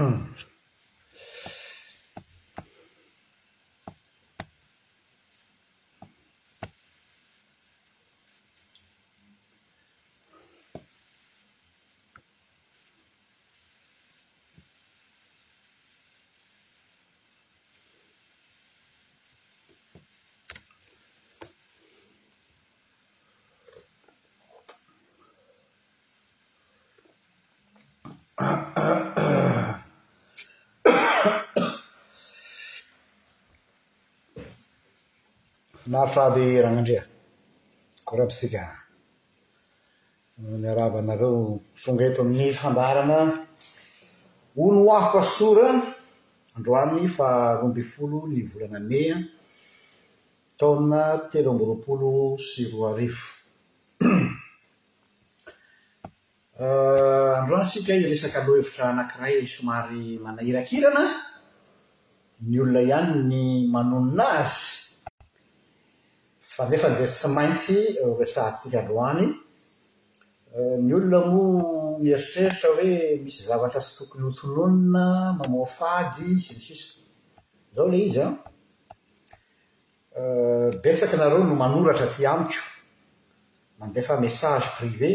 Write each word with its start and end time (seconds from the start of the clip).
嗯 0.00 0.24
naaritraavy 35.90 36.60
ranandrea 36.62 37.04
korahampisika 38.06 38.62
nyaravanareo 40.62 41.34
fonga 41.82 42.02
eto 42.08 42.20
amin'ny 42.24 42.50
fandarana 42.60 43.18
onoahokoasora 44.64 45.66
androany 46.56 47.06
fahroambyfolo 47.16 48.16
ny 48.30 48.38
volana 48.50 48.78
mean 48.90 49.18
taona 50.58 50.98
telo 51.30 51.48
amboroapolo 51.54 52.10
sy 52.46 52.62
roarefo 52.72 53.28
ah, 56.64 57.32
androana 57.40 57.66
sika 57.72 57.92
i 57.98 58.02
resaky 58.10 58.36
aloha 58.40 58.56
hevitra 58.60 58.84
anankiray 58.92 59.36
somary 59.56 60.04
manahirakirana 60.24 61.02
a 62.38 62.40
ny 62.48 62.54
olona 62.62 62.80
ihany 62.86 63.14
ny 63.30 63.42
manoninazy 63.74 64.66
fa 66.56 66.64
nefa 66.70 66.86
ndea 66.90 67.08
tsy 67.16 67.28
maintsy 67.36 67.78
oesaantsika 68.04 68.76
eh, 68.78 68.82
androany 68.82 69.24
eh, 70.56 70.76
ny 70.86 70.92
olona 70.96 71.18
moa 71.32 71.58
mieritreritra 72.02 72.68
hoe 72.74 72.90
misy 73.24 73.42
zavatra 73.48 73.80
sy 73.86 73.92
tokony 73.98 74.22
hotononina 74.28 75.04
mamofady 75.38 76.26
symisisy 76.46 76.88
zao 77.74 77.84
ilay 77.88 78.02
izy 78.08 78.20
an 78.28 78.34
ah. 78.34 78.40
eh, 80.20 80.68
betsaky 80.82 81.14
anareo 81.16 81.40
no 81.48 81.54
manoratra 81.62 82.06
ty 82.14 82.22
amiko 82.32 82.62
mandeafa 83.78 84.14
message 84.26 84.66
prive 84.78 85.10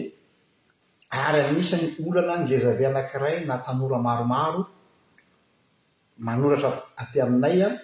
ary 1.26 1.40
anisany 1.50 1.86
olana 2.06 2.36
ngezave 2.44 2.84
anankiray 2.90 3.36
natanora 3.50 3.98
maromaro 4.08 4.62
manoratra 6.28 6.70
aty 7.02 7.18
aminay 7.26 7.58
an 7.68 7.74
ah, 7.76 7.82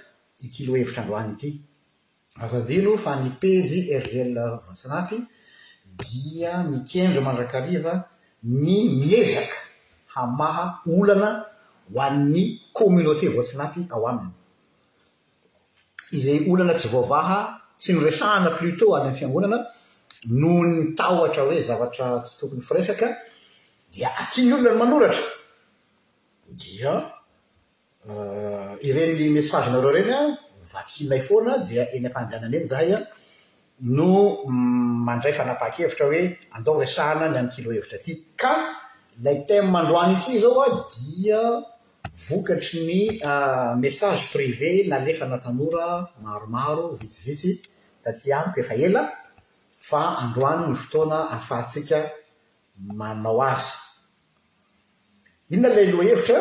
ikilo 0.48 0.72
hevitra 0.78 1.02
androany 1.04 1.34
ity 1.36 1.50
azadilo 2.40 2.96
fa 2.98 3.16
nipejy 3.20 3.92
ergl 3.96 4.38
voatsinapy 4.66 5.18
dia 6.00 6.64
mikendra 6.64 7.22
mandrakariva 7.22 8.04
ny 8.44 8.90
miezaka 8.98 9.58
hamaha 10.16 10.80
olana 10.88 11.30
ho 11.94 11.98
ann'ny 12.08 12.44
communaté 12.74 13.28
voatsinapy 13.36 13.82
ao 13.92 14.08
aminy 14.10 14.34
izay 16.18 16.48
olana 16.52 16.74
tsy 16.74 16.88
voavaha 16.94 17.40
tsy 17.78 17.90
noresahana 17.94 18.56
plutot 18.58 18.92
any 18.96 19.02
ami'n 19.04 19.16
fiangonana 19.20 19.58
noho 20.40 20.62
nytahoatra 20.72 21.42
hoe 21.48 21.60
zavatra 21.68 22.06
tsy 22.24 22.34
tokony 22.40 22.62
firesaka 22.68 23.08
dia 23.94 24.10
atiany 24.22 24.54
olona 24.54 24.70
no 24.72 24.80
manoratra 24.82 25.26
dia 26.60 26.92
euh, 28.08 28.72
irenny 28.88 29.28
messagenareo 29.36 29.92
reny 29.98 30.12
a 30.20 30.22
vasilay 30.72 31.22
foana 31.22 31.54
dia 31.68 31.92
eny 31.96 32.08
am-pandeanana 32.10 32.56
eny 32.60 32.68
zahay 32.72 32.92
an 32.96 33.04
no 34.00 34.10
mm, 34.48 34.96
mandray 35.08 35.34
fanapaha-kevitra 35.40 36.06
hoe 36.10 36.22
andao 36.56 36.80
resahana 36.84 37.28
ny 37.34 37.38
amin'y 37.40 37.56
kilo 37.56 37.70
hevitra 37.76 37.98
aty 38.00 38.14
ka 38.42 38.54
ilay 39.20 39.38
temo 39.48 39.72
mandroany 39.76 40.16
ity 40.20 40.34
zao 40.44 40.56
an 40.68 40.76
dia 40.98 41.42
vokatry 42.28 42.80
ny 42.90 43.00
ah, 43.34 43.74
message 43.86 44.24
prive 44.34 44.68
nalefana 44.94 45.38
tanora 45.46 45.88
maromaro 46.24 46.86
vitsivitsy 47.02 47.52
da 48.04 48.10
ty 48.20 48.32
amiko 48.40 48.60
efa 48.64 48.76
ela 48.88 49.04
fa 49.90 50.02
androany 50.24 50.62
ny 50.70 50.76
fotoana 50.84 51.18
hahafahatsika 51.32 52.00
manao 53.02 53.40
azy 53.52 53.70
inona 55.54 55.74
ilay 55.74 55.90
loa 55.94 56.08
hevitra 56.10 56.40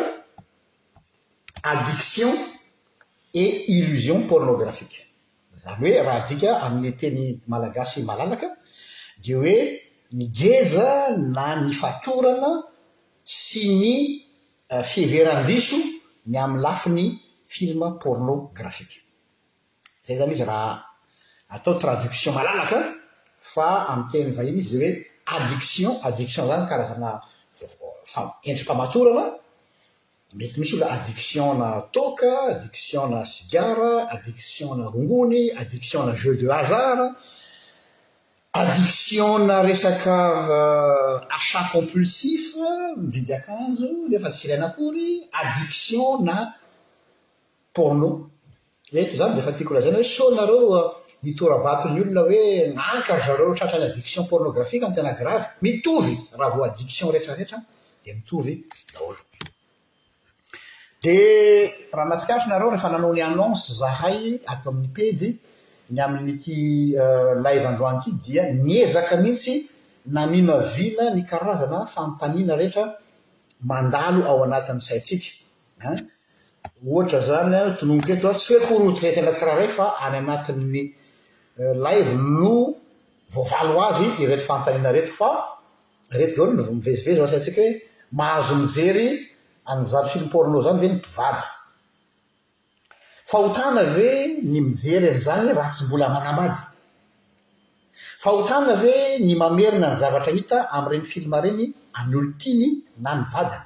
addiction 1.71 2.31
et 3.33 3.65
illusion 3.71 4.27
pornographiqe 4.27 5.05
zany 5.63 5.79
hoe 5.79 6.03
raha 6.07 6.27
dika 6.29 6.51
amin'ny 6.65 6.93
teny 6.97 7.39
malagasy 7.47 8.03
malalaka 8.03 8.47
di 9.23 9.33
hoe 9.37 9.55
migeza 10.19 10.91
na 11.35 11.45
nyfatorana 11.67 12.51
sy 13.23 13.63
ny 13.81 13.93
euh, 14.73 14.83
fiheverandiso 14.91 15.77
ny 16.31 16.35
am'ny 16.45 16.59
lafiny 16.65 17.05
filma 17.53 17.87
pornographika 18.03 18.99
zay 20.05 20.15
zany 20.19 20.33
izy 20.35 20.45
raha 20.51 20.75
atao 21.55 21.75
tradiction 21.81 22.33
malalaka 22.35 22.79
fa 23.53 23.67
amiy 23.91 24.07
teny 24.11 24.27
vah 24.35 24.47
iny 24.49 24.59
izy 24.59 24.77
zay 24.79 24.91
hoe 24.93 24.99
addiction 25.35 25.91
addiction 26.07 26.45
zany 26.51 26.67
karazana 26.69 27.21
euh,- 27.61 27.69
faendrym-pamatorana 28.11 29.25
mety 30.33 30.59
misy 30.59 30.73
olona 30.77 30.91
addiction 30.97 31.59
na 31.59 31.69
toka 31.91 32.31
addiction 32.51 33.09
na 33.11 33.25
sigara 33.25 34.07
addiction 34.11 34.77
na 34.77 34.85
rongony 34.87 35.51
addiction 35.59 36.05
na 36.05 36.13
jeu 36.15 36.35
de 36.37 36.47
hazar 36.47 36.99
addiction 38.53 39.45
na 39.45 39.61
resaka 39.61 40.21
euh, 40.55 41.35
acat 41.37 41.67
compulsif 41.73 42.45
mividiakanjo 42.97 43.89
lefa 44.09 44.29
tsyranakory 44.31 45.27
addiction 45.33 46.23
na 46.23 46.37
porno 47.75 48.09
o 48.95 48.97
eh, 48.99 49.17
zany 49.17 49.35
defatiakolazaina 49.35 49.97
hoe 49.97 50.09
sonare 50.15 50.59
euh, 50.77 50.87
hitorabatiny 51.23 51.99
olona 52.01 52.21
oe 52.21 52.43
nakaro 52.77 53.21
zareo 53.27 53.53
tratra 53.55 53.79
ny 53.79 53.85
addiction 53.89 54.23
pornograhiqa 54.29 54.85
amytena 54.87 55.13
gravy 55.19 55.45
mitovy 55.63 56.13
rahavodion 56.39 57.11
reetrareetradmi 57.13 58.53
dia 61.01 61.73
raha 61.91 62.05
mahantsikatro 62.13 62.49
nareo 62.53 62.69
rehefa 62.77 62.89
nano 62.93 63.09
ny 63.13 63.21
anonse 63.25 63.73
zahay 63.81 64.37
ato 64.45 64.69
amin'ny 64.69 64.91
pejy 64.93 65.29
ny 65.89 65.97
aminnyk 65.99 66.43
euh, 66.93 67.41
liveandroanyky 67.41 68.11
dia 68.25 68.53
nyezaka 68.53 69.17
mihitsy 69.17 69.65
namima 70.05 70.59
vina 70.75 71.09
ny 71.09 71.25
karazana 71.25 71.87
fantanina 71.89 72.53
reetaaaoaat 72.53 73.01
saitikanzanya 74.87 77.73
tonoko 77.79 78.09
etoa 78.13 78.33
tsy 78.37 78.53
hoe 78.53 78.61
korotetnas 78.69 79.41
rahrayfa 79.41 79.85
ay 80.05 80.13
aatny 80.29 80.93
euh, 81.57 81.73
li 81.85 82.01
no 82.39 82.53
voavalo 83.33 83.73
azy 83.89 84.05
iretfretikfaeamvezivezy 84.23 87.19
sansiahoe 87.33 87.71
mahazomijery 88.11 89.07
nyzary 89.79 90.07
film 90.09 90.29
porna 90.29 90.61
zany 90.61 90.79
ve 90.81 90.87
ny 90.87 90.93
mpivady 90.97 91.45
fahotana 93.29 93.83
ve 93.95 94.37
ny 94.43 94.59
mijery 94.61 95.07
anyizany 95.09 95.53
raha 95.57 95.71
tsy 95.73 95.83
mbola 95.85 96.07
manam 96.09 96.39
azy 96.45 96.61
fahotana 98.23 98.73
ve 98.83 98.93
ny 99.25 99.33
mamerina 99.41 99.87
ny 99.89 99.95
zavatra 99.99 100.31
hita 100.35 100.57
am'ireny 100.75 101.03
film 101.11 101.31
reny 101.43 101.65
any 101.97 102.13
olontiny 102.19 102.67
na 103.03 103.11
mivadany 103.15 103.65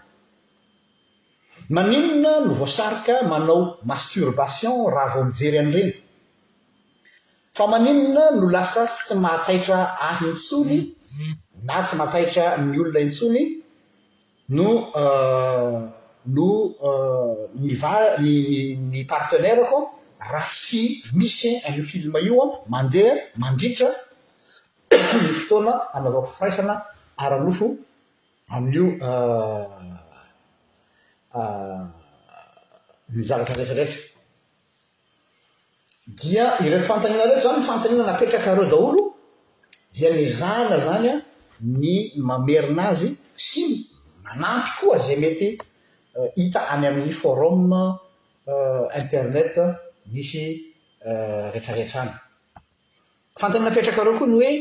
maninona 1.75 2.31
no 2.45 2.51
voasarika 2.59 3.15
manao 3.31 3.61
masturbation 3.89 4.75
raha 4.93 5.09
vao 5.13 5.23
mijery 5.29 5.57
anyireny 5.63 5.95
fa 7.57 7.65
maninona 7.71 8.25
no 8.39 8.45
lasa 8.55 8.83
tsy 8.95 9.13
mataitra 9.25 9.79
ahintsony 10.09 10.79
na 11.67 11.75
tsy 11.85 11.95
matahitra 11.99 12.45
ny 12.65 12.77
olona 12.83 12.99
intsony 13.07 13.43
no 14.55 14.67
euh, 15.01 15.81
no 16.27 16.75
euh, 16.83 17.47
nyva 17.55 18.17
ny 18.19 19.05
parteneira 19.07 19.65
koa 19.69 19.91
raha 20.19 20.49
sy 20.49 21.01
misy 21.13 21.61
ay 21.67 21.81
filma 21.83 22.19
io 22.19 22.41
an 22.43 22.49
mandeha 22.67 23.13
mandritra 23.37 23.89
ny 24.91 25.27
fotoana 25.37 25.73
anavako 25.93 26.25
firaisana 26.27 26.81
ara-nofo 27.17 27.77
amin'io 28.49 28.85
euh, 29.01 29.65
euh, 31.35 31.85
ny 33.15 33.23
zavatra 33.23 33.55
ratradraitra 33.59 34.01
dia 36.07 36.57
ireko 36.65 36.85
fantaniana 36.89 37.25
reto 37.35 37.41
zany 37.49 37.59
n 37.59 37.63
fantanina 37.69 38.03
napetraka 38.05 38.55
reo 38.55 38.65
daholo 38.65 39.03
dia 39.93 40.09
nyzahana 40.09 40.77
zany 40.85 41.09
an 41.13 41.21
ny 41.61 42.13
mamerinaazy 42.17 43.09
sy 43.35 43.63
manampy 44.25 44.69
koa 44.79 44.97
zay 44.99 45.17
mety 45.21 45.57
Euh, 46.17 46.27
hita 46.37 46.61
any 46.71 46.87
amin'ny 46.87 47.11
forome 47.11 47.97
euh, 48.47 48.87
internet 48.95 49.59
misy 50.11 50.71
euh, 51.05 51.51
retrarehetra 51.51 52.05
ny 52.05 52.13
fantana 53.39 53.65
napetrakareo 53.65 54.13
koa 54.17 54.27
ny 54.27 54.37
hoe 54.39 54.55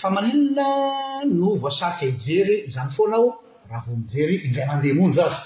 fa 0.00 0.08
maninana 0.16 1.24
no 1.28 1.50
voasarika 1.62 2.06
hijery 2.10 2.56
zany 2.72 2.88
foanao 2.96 3.26
raha 3.70 3.84
vo 3.88 3.94
mijery 4.00 4.36
ira 4.50 4.64
mandehamony 4.70 5.12
zazy 5.18 5.40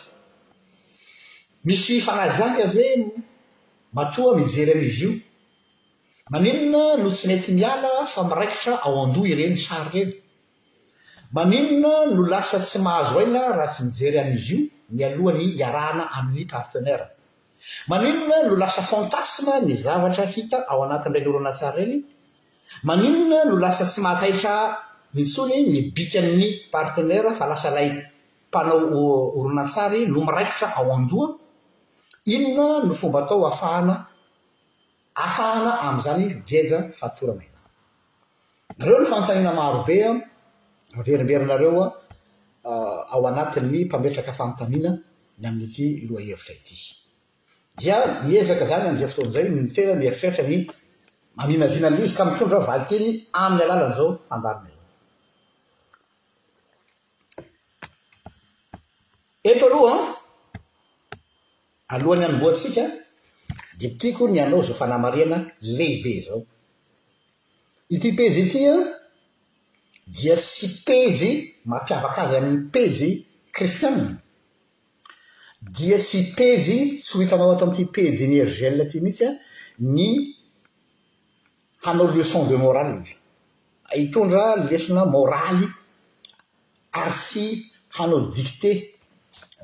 misy 1.66 1.96
fanajanga 2.06 2.62
ave 2.68 2.86
matoa 3.96 4.36
mijery 4.38 4.72
amizy 4.76 5.00
io 5.06 5.12
maninona 6.30 7.02
no 7.02 7.08
tsy 7.10 7.24
maty 7.30 7.50
miala 7.58 7.92
fa 8.12 8.20
miraikitra 8.30 8.74
ao 8.84 8.94
andoha 9.04 9.28
ireny 9.34 9.56
sary 9.66 9.88
reny 10.00 10.10
maninona 11.32 12.06
no 12.14 12.22
lasa 12.28 12.58
tsy 12.58 12.78
mahazo 12.80 13.18
aina 13.18 13.40
raha 13.56 13.66
tsy 13.70 13.82
mijery 13.84 14.18
amizy 14.18 14.58
io 14.96 14.96
ny 14.96 15.02
alohan'ny 15.04 15.56
iarahana 15.60 16.04
amin'ny 16.18 16.44
partenara 16.46 17.06
maninona 17.88 18.36
no 18.46 18.54
lasa 18.56 18.82
fantasme 18.82 19.66
ny 19.66 19.74
zavatra 19.84 20.24
hita 20.34 20.58
ao 20.70 20.82
anatinyndraky 20.84 21.28
oronatsary 21.28 21.76
reny 21.84 21.98
maninona 22.86 23.38
no 23.48 23.56
lasa 23.56 23.84
tsy 23.86 24.00
mataitra 24.00 24.54
intsony 25.14 25.66
ny 25.66 25.92
bikanny 25.94 26.48
partenera 26.72 27.34
fa 27.34 27.46
lasa 27.46 27.68
ilay 27.70 27.90
mpanao 28.48 28.94
oronatsary 29.38 30.06
no 30.06 30.24
miraikitra 30.26 30.68
ao 30.76 30.92
andoa 30.96 31.28
inona 32.24 32.84
no 32.86 32.94
fomba 32.94 33.18
atao 33.26 33.42
afahana 33.46 33.94
ahafahana 35.16 35.72
am'izany 35.86 36.24
viajany 36.46 36.86
fahatorana 37.00 37.42
izny 37.48 37.62
ireo 38.80 38.98
ny 39.00 39.06
fantanina 39.10 39.52
marobea 39.58 40.10
averimberinareoan 40.98 41.90
ah, 42.64 43.06
ao 43.12 43.22
anatin 43.28 43.68
ny 43.72 43.84
mpametraka 43.84 44.32
fantamina 44.32 44.90
ny 45.38 45.44
amin''ity 45.48 46.08
loha 46.10 46.22
hevitra 46.24 46.54
ity 46.54 46.76
dia 47.76 47.96
miezaka 48.24 48.64
zany 48.66 48.86
an'ira 48.88 49.08
fotoan'izay 49.08 49.48
nnitena 49.52 49.94
mieritrehtra 50.00 50.44
ny 50.48 50.58
mamina 51.36 51.68
ziana 51.68 51.90
nylizka 51.90 52.24
mitondra 52.24 52.60
vali 52.68 52.84
tiny 52.88 53.08
amin'ny 53.32 53.62
alàlana 53.64 53.94
zao 53.98 54.10
fandanina 54.28 54.84
eto 59.50 59.64
alohan 59.68 60.00
alohan'ny 61.94 62.24
anmboatsika 62.26 62.82
dia 63.78 63.90
tiako 64.00 64.24
ny 64.32 64.40
anao 64.44 64.62
zao 64.66 64.74
fanamariana 64.80 65.38
lehibe 65.76 66.12
zao 66.26 66.42
ity 67.94 68.08
pezy 68.16 68.42
ity 68.48 68.62
an 68.74 68.80
dia 70.06 70.36
tsy 70.38 70.68
pejy 70.86 71.30
mampiavaka 71.66 72.22
azy 72.22 72.36
amin'ny 72.38 72.70
pejy 72.70 73.26
kristiana 73.50 74.14
dia 75.60 75.98
tsy 75.98 76.30
pejy 76.38 77.02
tsy 77.02 77.12
ho 77.18 77.22
hitanao 77.22 77.50
atao 77.54 77.66
amty 77.68 77.90
pejy 77.90 78.28
ny 78.30 78.38
herigel 78.38 78.86
ty 78.90 79.00
mihitsy 79.02 79.26
an 79.26 79.34
ny 79.82 80.30
hanao 81.84 82.06
leçon 82.14 82.46
de 82.48 82.54
moral 82.56 83.02
hitondra 83.94 84.54
lesona 84.70 85.04
moraly 85.04 85.66
ary 86.92 87.12
tsy 87.18 87.46
hanao 87.98 88.30
dikté 88.30 88.94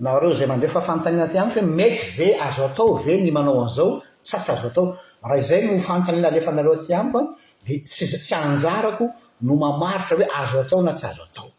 nareo 0.02 0.34
zay 0.34 0.46
mandefa 0.50 0.80
fanotanina 0.82 1.28
ty 1.30 1.38
aniko 1.38 1.60
hoe 1.62 1.70
mety 1.78 2.04
ve 2.18 2.28
azo 2.42 2.64
atao 2.66 2.94
ve 3.04 3.22
ny 3.22 3.30
manao 3.30 3.62
an'izao 3.62 4.02
sa 4.24 4.38
tsy 4.42 4.52
azo 4.58 4.68
atao 4.74 4.86
raha 5.22 5.38
izay 5.38 5.62
no 5.70 5.78
fanontanina 5.80 6.30
lefa 6.34 6.50
nareo 6.50 6.76
ty 6.84 6.94
aniko 6.98 7.18
an 7.18 7.28
de 7.66 7.74
sytsy 7.86 8.34
anjarako 8.34 9.06
no 9.42 9.56
mamaritra 9.56 10.16
hoe 10.16 10.26
azo 10.40 10.60
atao 10.62 10.82
na 10.82 10.92
tsy 10.98 11.06
azo 11.06 11.22
atao 11.26 11.50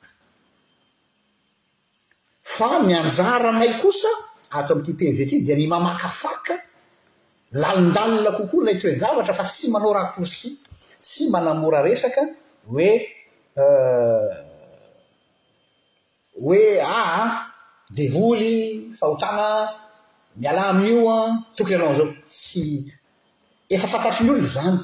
fa 2.55 2.69
mianjara 2.87 3.51
nay 3.59 3.71
kosa 3.81 4.11
ato 4.57 4.69
ami'ity 4.73 4.93
pize 4.99 5.19
aty 5.25 5.35
dia 5.45 5.55
ny 5.59 5.67
mamakafaka 5.73 6.55
lalindalona 7.61 8.31
kokoao 8.37 8.61
y 8.61 8.63
nay 8.65 8.75
atoenjavatra 8.77 9.33
fa 9.39 9.45
tsy 9.51 9.65
manao 9.73 9.93
raha 9.97 10.11
koursi 10.15 10.49
tsy 11.05 11.23
manamora 11.33 11.79
resaka 11.85 12.21
hoe 12.71 12.89
a 13.63 13.65
eh, 13.65 14.41
hoe 16.43 16.63
ah 16.99 17.15
a 17.21 17.21
devoly 17.97 18.55
fahotana 18.99 19.47
miala 20.39 20.61
amin'io 20.71 21.03
an 21.23 21.31
tokony 21.55 21.75
anao 21.75 21.95
zao 21.99 22.09
tsy 22.35 22.61
efa 23.75 23.87
fantatrin'olono 23.91 24.49
zany 24.55 24.79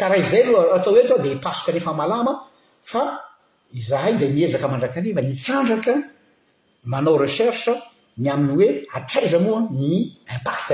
karaha 0.00 0.16
izay 0.24 0.44
loha 0.48 0.74
atao 0.80 0.92
oetra 0.96 1.16
dia 1.24 1.36
ipasoka 1.36 1.72
ny 1.76 1.80
famalama 1.86 2.32
fa 2.82 3.02
izahay 3.80 4.14
da 4.20 4.24
miezaka 4.36 4.64
mandrakariva 4.72 5.20
nitandraka 5.28 5.92
manao 6.92 7.16
reerche 7.20 7.74
ny 8.22 8.28
amin'ny 8.34 8.56
oe 8.60 8.68
atraiza 8.96 9.38
moa 9.44 9.60
nyimpact 9.78 10.68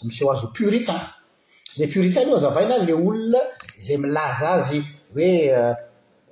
miseo 0.06 0.32
azy 0.32 0.46
puritain 0.58 1.00
la 1.78 1.86
puritin 1.92 2.28
o 2.32 2.38
zavaina 2.38 2.76
la 2.78 2.94
olona 3.06 3.38
zay 3.86 3.96
milaza 3.96 4.48
azy 4.56 4.80
hoe 5.14 5.30
euh, 5.46 5.74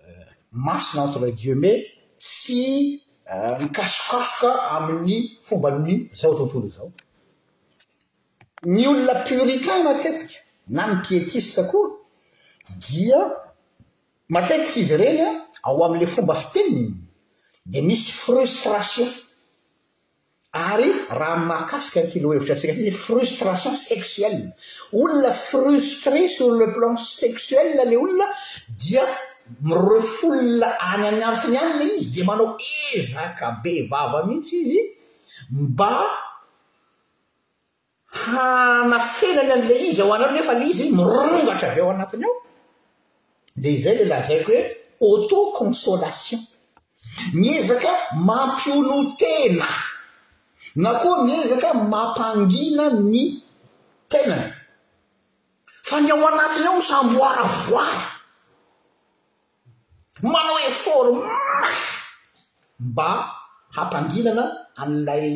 euh, 0.03 0.27
masiaentrele 0.53 1.33
dieuma 1.33 1.73
sy 2.17 3.01
Euh, 3.33 3.59
mikasokasoka 3.59 4.53
amin'ny 4.77 5.37
fomba 5.41 5.71
loni 5.71 6.11
zao 6.13 6.35
tontonlo 6.39 6.67
izao 6.69 6.91
ny 8.69 8.83
olona 8.91 9.15
puritain 9.29 9.81
matetika 9.89 10.39
na 10.77 10.83
mipietiske 10.91 11.63
koa 11.71 11.89
dia 12.85 13.21
matetika 14.29 14.77
izy 14.83 14.95
ireny 14.99 15.21
an 15.29 15.35
ao 15.69 15.79
ami'la 15.87 16.07
fomba 16.15 16.35
fiteniny 16.43 16.93
dia 17.71 17.83
misy 17.89 18.13
frustration 18.23 19.09
ary 20.53 20.91
raha 21.19 21.37
mahakasika 21.51 22.01
kiloa 22.11 22.35
hevitra 22.37 22.55
asika 22.59 22.75
tz 22.77 22.93
frustration 23.07 23.75
sexuelle 23.91 24.49
olona 25.01 25.31
frustré 25.49 26.29
sur 26.37 26.51
le 26.61 26.67
plan 26.75 26.95
sexuel 27.21 27.69
lay 27.89 27.97
olona 28.05 28.27
dia 28.83 29.05
miro 29.61 30.01
folona 30.03 30.69
any 30.93 31.05
any 31.09 31.23
antiny 31.27 31.57
anina 31.65 31.85
izy 31.95 32.11
dia 32.15 32.25
manao 32.25 32.57
ezaka 32.99 33.47
be 33.63 33.87
vava 33.91 34.25
mihitsy 34.27 34.57
izy 34.65 34.81
mba 35.61 35.91
hanafenany 38.21 39.53
an'ilay 39.57 39.81
izy 39.89 40.01
ao 40.03 40.13
anao 40.15 40.31
nefa 40.35 40.53
lay 40.59 40.71
izy 40.73 40.87
mirongatra 40.97 41.75
be 41.75 41.81
ao 41.81 41.91
anatiny 41.93 42.25
ao 42.29 42.37
dia 43.61 43.81
zay 43.83 43.95
lay 43.99 44.09
lazaiko 44.13 44.51
hoe 44.53 44.61
auto 45.09 45.39
consolation 45.59 46.41
ny 47.39 47.47
ezaka 47.61 47.91
mampiolo 48.27 48.97
tena 49.21 49.69
na 50.83 50.91
koa 51.01 51.25
miezaka 51.27 51.69
mampangina 51.93 52.85
ny 53.11 53.25
tenany 54.11 54.51
fa 55.89 55.97
ny 56.01 56.09
ao 56.11 56.25
anatiny 56.33 56.67
ao 56.67 56.77
ny 56.81 56.87
samby 56.91 57.17
oara 57.23 57.45
voary 57.63 58.14
manao 60.33 60.59
eforymafy 60.69 61.75
mba 62.89 63.07
hampanginana 63.77 64.45
an'ilay 64.83 65.29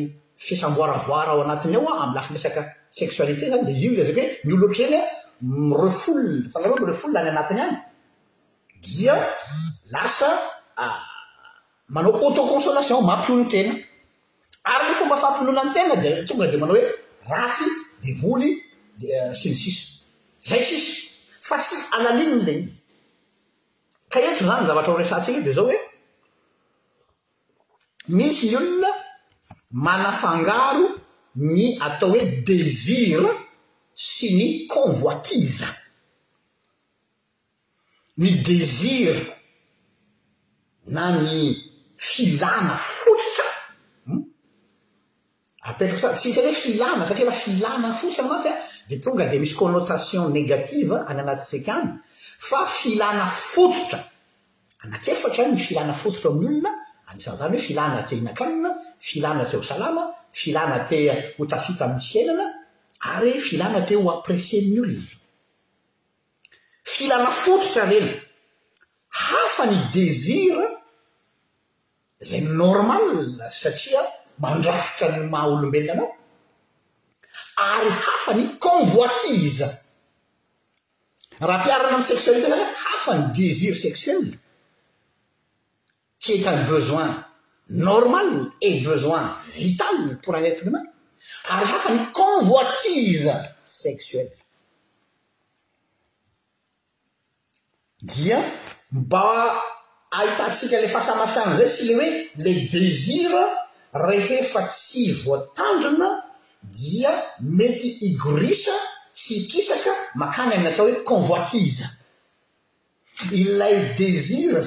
fihesam-boaravoara 0.45 1.29
ao 1.33 1.41
anatiny 1.43 1.75
ao 1.77 1.87
an 1.93 1.99
ami 2.03 2.13
lafa 2.17 2.31
misaka 2.33 2.61
seksualité 2.99 3.45
zany 3.51 3.65
di 3.69 3.73
io 3.83 3.91
layzaky 3.97 4.23
hoe 4.29 4.47
nyolo 4.47 4.63
oatra 4.65 4.77
zeny 4.79 4.95
e 4.97 5.01
mire 5.69 5.89
fol 6.03 6.21
falaro 6.53 6.73
mire 6.81 6.93
folla 7.01 7.17
any 7.21 7.29
anatiny 7.35 7.59
any 7.65 7.75
dia 8.83 9.13
lasaa 9.93 10.37
manao 11.93 12.11
autoconsolation 12.25 13.01
mampiony 13.09 13.45
tena 13.53 13.73
ary 14.71 14.85
le 14.89 14.95
fomba 14.99 15.15
fampinona 15.23 15.61
n 15.67 15.69
tena 15.75 15.95
di 16.01 16.07
tonga 16.27 16.45
di 16.51 16.57
manao 16.61 16.75
hoe 16.75 16.83
ratsy 17.31 17.67
devolyd 18.03 18.55
eh, 19.13 19.29
sy 19.39 19.47
ny 19.51 19.55
sisy 19.61 19.81
zay 20.49 20.61
sisy 20.69 20.91
fa 21.47 21.55
tsy 21.65 21.75
alalininy 21.95 22.39
la 22.47 22.51
y 22.53 22.57
ka 24.09 24.17
eto 24.19 24.45
zany 24.45 24.65
zavatra 24.67 24.91
ho 24.91 24.97
resantsika 24.97 25.37
i 25.39 25.43
de 25.43 25.53
zao 25.57 25.65
hoe 25.65 25.77
misy 28.17 28.45
ny 28.51 28.55
olona 28.59 28.91
manafangaro 29.85 30.85
ny 31.53 31.61
atao 31.85 32.09
hoe 32.13 32.23
desir 32.49 33.21
sy 34.13 34.27
ny 34.37 34.47
convoitise 34.73 35.69
ny 38.21 38.29
desir 38.49 39.13
na 40.95 41.05
ny 41.21 41.39
filana 42.07 42.75
fototra 42.99 43.47
hmm? 44.09 44.21
atetriko 45.69 45.99
sa 46.03 46.15
sisy 46.21 46.39
any 46.39 46.49
hoe 46.49 46.61
filana 46.65 47.03
satria 47.07 47.27
la 47.31 47.37
filana 47.43 47.87
folotsa 47.99 48.23
matsy 48.29 48.49
an 48.53 48.59
de 48.89 48.95
tonga 49.03 49.25
dia 49.29 49.41
misy 49.41 49.55
connotation 49.59 50.25
négative 50.37 50.93
any 51.09 51.21
anatisaik 51.23 51.67
any 51.77 51.91
fa 52.39 52.65
filana 52.65 53.25
fototra 53.27 53.99
anakefatra 54.83 55.43
any 55.43 55.55
n 55.55 55.57
filana 55.59 55.93
fototra 55.93 56.29
amin'ny 56.31 56.55
olona 56.59 56.71
anisan'izany 57.11 57.51
hoe 57.55 57.63
filàna 57.67 57.99
te 58.07 58.13
hinakanina 58.15 58.69
filana 59.07 59.43
te 59.49 59.57
ho 59.57 59.63
salama 59.71 60.03
filàna 60.39 60.77
te 60.89 60.99
hotafita 61.37 61.83
amin'ny 61.87 62.01
sy 62.09 62.15
ailana 62.21 62.45
ary 63.13 63.33
filana 63.47 63.81
te 63.87 63.95
ho 63.99 64.05
apreseniny 64.15 64.79
olo 64.83 64.93
izy 64.99 65.13
filana 66.95 67.29
fototra 67.43 67.83
ireny 67.91 68.13
hafa 69.25 69.63
ny 69.71 69.77
desira 69.97 70.65
zay 72.29 72.41
normala 72.61 73.51
satria 73.61 74.01
mandrafotra 74.41 75.07
ny 75.17 75.27
maha 75.33 75.47
olombelona 75.53 75.93
anao 75.93 76.09
ary 77.75 77.89
hafa 78.07 78.31
ny 78.39 78.43
comboitiza 78.63 79.69
raha 81.41 81.59
mpiara 81.59 81.91
may 81.97 82.03
sexuelltan 82.03 82.59
hafany 82.85 83.31
désir 83.33 83.75
sexuel 83.75 84.19
tietany 86.19 86.63
besoin 86.69 87.13
normal 87.69 88.27
e 88.61 88.71
besoin 88.85 89.27
vital 89.55 90.19
pour 90.23 90.35
agnetolomay 90.35 90.85
ary 91.49 91.65
hafa 91.65 91.93
ny 91.93 91.99
convoitise 92.11 93.33
sexuel 93.65 94.27
dia 98.01 98.43
mba 98.91 99.23
ahitatsika 100.11 100.77
le 100.81 100.87
fahasamafiarana 100.87 101.55
zay 101.59 101.69
sy 101.75 101.83
le 101.87 101.93
hoe 101.97 102.09
le 102.43 102.53
desir 102.73 103.31
rehefa 104.07 104.61
tsy 104.75 105.11
voatandrona 105.23 106.09
dia 106.63 107.11
mety 107.41 107.89
igruse 108.09 108.75
sy 109.19 109.47
kisaka 109.51 109.91
makany 110.15 110.53
amin'ny 110.55 110.71
atao 110.71 110.87
hoe 110.87 111.03
convoitise 111.03 111.83
laye 113.59 113.99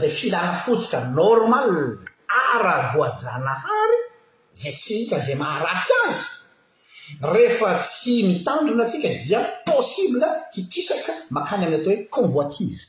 zay 0.01 0.11
filna 0.19 0.41
fototra 0.61 0.99
normal 1.21 1.71
aragoajanahary 2.53 3.99
zay 4.63 4.73
tsy 4.81 4.95
hikazay 5.03 5.37
mahaatsy 5.41 5.95
azy 6.05 6.23
ehfa 7.47 7.69
tsy 7.81 8.15
mitandrona 8.29 8.85
atsika 8.85 9.09
dia 9.27 9.41
possible 9.71 10.27
kitisaka 10.53 11.13
makany 11.31 11.63
amin'ny 11.65 11.81
atao 11.81 11.93
hoe 11.95 12.05
convoitise 12.17 12.85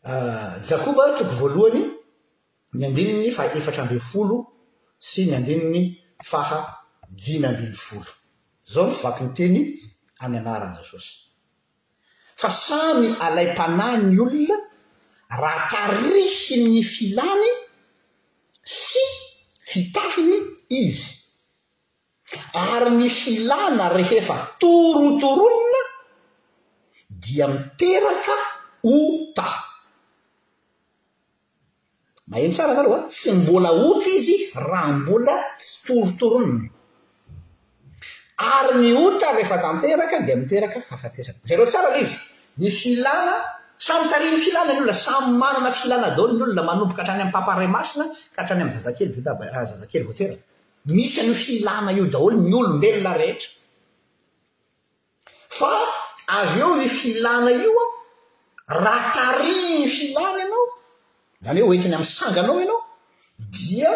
a 0.05 0.13
euh, 0.13 0.55
jakoba 0.69 1.05
tiako 1.19 1.35
voalohany 1.39 1.83
ny 2.79 2.85
andinigny 2.89 3.31
fa 3.37 3.45
efatra 3.59 3.83
ambey 3.85 3.99
folo 4.11 4.37
sy 4.99 5.25
ny 5.27 5.35
andinigny 5.39 5.85
faha 6.31 6.59
dina 7.25 7.49
ambiny 7.53 7.75
folo 7.87 8.11
zao 8.73 8.89
vakyny 9.03 9.31
teny 9.37 9.61
amy 10.21 10.37
anaran'za 10.39 10.83
sosy 10.91 11.13
fa 12.37 12.51
sany 12.51 13.09
alay 13.27 13.47
m-pana 13.49 13.97
ny 13.97 14.19
olona 14.25 14.57
raha 15.41 15.61
tarihy 15.73 16.57
ny 16.69 16.83
filany 16.83 17.51
sy 18.63 19.03
fitahiny 19.69 20.39
izy 20.69 21.24
ary 22.55 22.91
ny 22.99 23.09
filana 23.11 23.87
rehefa 23.97 24.37
torotoronina 24.63 25.83
dia 27.25 27.47
miteraka 27.53 28.35
ota 28.95 29.49
mahino 32.31 32.53
tsara 32.55 32.73
na 32.79 32.83
ro 32.87 32.93
an 33.01 33.05
tsy 33.15 33.31
mbola 33.41 33.71
ota 33.87 34.09
izy 34.19 34.35
raha 34.69 34.93
mbola 35.01 35.35
storotoronina 35.71 36.69
ary 38.59 38.73
ny 38.83 38.89
otra 39.05 39.29
rehefa 39.39 39.57
tanteraka 39.65 40.17
dia 40.27 40.37
miteraka 40.43 40.77
faafatesana 40.91 41.39
zayreo 41.49 41.67
tsara 41.73 41.89
le 41.95 42.01
izy 42.05 42.17
ny 42.61 42.69
filana 42.81 43.35
samytariany 43.87 44.39
filana 44.45 44.71
ny 44.73 44.79
olona 44.83 44.97
samy 45.07 45.31
manana 45.43 45.71
filana 45.81 46.09
daon 46.17 46.31
ny 46.39 46.43
olona 46.47 46.63
manomboka 46.71 47.03
htrany 47.05 47.21
ami'nympapaharemasina 47.23 48.05
ka 48.35 48.39
hatrany 48.43 48.61
ami'ny 48.63 48.77
zazakely 48.79 49.11
votab 49.17 49.39
zazakely 49.73 50.05
voateraka 50.09 50.45
misy 50.87 51.21
any 51.21 51.35
filana 51.35 51.91
io 51.93 52.05
daholo 52.07 52.37
mi 52.41 52.53
olombelona 52.55 53.17
rehetra 53.21 53.49
fa 55.59 55.71
avy 56.37 56.61
eo 56.61 56.75
i 56.87 56.89
filana 57.01 57.51
io 57.51 57.79
a 58.67 58.83
raha 58.83 59.13
tari 59.15 59.55
ny 59.81 59.89
filana 59.97 60.39
ianao 60.43 60.67
zany 61.45 61.61
hoe 61.63 61.69
oetiny 61.73 61.95
aminy 61.97 62.11
sanganao 62.17 62.59
ianao 62.61 62.81
dia 63.55 63.91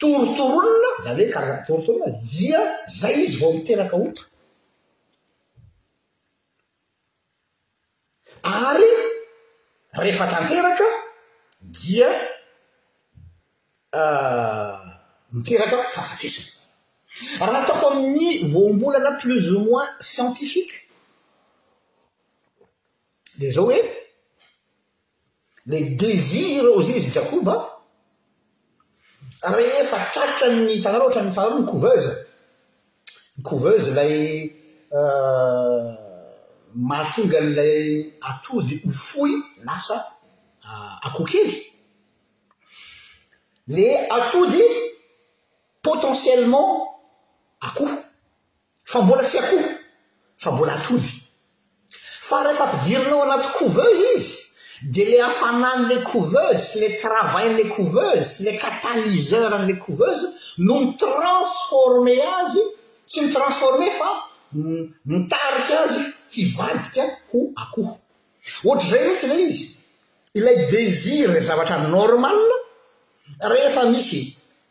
torotorolona 0.00 0.90
zany 1.04 1.20
hoe 1.22 1.30
karazatorotolona 1.34 2.06
dia 2.34 2.60
zay 2.98 3.16
izy 3.24 3.36
vao 3.44 3.52
miteraka 3.52 3.96
ota 4.04 4.22
ary 8.42 8.90
rehefa 9.98 10.26
tanteraka 10.32 10.86
dia 11.78 12.08
euh, 14.00 14.81
miterata 15.32 15.82
fahafatesina 15.82 16.62
raha 17.40 17.52
nataoko 17.60 17.88
amin'ny 17.88 18.28
voambolana 18.52 19.10
plos 19.20 19.48
o 19.56 19.60
moins 19.60 19.90
scientifike 20.00 20.74
day 23.38 23.52
zao 23.52 23.64
hoe 23.64 23.78
le 25.66 25.80
desir 25.96 26.62
rô 26.64 26.82
zyy 26.82 27.00
zy 27.00 27.10
drakoba 27.14 27.56
rehefa 29.54 29.98
trarotra 30.12 30.46
amin'ny 30.48 30.82
tanaro 30.82 31.06
hatra 31.08 31.22
miny 31.22 31.34
taharoa 31.34 31.60
nykoveza 31.60 32.16
kouveze 33.42 33.90
ilay 33.90 34.14
euh, 34.92 35.94
mahatonga 36.74 37.40
n'ilay 37.40 38.12
atody 38.20 38.74
hofohy 38.84 39.34
lasa 39.66 39.96
euh, 40.64 41.06
akokely 41.06 41.66
le 43.68 43.86
atody 44.10 44.62
potentiellement 45.82 47.00
akoho 47.60 47.90
fa 48.92 49.02
mbola 49.02 49.22
tsy 49.24 49.38
akoho 49.38 49.68
fa 50.42 50.50
boa 50.50 50.70
aoyaehefmpiirinao 50.74 53.22
anaty 53.22 53.48
couveuzy 53.58 54.04
izy 54.16 54.36
de 54.94 55.04
le 55.10 55.18
afananyle 55.22 56.02
coveuse 56.02 56.58
sy 56.68 56.78
le 56.80 56.88
travaynle 57.02 57.64
couveze 57.74 58.24
sy 58.32 58.40
le 58.44 58.52
catalizeuranle 58.62 59.74
couvese 59.78 60.26
no 60.58 60.72
mi 60.80 60.88
transformer 61.04 62.18
azy 62.38 62.62
tsy 63.10 63.18
mitransforme 63.26 63.88
fa 63.90 64.08
mitariky 65.04 65.74
azy 65.84 66.02
hivadika 66.34 67.02
ho 67.30 67.38
akoho 67.62 67.96
ohatrzay 68.64 69.02
mitsy 69.08 69.26
la 69.34 69.38
izy 69.42 69.64
ilaydesir 70.36 71.30
zavatranormala 71.46 72.56
fa 73.74 73.82
isy 74.00 74.22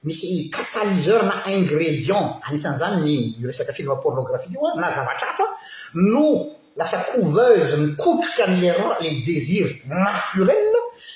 misy 0.03 0.49
cataliseur 0.49 1.23
na 1.25 1.35
ingrédient 1.45 2.39
anisan'izany 2.47 3.35
nyresaka 3.39 3.71
film 3.73 3.93
pornographie 4.01 4.51
io 4.53 4.65
a 4.65 4.73
na 4.79 4.89
zavatra 4.91 5.29
afa 5.29 5.45
no 5.93 6.29
lasa 6.75 7.03
couveze 7.09 7.77
mikotrika 7.83 8.47
n'le 8.47 8.71
le 9.03 9.11
désirs 9.25 9.69
naturel 9.87 10.73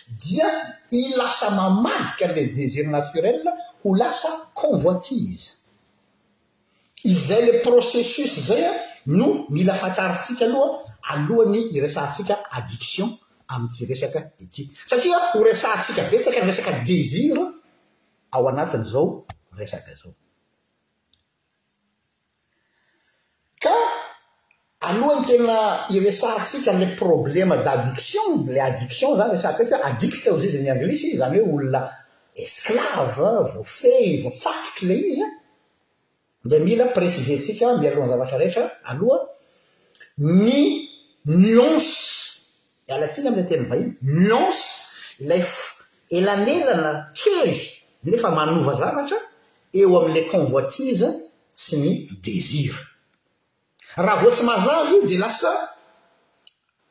dia 0.10 0.46
ilasa 0.92 1.50
mamadika 1.58 2.28
an'le 2.30 2.44
désir 2.58 2.88
naturel 2.88 3.42
ho 3.84 3.96
lasa 3.96 4.30
convoitise 4.54 5.46
izay 7.04 7.44
la 7.48 7.54
processus 7.68 8.34
zay 8.48 8.64
an 8.70 8.76
no 9.18 9.28
mila 9.50 9.74
afantaritsika 9.74 10.46
aloha 10.46 10.70
alohany 11.12 11.62
iresantsika 11.76 12.36
addiction 12.58 13.10
amityresaka 13.54 14.20
et 14.42 14.56
satria 14.90 15.18
ho 15.34 15.40
resantsika 15.50 16.02
betsaka 16.12 16.40
nyresaka 16.46 16.72
desir 16.86 17.38
ao 18.36 18.50
anatiny 18.50 18.84
zao 18.86 19.26
resaka 19.58 19.92
zao 20.04 20.14
ka 23.64 23.76
alohany 24.80 25.26
tena 25.28 25.58
iresaatsika 25.96 26.72
la 26.80 26.88
problema 27.02 27.56
d'adiction 27.66 28.32
la 28.56 28.64
adiction 28.70 29.12
zany 29.20 29.32
resakky 29.36 29.64
adiktre 29.90 30.32
o 30.32 30.38
iza 30.38 30.48
iy 30.48 30.54
za 30.58 30.62
ny 30.64 30.70
anglisy 30.76 31.08
zany 31.20 31.36
hoe 31.40 31.52
olona 31.56 31.82
esklave 32.44 33.40
voafey 33.52 34.06
voafatotry 34.24 34.86
lay 34.90 35.02
izyan 35.12 35.32
de 36.50 36.58
mila 36.66 36.86
presisentsika 36.98 37.66
mialohany 37.80 38.12
zavatra 38.14 38.38
rehetra 38.38 38.66
aloha 38.90 39.20
ny 40.44 40.58
nuance 41.44 41.96
alatsina 42.96 43.28
amlay 43.32 43.48
teny 43.50 43.64
vahiny 43.72 43.92
nuance 44.18 44.66
ilay 45.24 45.44
elanelana 46.18 46.92
tey 47.24 47.52
nefa 48.06 48.30
manova 48.32 48.74
zavatra 48.74 49.18
eo 49.74 49.92
ami'la 50.00 50.30
convoitise 50.32 51.10
sy 51.64 51.76
ny 51.84 51.90
desir 52.26 52.76
raha 54.06 54.22
voatsy 54.22 54.44
mazava 54.50 54.90
io 54.96 55.02
de 55.10 55.18
lasa 55.24 55.52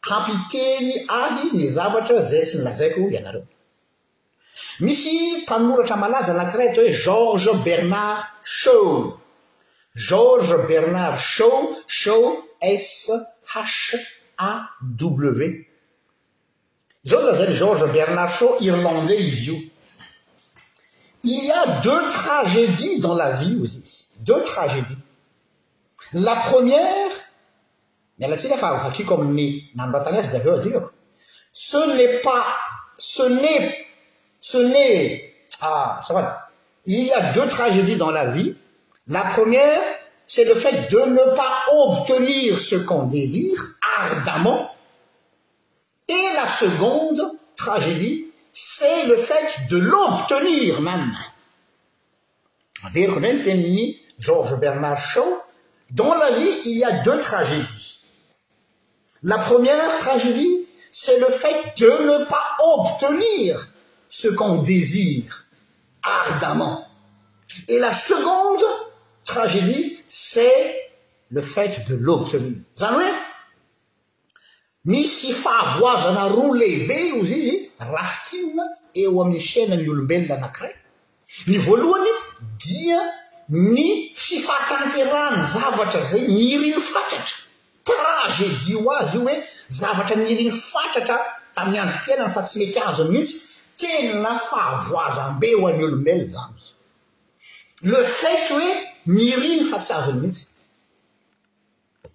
hampiteny 0.09 0.89
ahy 1.23 1.45
ny 1.59 1.65
zavatra 1.77 2.21
zay 2.31 2.45
tsy 2.47 2.57
ny 2.59 2.65
nazaiko 2.65 2.99
ianareo 3.17 3.47
misy 4.85 5.13
mpanoratra 5.43 5.97
malaza 6.03 6.31
anakiray 6.35 6.69
atao 6.73 6.83
hoe 6.83 6.99
georges 7.05 7.59
bernard 7.67 8.23
show 8.61 8.87
georges 10.09 10.53
bernard 10.71 11.19
show 11.35 11.55
show 11.87 12.21
s 12.61 13.11
hhaw 13.51 14.59
izao 17.05 17.21
a 17.31 17.35
zany 17.39 17.55
gorges 17.59 17.91
bernard 17.97 18.31
show 18.39 18.51
irlandais 18.67 19.21
izy 19.29 19.51
io 19.53 19.74
ilya 21.25 21.81
deux 21.83 22.03
tragédies 22.11 23.01
dans 23.01 23.15
la 23.15 23.31
viedeu 23.33 24.39
tradies 24.45 25.01
la 26.13 26.37
première 26.37 27.11
ceet 28.21 28.33
asce 28.53 30.35
est 34.75 35.23
ah, 35.61 36.01
il 36.87 37.05
ya 37.07 37.33
deux 37.33 37.49
tragédies 37.49 37.97
dans 37.97 38.11
la 38.11 38.27
vie 38.27 38.55
la 39.09 39.25
première 39.25 39.81
c'est 40.27 40.45
le 40.45 40.55
fait 40.55 40.91
de 40.91 40.99
ne 41.19 41.35
pas 41.37 41.53
obtenir 41.85 42.59
ce 42.61 42.77
qu'on 42.77 43.05
désire 43.05 43.61
ardemment 43.99 44.71
et 46.09 46.27
la 46.37 46.47
seconde 46.49 47.21
tragédie 47.57 48.27
es 48.83 49.07
le 49.09 49.17
fait 49.17 49.49
de 49.69 49.79
l'obtenir 49.79 50.81
mêe 50.87 51.03
nt 52.87 52.97
eor 54.31 54.49
bernar 54.63 54.99
hw 55.13 55.25
dans 55.99 56.15
la 56.23 56.31
vie 56.39 56.55
il 56.71 56.75
y 56.81 56.85
a 56.87 56.93
deux 57.07 57.19
traédies 57.21 57.99
la 59.25 59.39
première 59.39 59.99
traédie 59.99 60.67
c'est 60.93 61.19
le 61.19 61.31
fait 61.43 61.59
de 61.83 61.87
ne 62.11 62.19
pas 62.31 62.45
obtenir 62.77 63.67
ce 64.09 64.29
qu'on 64.29 64.63
désire 64.63 65.43
ardemment 66.03 66.79
et 67.69 67.81
la 67.81 67.93
seconde 67.93 68.63
traédie 69.25 69.99
cest 70.07 70.77
le 71.31 71.43
fait 71.43 71.85
de 71.89 71.97
lobtenir 71.97 72.55
nysy 74.85 75.33
fahavoazana 75.35 76.29
roa 76.29 76.57
lehibe 76.57 76.95
io 77.09 77.25
zy 77.25 77.35
izy 77.35 77.69
raha 77.79 78.17
tiona 78.29 78.65
eo 78.95 79.23
amin'y 79.23 79.41
caina 79.55 79.77
ny 79.77 79.89
olombelona 79.89 80.35
anakiray 80.37 80.75
ny 81.47 81.57
voalohany 81.65 82.11
dia 82.61 83.01
ny 83.49 84.13
sy 84.15 84.39
fahatanterany 84.47 85.41
zavatra 85.55 86.01
zay 86.03 86.29
myirino 86.29 86.81
fatratra 86.81 87.37
trazedi 87.85 88.73
o 88.77 88.91
azy 88.93 89.17
io 89.17 89.23
hoe 89.25 89.35
zavatra 89.69 90.17
nyirino 90.17 90.53
fatratra 90.53 91.17
tami'y 91.55 91.79
andotiainany 91.81 92.31
fa 92.35 92.43
tsy 92.43 92.57
mety 92.61 92.79
azony 92.81 93.11
mihitsy 93.13 93.37
tenna 93.81 94.39
fahavoazambe 94.49 95.49
o 95.63 95.67
an'ny 95.69 95.83
olombelona 95.85 96.35
zanyzy 96.37 96.71
le 97.89 98.05
fat 98.21 98.47
hoe 98.53 98.69
nyiriny 99.17 99.65
fa 99.71 99.79
tsy 99.79 99.93
azony 99.99 100.19
mihitsy 100.21 100.45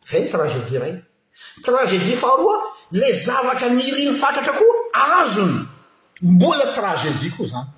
zay 0.09 0.21
n 0.23 0.27
tragedie 0.31 0.79
ray 0.79 0.95
tragedie 1.61 2.15
faharoa 2.15 2.57
la 2.91 3.11
zavatra 3.13 3.69
nyirimy 3.69 4.15
fatratra 4.21 4.53
koa 4.53 5.01
azony 5.19 5.55
mbola 6.21 6.65
tragedia 6.75 7.31
koa 7.37 7.47
zany 7.47 7.69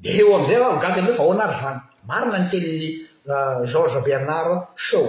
de 0.00 0.08
eo 0.18 0.34
am'izay 0.36 0.56
afa 0.62 0.80
gatiny 0.82 1.06
le 1.06 1.14
fao 1.14 1.32
anary 1.32 1.54
zany 1.60 1.80
marina 2.08 2.38
ny 2.38 2.50
teliny 2.50 2.88
euh, 3.32 3.58
georges 3.70 4.02
bernard 4.04 4.52
shoo 4.76 5.08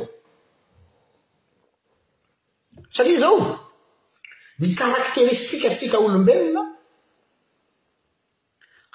satria 2.91 3.19
zao 3.19 3.39
ny 4.59 4.75
karakteristikaatsika 4.79 5.97
olombelona 6.05 6.63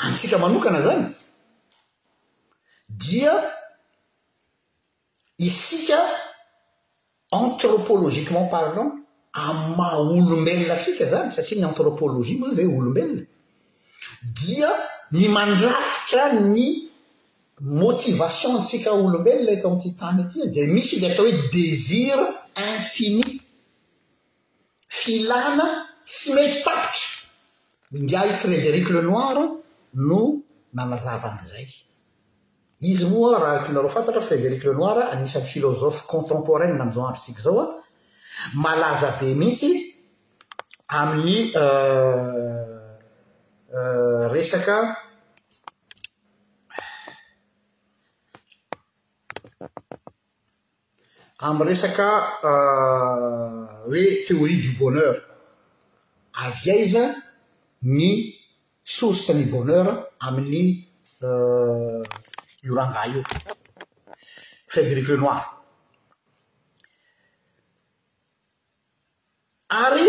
antsika 0.02 0.38
manokana 0.38 0.80
zany 0.86 1.02
dia 2.88 3.34
isika 5.46 5.98
antropologiquement 7.30 8.46
pardon 8.46 8.92
amah 9.34 9.96
olombelona 10.00 10.74
atsika 10.78 11.04
zany 11.12 11.30
satria 11.36 11.58
ny 11.60 11.66
antropologie 11.70 12.34
moavoe 12.40 12.66
olombelona 12.78 13.22
dia 14.40 14.70
ny 15.16 15.24
mandrafitra 15.36 16.24
ny 16.54 16.66
motivation 17.84 18.50
antsika 18.60 18.88
olombelona 19.04 19.52
to 19.62 19.66
amin'ty 19.68 19.90
tany 20.00 20.20
ety 20.24 20.38
dia 20.54 20.66
misy 20.74 20.94
de 21.02 21.06
atao 21.10 21.24
hoe 21.26 21.34
desir 21.54 22.18
infini 22.70 23.26
filana 25.00 25.66
sy 26.18 26.28
meitry 26.34 26.60
tapotra 26.66 27.06
india 27.98 28.20
i 28.30 28.32
fréderic 28.40 28.86
lenoiro 28.94 29.44
no 30.08 30.20
nanazavan'izay 30.76 31.68
izy 32.80 33.04
moa 33.06 33.38
raha 33.38 33.66
tinaroa 33.66 33.90
fantatra 33.90 34.20
frédéric 34.20 34.62
lenoire 34.64 35.02
anisan'ny 35.12 35.46
hilozophy 35.54 36.06
contemporaine 36.06 36.76
na 36.78 36.82
ami'izao 36.82 37.06
antrontsika 37.06 37.42
zao 37.46 37.58
an 37.58 37.74
malaza 38.62 39.08
be 39.20 39.28
mihitsy 39.40 39.70
amin'ny 40.86 41.52
euh, 41.56 42.94
euh, 43.78 44.28
resaka 44.34 44.76
aminy 51.46 51.66
resaka 51.70 52.08
euh, 52.50 53.66
hoe 53.86 54.24
théorie 54.28 54.60
du 54.66 54.72
bonheur 54.78 55.14
avy 56.46 56.70
aiza 56.76 57.04
ny 57.82 58.10
sourse 58.84 59.30
ny 59.34 59.44
bonheur 59.52 59.86
amin'ny 60.26 60.64
io 62.66 62.74
rangah 62.74 63.04
io 63.14 63.22
favriclenoir 64.74 65.44
ary 69.82 70.06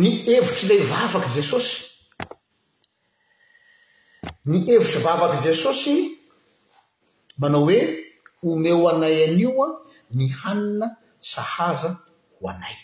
ny 0.00 0.10
hevitryilay 0.26 0.82
vavaky 0.90 1.30
jesosy 1.36 1.76
ny 4.50 4.64
hevitry 4.66 5.00
vavaky 5.06 5.38
jesosy 5.46 5.94
manao 7.38 7.60
hoe 7.68 8.05
ome 8.42 8.70
ho 8.70 8.88
anay 8.90 9.24
anio 9.30 9.52
an 9.64 9.72
ny 10.14 10.28
hanina 10.28 10.88
sahaza 11.22 11.96
ho 12.40 12.48
anay 12.48 12.76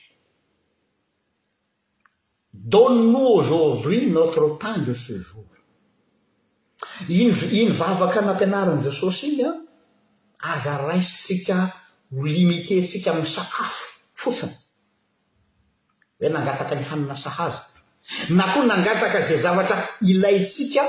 doneno 2.53 3.21
aujourd'uis 3.39 4.05
notre 4.15 4.47
pango 4.61 4.95
sejour 4.95 5.49
ino 7.19 7.35
iny 7.59 7.73
vavaka 7.79 8.21
nampianaran'i 8.27 8.85
jesosy 8.87 9.23
iny 9.33 9.43
an 9.47 9.59
aza 10.53 10.73
raisitsika 10.89 11.57
ho 12.13 12.21
limitentsika 12.35 13.09
amin'ny 13.13 13.29
sakafo 13.37 13.85
fotsiny 14.21 14.57
hoe 16.19 16.29
nangasaka 16.35 16.75
ny 16.79 16.85
hanina 16.91 17.17
sahaza 17.25 17.63
na 18.37 18.45
ko 18.53 18.59
nangasaka 18.71 19.19
zay 19.27 19.39
zavatra 19.45 19.77
ilaytsika 20.11 20.83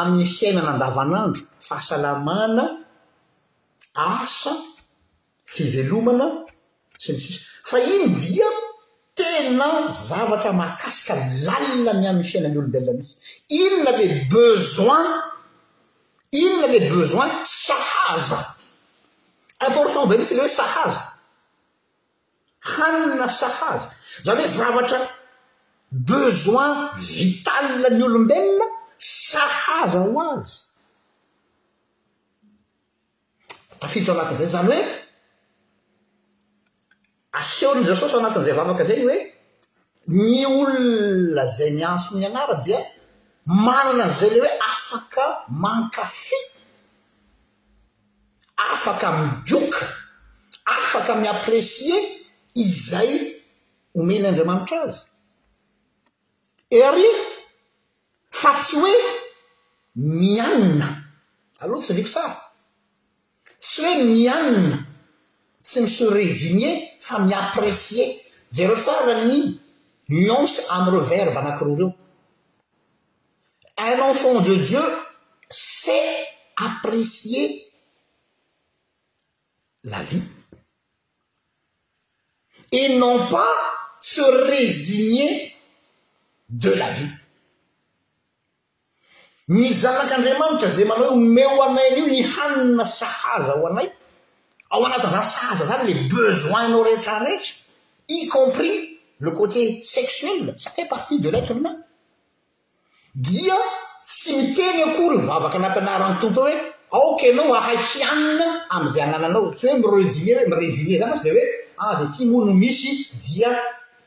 amin'ny 0.00 0.26
fiainanandavanandro 0.36 1.42
fahasalamana 1.66 2.83
asa 3.94 4.52
fivelomana 5.54 6.26
sy 7.02 7.12
misisa 7.14 7.40
fa 7.64 7.78
iny 7.94 8.18
dia 8.22 8.46
tena 9.16 9.68
zavatra 10.08 10.52
mahakasika 10.60 11.14
lalina 11.46 11.92
ny 12.00 12.06
amin'ny 12.10 12.26
fiainan'ny 12.30 12.58
olombelona 12.58 12.92
mihitsy 12.92 13.16
inona 13.60 13.90
le 14.02 14.06
besoin 14.32 15.06
inona 16.42 16.66
le 16.74 16.78
bezoin 16.92 17.30
sahaza 17.64 18.40
important 19.66 20.06
ba 20.10 20.14
mitsy 20.18 20.32
ilay 20.34 20.46
hoe 20.46 20.56
sahaza 20.60 21.02
hanina 22.74 23.26
sahaza 23.40 23.88
zany 24.26 24.40
hoe 24.42 24.52
zavatra 24.58 24.98
besoin 26.08 26.74
vital 27.08 27.66
ny 27.96 28.02
olombelona 28.06 28.66
sahaza 29.28 29.98
ho 30.06 30.10
azy 30.34 30.58
raha 33.84 33.92
fidotra 33.92 34.20
anatin'izay 34.24 34.50
zany 34.50 34.68
hoe 34.72 34.84
aseoly 37.40 37.82
zasoa 37.90 38.08
so 38.10 38.16
anatin'izay 38.22 38.54
vavaka 38.60 38.84
zayy 38.88 39.02
hoe 39.06 39.18
mi 40.08 40.44
olona 40.46 41.44
zay 41.56 41.70
miantso 41.78 42.14
mianara 42.18 42.62
dia 42.64 42.80
manana 43.46 44.08
zay 44.08 44.30
lay 44.30 44.40
hoe 44.40 44.54
afaka 44.74 45.24
mankafy 45.62 46.40
afaka 48.72 49.08
midioka 49.22 49.84
afaka 50.64 51.12
miapresie 51.22 51.96
izay 52.64 53.10
homeny 53.94 54.24
andriamanitra 54.28 54.80
azy 54.88 55.00
eri 56.70 57.08
fa 58.30 58.50
tsy 58.64 58.74
hoe 58.82 58.94
mianina 59.94 60.88
aloha 61.60 61.82
tsy 61.84 61.92
vikotsara 61.98 62.43
se 63.70 63.96
miann 64.04 64.84
sem 65.62 65.88
se 65.88 66.04
résigner 66.08 66.76
fa 67.00 67.18
my 67.18 67.32
apprécié 67.32 68.04
jeroçarani 68.52 69.58
nyonce 70.08 70.58
am 70.74 70.84
reverbe 70.94 71.38
nak 71.42 71.58
ro 71.62 71.74
rio 71.74 71.88
un 73.78 74.00
enfant 74.10 74.40
de 74.48 74.54
dieu 74.68 74.84
sait 75.48 76.14
apprécier 76.68 77.46
la 79.92 80.02
vie 80.10 80.22
et 82.70 82.98
non 82.98 83.18
pas 83.30 83.54
se 84.02 84.20
résigner 84.50 85.30
de 86.50 86.68
la 86.70 86.90
vie 86.92 87.08
ny 89.48 89.68
zanak'andriamanitra 89.80 90.68
za 90.74 90.84
manaoomeoanaynio 90.90 92.04
ny 92.12 92.20
hanina 92.34 92.84
sahaza 92.98 93.52
ho 93.60 93.64
anay 93.70 93.88
ao 94.74 94.82
anatn'zanysahaza 94.88 95.64
zany 95.70 95.84
le 95.88 95.94
bezoinnao 96.10 96.82
rehetrantra 96.88 97.34
compris 98.34 98.74
le 99.24 99.30
côté 99.38 99.60
sexuel 99.94 100.54
sa 100.62 100.70
fait 100.70 100.88
partie 100.94 101.18
de 101.20 101.28
l'etrumain 101.30 101.76
dia 103.14 103.58
tsy 104.08 104.30
miteny 104.38 104.78
akory 104.86 105.18
vavaky 105.28 105.56
anam-pianarantontoo 105.60 106.44
oe 106.48 106.56
aok 106.98 107.20
anao 107.30 107.50
ahay 107.58 107.78
fianina 107.92 108.46
amzay 108.76 109.02
anananao 109.06 109.44
tsy 109.58 109.64
oe 109.68 109.76
mrenenysy 109.78 110.84
dmoano 111.22 112.52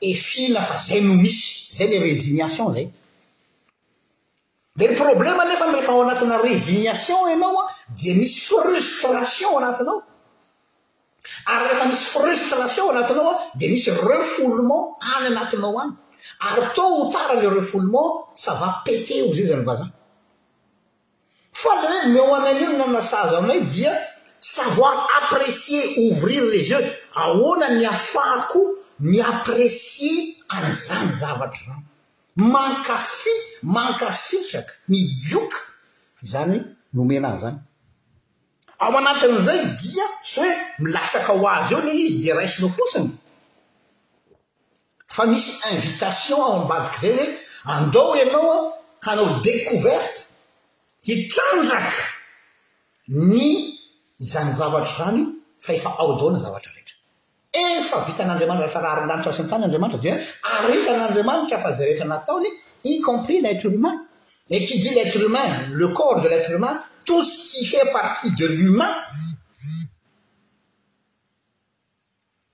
defna 0.02 0.62
fa 0.69 0.76
zay 0.88 1.02
nomisy 1.08 1.43
zay 1.76 1.88
le 1.91 1.97
resignation 2.10 2.67
zay 2.76 2.88
de 4.77 4.85
nyproblèma 4.89 5.43
efa 5.55 5.65
refa 5.73 5.91
ao 5.91 6.01
anatina 6.03 6.37
resination 6.47 7.23
anao 7.33 7.55
a 7.61 7.65
d 8.01 8.13
misy 8.19 8.37
frustrationanatinao 8.49 9.97
ary 11.53 11.63
reefa 11.69 11.85
misy 11.91 12.05
frustrationanatinaoa 12.13 13.33
de 13.59 13.65
misy 13.73 13.89
refolement 14.11 14.85
any 15.13 15.25
anatinao 15.33 15.75
any 15.83 15.91
ary 16.47 16.61
toa 16.75 16.89
ho 16.97 17.05
tara 17.13 17.33
le 17.41 17.47
refolement 17.59 18.13
sava 18.43 18.67
pete 18.85 19.15
o 19.25 19.33
zay 19.37 19.45
zany 19.49 19.63
vazah 19.69 19.89
fa 21.61 21.71
l 21.81 21.83
moann'i 22.15 22.61
no 22.69 22.75
mamasazamai 22.83 23.59
zia 23.73 23.93
savoa 24.53 24.89
apprecie 25.19 25.81
ouvrir 26.05 26.41
les 26.53 26.67
eux 26.77 26.87
ahoana 27.25 27.67
ny 27.77 27.85
afahko 27.97 28.59
miapresie 28.99 30.15
anzany 30.55 31.09
zavatra 31.21 31.73
an 31.77 31.83
mankafy 32.38 33.34
mankasitraka 33.63 34.73
mibioka 34.89 35.58
zany 36.21 36.60
nomena 36.93 37.30
zany 37.41 37.58
ao 38.84 38.93
anatin'izay 39.00 39.62
dia 39.82 40.06
sy 40.32 40.39
hoe 40.41 40.50
milasaka 40.84 41.32
ho 41.38 41.45
azy 41.56 41.73
eo 41.76 41.82
ly 41.86 41.91
izy 42.06 42.19
de 42.26 42.32
raisinao 42.39 42.69
fosiny 42.80 43.10
fa 45.15 45.23
misy 45.32 45.52
invitation 45.76 46.39
ao 46.43 46.54
ambadiky 46.62 47.00
zay 47.04 47.15
hoe 47.17 47.30
andao 47.76 48.12
ianaoa 48.21 48.60
hanao 49.06 49.30
découverte 49.47 50.19
hitrandraka 51.08 52.04
ny 53.34 53.45
zany 54.32 54.52
zavatra 54.60 54.93
zany 55.06 55.21
fa 55.63 55.69
efa 55.78 55.89
ao 56.00 56.12
dao 56.19 56.30
na 56.32 56.39
zavatra 56.45 56.71
rany 56.71 56.76
an'adra 57.58 58.22
n'andramanitra 58.26 58.70
fa 61.60 61.72
za 61.74 61.84
rehetr 61.86 62.06
nataony 62.06 62.48
i 62.84 63.00
compris 63.02 63.41
l'etre 63.41 63.67
humain 63.70 64.06
e 64.48 64.60
qidi 64.65 64.89
l'etre 64.93 65.24
umain 65.26 65.70
le 65.74 65.88
corps 65.91 66.22
de 66.22 66.30
l'etre 66.30 66.52
humain 66.54 66.82
toutsyqui 67.04 67.65
fait 67.65 67.91
partie 67.91 68.34
de 68.36 68.46
l'humain 68.46 68.93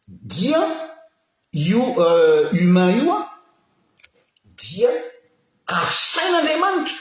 da 0.07 0.57
io 1.55 1.83
euh, 1.99 2.49
humain 2.53 2.91
ioa 3.03 3.27
dia 4.57 4.89
ar 5.65 5.89
sain'andriamanitra 5.91 6.95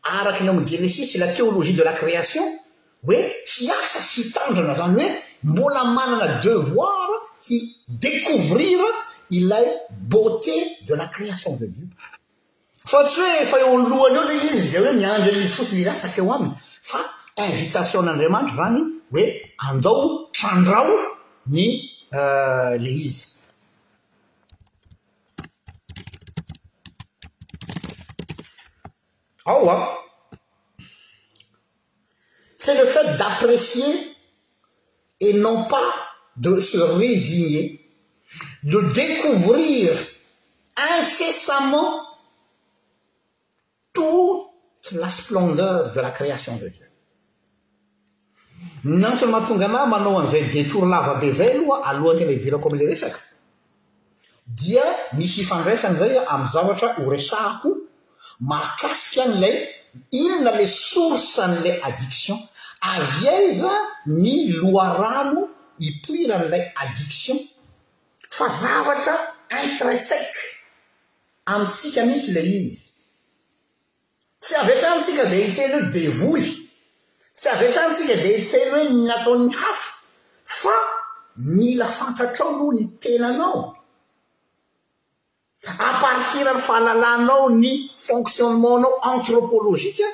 arak 0.00 0.40
nymdn 0.42 0.88
set 0.88 1.14
la 1.20 1.28
théologie 1.28 1.74
de 1.74 1.82
la 1.82 1.92
création 1.92 2.44
hoe 3.06 3.20
hiasa 3.58 4.00
sy 4.10 4.32
tandrana 4.32 4.74
zany 4.74 4.94
hoe 4.94 5.22
mbola 5.44 5.84
manana 5.84 6.40
devoir 6.42 7.12
découvrira 7.88 8.86
ilay 9.30 9.66
beauté 10.00 10.52
de 10.88 10.94
la 10.94 11.06
création 11.08 11.56
de 11.56 11.66
dieu 11.66 11.88
fatsy 12.86 13.20
oe 13.20 13.44
fa 13.46 13.58
eoloany 13.60 14.16
eo 14.18 14.22
le 14.28 14.34
izy 14.36 14.72
de 14.72 14.92
miandroizyfosilasakeoaminy 14.98 16.52
fa 16.82 17.00
invitationandriamanitra 17.38 18.56
zany 18.56 18.82
hoe 19.12 19.26
andao 19.58 20.28
trandrao 20.32 20.92
ny 21.46 21.66
euh, 22.14 22.76
le 22.78 22.90
izy 22.90 23.26
c'est 32.62 32.78
le 32.80 32.86
fait 32.86 33.16
d'apprécier 33.16 33.92
et 35.20 35.32
nopas 35.34 35.92
de 36.36 36.60
se 36.60 36.78
résigner 36.78 37.80
de 38.62 38.80
découvrir 38.94 39.90
incessamment 40.98 42.00
toute 43.92 44.46
la 44.92 45.08
splendeur 45.08 45.92
de 45.92 46.00
la 46.00 46.10
création 46.10 46.56
de 46.56 46.68
dieu 46.68 46.78
nantony 48.84 49.32
mahatonga 49.32 49.66
ana 49.68 49.86
manao 49.86 50.18
an'izay 50.20 50.42
détouri 50.52 50.88
lavabe 50.90 51.30
zay 51.30 51.50
aloha 51.56 51.84
alohany 51.88 52.18
tena 52.20 52.32
ivirako 52.32 52.68
amle 52.72 52.86
resaka 52.88 53.20
dia 54.46 54.82
misy 55.12 55.40
ifandraisany 55.44 55.96
zaya 56.00 56.24
amiy 56.32 56.48
zavatra 56.52 56.94
horesahko 56.98 57.68
makasika 58.40 59.22
an'ilay 59.28 59.56
ilina 60.10 60.50
ilay 60.54 60.66
sourse 60.66 61.38
an'ilay 61.38 61.78
adiction 61.84 62.38
avy 62.82 63.28
aiza 63.28 63.72
ny 64.06 64.48
loha 64.56 64.88
rano 64.98 65.51
ipoira 65.78 66.34
amiilay 66.36 66.64
adiction 66.82 67.38
fa 68.30 68.46
zavatra 68.60 69.14
intrisec 69.64 70.30
amitsika 71.52 72.00
mihitsy 72.06 72.30
ilay 72.30 72.46
iny 72.56 72.66
izy 72.72 72.86
tsy 74.42 74.54
avy 74.62 74.72
atranytsika 74.76 75.24
dea 75.32 75.46
hiteny 75.48 75.74
he 75.78 75.86
devoly 75.96 76.48
tsy 77.38 77.48
avy 77.54 77.66
atrany 77.68 77.92
tsika 77.96 78.14
dea 78.24 78.36
hiteny 78.42 78.68
hoe 78.72 78.84
ny 78.88 78.94
nataon'ny 79.08 79.52
hafa 79.60 79.90
fa 80.60 80.74
mila 81.56 81.86
fantatrao 81.98 82.50
loh 82.58 82.70
ny 82.76 82.84
tenanao 83.02 83.60
apartira 85.88 86.52
ny 86.56 86.60
fahalalanao 86.66 87.46
ny 87.62 87.72
fonctionemetnao 88.06 88.94
antropolozika 89.12 90.06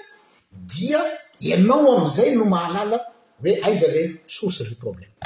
dia 0.72 1.00
ianao 1.48 1.86
amizay 1.98 2.30
no 2.38 2.44
mahalala 2.54 2.98
hoe 3.42 3.52
aiza 3.66 3.88
le 3.96 4.02
source 4.36 4.62
ly 4.70 4.74
problèma 4.84 5.16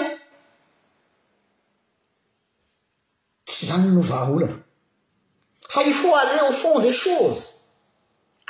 tsy 3.44 3.62
zany 3.66 3.88
no 3.94 4.02
vaholana 4.10 4.56
fa 5.72 5.80
i 5.90 5.92
fat 6.00 6.14
aler 6.20 6.40
a 6.48 6.50
fond 6.60 6.78
de 6.86 6.90
choses 7.02 7.40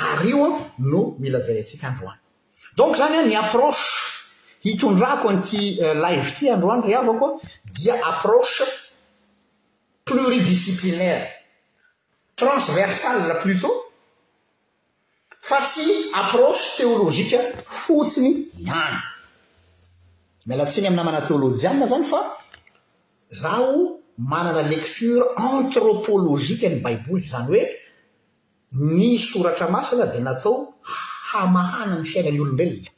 ary 0.07 0.31
ioa 0.31 0.51
no 0.91 0.99
mila 1.21 1.39
zay 1.41 1.59
atsika 1.61 1.87
andro 1.89 2.07
any 2.13 2.21
donc 2.77 2.93
zanyan 2.97 3.25
eh, 3.25 3.31
ny 3.31 3.35
aproche 3.37 3.87
hitondrako 4.65 5.29
n'ity 5.33 5.79
euh, 5.83 5.95
live 5.95 6.33
ty 6.39 6.49
androany 6.51 6.83
ry 6.87 6.95
avakoa 6.95 7.41
dia 7.75 7.95
approche 8.11 8.65
ploridisciplinaira 10.05 11.27
transversal 12.37 13.19
plutôt 13.43 13.77
fa 15.49 15.59
tsy 15.67 15.87
approche 16.23 16.65
teolozika 16.77 17.39
fotsiny 17.83 18.33
iany 18.67 18.97
mialatseany 20.47 20.87
aminamana 20.91 21.21
teolôgijy 21.27 21.67
anina 21.71 21.87
zany 21.93 22.07
fa 22.13 22.21
zaho 23.41 24.01
manana 24.31 24.63
lektora 24.73 25.27
antropolozika 25.53 26.69
ny 26.71 26.79
baiboly 26.85 27.27
zany 27.33 27.47
hoe 27.51 27.63
ny 28.97 29.11
soratra 29.29 29.67
masina 29.75 30.07
dia 30.07 30.21
natao 30.21 30.57
hamahana 31.33 31.95
ny 31.99 32.05
fiainany 32.11 32.41
olombelona 32.41 32.89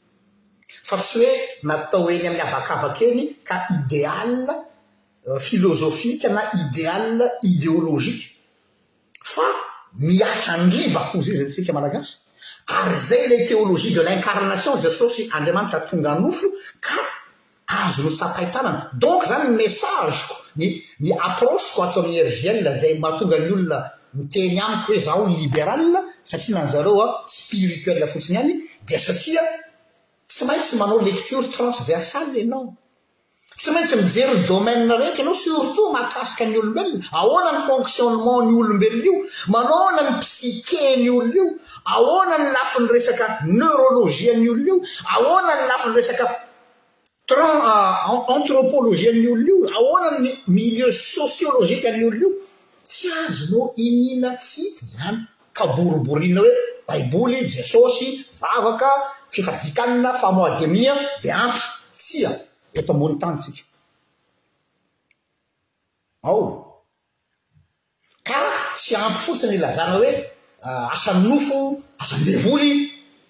fa 0.83 0.97
tsy 0.97 1.17
hoe 1.19 1.35
natao 1.63 2.09
eny 2.11 2.27
ami'ny 2.27 2.41
abakabaka 2.43 3.03
eny 3.05 3.35
ka 3.43 3.65
ideal 3.79 4.45
filozofika 5.39 6.27
euh, 6.27 6.33
na 6.33 6.41
ideal 6.63 7.31
idéolozika 7.41 8.33
fa 9.33 9.45
miatrandrivako 10.07 11.21
zay 11.21 11.35
zatsikaalaas 11.43 12.07
ay 12.75 12.93
zay 12.93 13.23
latéoloe 13.29 13.91
de 13.95 14.01
l'incarnation 14.01 14.81
jesosy 14.81 15.29
andriamanitra 15.33 15.81
tonga 15.81 16.19
nofo 16.19 16.47
ka 16.79 16.95
azo 17.67 18.03
notsapaytanana 18.03 18.91
donc 18.93 19.25
zany 19.25 19.49
messageko 19.57 20.35
nny 20.57 21.11
aprocyko 21.27 21.83
ataon'ny 21.83 22.17
erg 22.21 22.67
zay 22.81 22.99
mahatongany 22.99 23.49
olona 23.51 23.79
miteny 24.13 24.59
amiko 24.61 24.91
hoe 24.93 24.99
zao 24.99 25.23
liberal 25.27 25.89
satria 26.23 26.57
nanzareoa 26.59 27.05
spirituel 27.27 28.07
fotsiny 28.11 28.37
any 28.41 28.53
di 28.85 28.97
satria 29.07 29.41
tsy 30.27 30.45
maintsy 30.45 30.75
manao 30.77 30.99
lecture 30.99 31.47
transversale 31.49 32.39
anao 32.43 32.67
tsy 33.59 33.69
maintsy 33.73 33.95
mijeryny 33.97 34.41
dômaina 34.47 34.95
reiky 34.99 35.21
anao 35.21 35.37
surtot 35.43 35.89
mahakasika 35.93 36.41
any 36.45 36.55
olombelona 36.59 36.99
aoana 37.21 37.49
ny 37.55 37.61
fonktionnement 37.67 38.43
ny 38.49 38.55
olombelona 38.61 38.95
io 39.07 39.15
manao 39.53 39.87
na 39.95 40.01
ny 40.05 40.11
psike 40.23 40.77
any 40.93 41.09
olon' 41.17 41.35
io 41.39 41.45
ahoana 41.93 42.35
ny 42.43 42.47
lafiny 42.55 42.87
resaka 42.95 43.25
neorôlozia 43.57 44.33
ny 44.41 44.47
olon'io 44.53 44.75
aoana 45.15 45.51
ny 45.59 45.63
lafiny 45.71 45.93
resaka 45.97 46.25
tran 47.29 47.57
antropolojiany 48.35 49.21
olon'io 49.33 49.57
ahoana 49.77 50.07
ny 50.23 50.29
milieu 50.55 50.91
sosiolozika 51.13 51.87
ny 51.95 52.01
olon'io 52.09 52.29
tsy 52.91 53.07
azono 53.21 53.61
imina 53.85 54.29
tsita 54.43 54.83
zany 54.95 55.19
kaboriborinna 55.57 56.41
hoe 56.45 56.57
baiboly 56.87 57.39
jesosy 57.53 58.09
vavaka 58.41 58.89
fifadikanina 59.33 60.09
famoademiia 60.21 60.95
di 61.21 61.29
ampy 61.43 61.61
tsia 62.01 62.31
eto 62.77 62.91
ambony 62.93 63.15
tanytsika 63.21 63.63
ao 66.27 66.41
ka 68.27 68.37
tsy 68.79 68.91
ampy 69.03 69.19
fotsiny 69.25 69.57
lazana 69.63 69.91
hoe 69.97 70.09
ah, 70.67 70.87
asany 70.95 71.21
nofo 71.29 71.57
asandevoly 72.01 72.73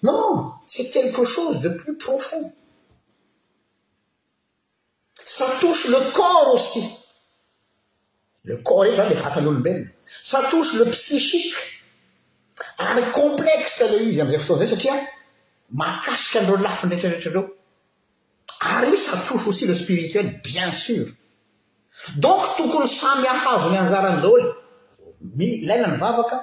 non 0.06 0.28
c'est 0.72 0.88
quelque 0.96 1.24
chose 1.34 1.56
de 1.64 1.70
plus 1.80 1.96
profond 2.06 2.44
sa 5.36 5.46
tosy 5.60 5.86
le 5.94 6.00
corp 6.16 6.48
ossi 6.56 6.82
le 8.48 8.56
cor 8.66 8.80
reto 8.84 8.96
zany 8.98 9.14
le 9.14 9.16
k 9.18 9.24
atan'olombelona 9.28 9.90
sa 10.30 10.38
tosy 10.50 10.72
le 10.80 10.86
psichiqe 10.94 11.60
ary 12.88 13.02
complekxa 13.20 13.84
ley 13.92 14.02
izy 14.10 14.20
am'izay 14.22 14.42
fotoa 14.46 14.60
zay 14.62 14.70
satria 14.72 14.94
makasiky 15.80 16.36
andreo 16.40 16.58
lafindretraretra 16.66 17.30
reo 17.34 17.44
ary 18.74 18.88
isatroso 18.98 19.48
assi 19.52 19.64
le 19.70 19.74
spirituel 19.82 20.26
bien 20.44 20.70
sir 20.84 21.04
donc 22.24 22.42
tokony 22.56 22.88
samy 23.00 23.26
apazo 23.34 23.66
ny 23.72 23.78
anjarany 23.82 24.16
lly 24.26 24.44
miilaina 25.38 25.86
ny 25.92 25.98
vavaka 26.04 26.36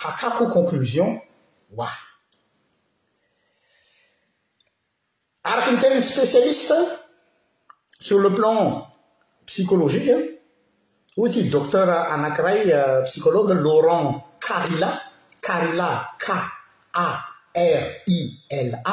hakako 0.03 0.43
conclozion 0.55 1.09
wa 1.77 1.89
araky 5.49 5.69
ny 5.73 5.77
teniy 5.83 6.01
spésialiste 6.11 6.77
sur 8.07 8.19
le 8.25 8.29
plan 8.37 8.57
psycolozikua 9.49 10.17
oy 11.21 11.29
ty 11.33 11.39
docter 11.55 11.87
anankiray 12.13 12.59
euh, 12.79 12.97
psicologe 13.07 13.53
laurent 13.65 14.07
carila 14.45 14.89
carila 15.47 15.89
karila 16.23 18.87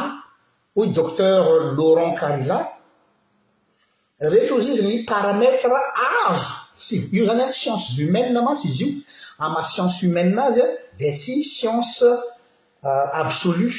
oy 0.81 0.87
docteur 0.99 1.41
laurent 1.79 2.15
carila 2.21 2.59
rehetra 4.31 4.55
ozy 4.57 4.73
izy 4.73 4.83
ny 4.85 4.97
parametre 5.09 5.71
azo 6.27 6.73
sy 6.79 7.09
io 7.13 7.25
zany 7.27 7.51
science 7.53 7.99
omainea 8.09 8.43
masy 8.43 8.69
izy 8.69 8.83
io 8.85 8.95
ama 9.39 9.59
ah, 9.61 9.65
science 9.65 9.99
humainenazy 10.03 10.61
a 10.63 10.67
di 10.99 11.13
tsy 11.13 11.43
science 11.43 12.03
euh, 12.03 13.07
absolue 13.13 13.73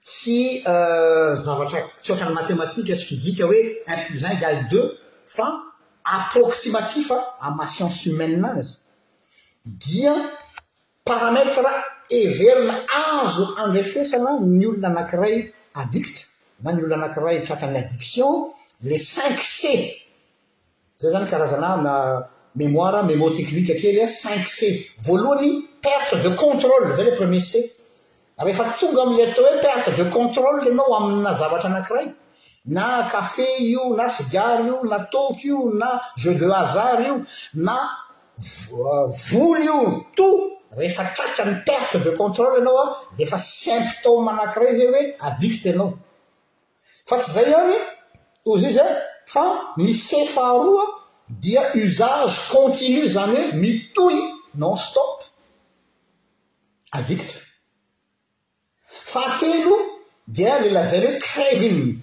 tsy 0.00 0.62
euh, 0.66 1.34
zavatra 1.34 1.82
tsotrany 2.02 2.34
matematika 2.34 2.96
sy 2.96 3.04
fizika 3.10 3.46
hoe 3.46 3.60
unpluzin 3.86 4.38
gale 4.40 4.66
de 4.72 4.82
fa 5.26 5.46
approksimatif 6.02 7.10
ama 7.40 7.64
ah, 7.64 7.68
science 7.68 8.06
homainenazy 8.08 8.76
dia 9.64 10.14
parametre 11.04 11.70
everina 12.10 12.74
azo 12.96 13.56
andra 13.60 13.84
fesana 13.84 14.38
ny 14.40 14.64
olona 14.66 14.88
anankiray 14.88 15.52
adikte 15.74 16.24
na 16.62 16.72
ny 16.72 16.82
olona 16.82 17.04
anakiray 17.04 17.42
tatrany 17.46 17.78
addiction 17.80 18.48
le 18.82 18.96
cinq 18.98 19.38
c 19.40 19.92
zay 21.00 21.10
zany 21.10 21.28
karazana 21.28 21.76
na 21.76 22.22
memoira 22.54 23.02
memo 23.02 23.28
teknikue 23.30 23.72
akely 23.74 24.00
a 24.02 24.08
cinq 24.08 24.44
c 24.46 24.92
voalohany 25.02 25.64
perte 25.82 26.22
de 26.22 26.28
contrôle 26.34 26.94
zay 26.94 27.06
le 27.10 27.16
premier 27.16 27.40
c 27.40 27.52
rehefa 28.38 28.66
tonga 28.78 29.02
amle 29.02 29.24
tahoe 29.34 29.58
perte 29.60 29.90
de 29.98 30.04
contrôle 30.16 30.60
enao 30.70 30.94
aminazavatra 30.98 31.68
anakiray 31.70 32.08
na 32.66 33.08
kafe 33.10 33.44
io 33.72 33.82
na 33.96 34.08
sigary 34.08 34.62
io 34.68 34.78
na 34.84 34.98
toky 35.14 35.48
io 35.48 35.60
na 35.80 36.00
ze 36.16 36.34
de 36.40 36.46
hazary 36.46 37.02
io 37.08 37.16
na 37.54 37.76
voly 39.30 39.64
io 39.66 39.76
tot 40.14 40.38
rehefa 40.78 41.02
tratrany 41.16 41.56
perte 41.70 41.96
de 42.06 42.10
contrôle 42.14 42.58
anao 42.60 42.78
a 42.84 42.86
eefa 43.18 43.38
symptôme 43.38 44.28
anakiray 44.32 44.72
zay 44.76 44.86
hoe 44.90 45.02
adikte 45.26 45.66
anao 45.74 45.90
fa 47.08 47.18
tsy 47.22 47.30
zay 47.36 47.52
any 47.60 47.78
o 48.44 48.58
za 48.58 48.68
i 48.68 48.72
za 48.72 48.84
fa 49.32 49.44
misefaroa 49.76 50.84
dia 51.28 51.62
usage 51.74 52.32
continue 52.52 53.08
zany 53.14 53.34
hoe 53.40 53.52
mitoy 53.52 54.14
non 54.54 54.76
stop 54.76 55.22
addicte 56.92 57.34
fatelo 59.12 59.76
dia 60.36 60.58
lelazainy 60.60 61.06
hoe 61.06 61.18
crevin 61.20 62.02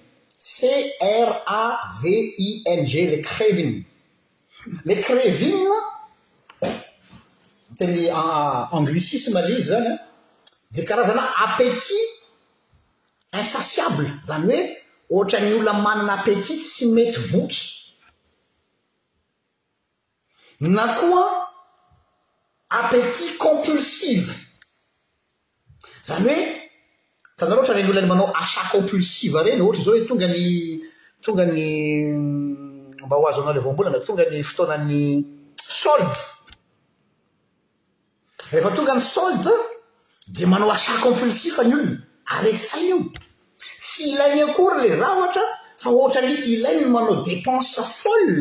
le 3.04 3.22
crevin 3.26 3.84
le 4.84 4.94
crevine 5.02 5.70
teny 7.78 8.04
euh, 8.10 8.74
anglicisme 8.78 9.40
ley 9.42 9.56
izy 9.58 9.68
zany 9.70 9.86
an 9.92 9.98
zay 10.74 10.84
karazana 10.88 11.24
appétit 11.44 11.98
insatiable 13.40 14.08
zany 14.28 14.52
oe 14.58 14.76
oatrany 15.10 15.54
olona 15.54 15.72
manana 15.72 16.12
apetit 16.20 16.60
tsy 16.70 16.86
mety 16.94 17.16
voky 17.30 17.60
na 20.60 20.86
koa 20.98 21.24
apetit 22.78 23.38
compulsive 23.38 24.30
zany 26.08 26.22
hoe 26.26 26.38
tanareo 27.36 27.60
ohatra 27.62 27.74
re 27.76 27.82
ny 27.82 27.88
olola 27.90 28.02
ny 28.02 28.08
manao 28.10 28.28
asat 28.42 28.66
compolsive 28.72 29.38
reny 29.46 29.60
ohtra 29.66 29.84
zao 29.84 29.94
hoe 29.94 30.06
tonga 30.08 30.28
ny 30.32 30.42
tonga 31.24 31.44
ny 31.52 31.58
mba 33.06 33.16
ho 33.16 33.24
azo 33.28 33.40
ana 33.42 33.52
la 33.56 33.60
voambolana 33.64 34.00
tonga 34.06 34.24
ny 34.30 34.42
fotoanany 34.48 35.00
sold 35.80 36.12
rehefa 38.50 38.70
tonga 38.76 38.94
ny 38.94 39.02
solde 39.14 39.52
di 40.34 40.42
manao 40.46 40.70
asat 40.76 40.96
compulsife 41.06 41.60
ny 41.64 41.74
olno 41.78 41.94
areki 42.34 42.64
tsyiny 42.68 42.88
io 42.90 42.98
sy 43.90 44.04
ilaigny 44.14 44.42
akory 44.46 44.76
lay 44.80 44.92
zavatra 45.00 45.42
fa 45.82 45.88
ohatra 45.98 46.22
ny 46.28 46.34
ilainy 46.54 46.84
manao 46.94 47.14
dépense 47.30 47.80
folle 48.00 48.40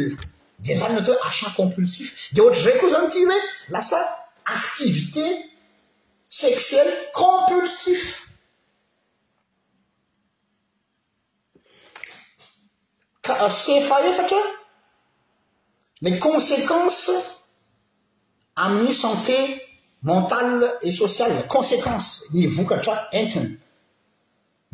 de 0.66 0.72
zany 0.80 0.94
natao 0.96 1.14
hoe 1.16 1.24
achat 1.30 1.52
compulsif 1.60 2.08
de 2.34 2.40
ohatra 2.42 2.62
ray 2.66 2.78
koa 2.80 2.92
zany 2.96 3.08
ty 3.14 3.20
hoe 3.30 3.38
lasa 3.74 3.98
activité 4.58 5.26
sexuelle 6.42 6.92
compulsif 7.22 8.02
a 13.46 13.50
sy 13.60 13.72
efa 13.80 13.96
efatra 14.10 14.42
la 16.04 16.12
conséquense 16.28 17.12
amin'ny 18.64 18.94
santé 18.94 19.38
mentale 20.04 20.68
et 20.86 20.92
sociale 20.92 21.38
conséquence 21.56 22.08
ny 22.34 22.46
vokatra 22.56 22.96
entiny 23.22 23.58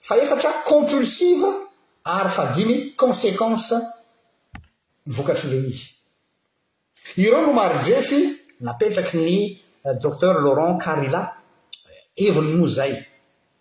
fa 0.00 0.16
efatra 0.16 0.52
compulsive 0.64 1.48
ary 2.04 2.30
fa 2.30 2.44
dimy 2.56 2.92
conséqense 2.96 3.76
nyvokatra 5.06 5.48
la 5.50 5.56
izy 5.68 5.86
ireo 7.16 7.42
no 7.46 7.52
marodrefy 7.52 8.20
napetraky 8.60 9.16
ny 9.18 9.60
euh, 9.86 9.94
docteur 10.02 10.40
laurent 10.40 10.78
carila 10.78 11.34
eviny 12.16 12.50
noo 12.56 12.68
zay 12.68 12.94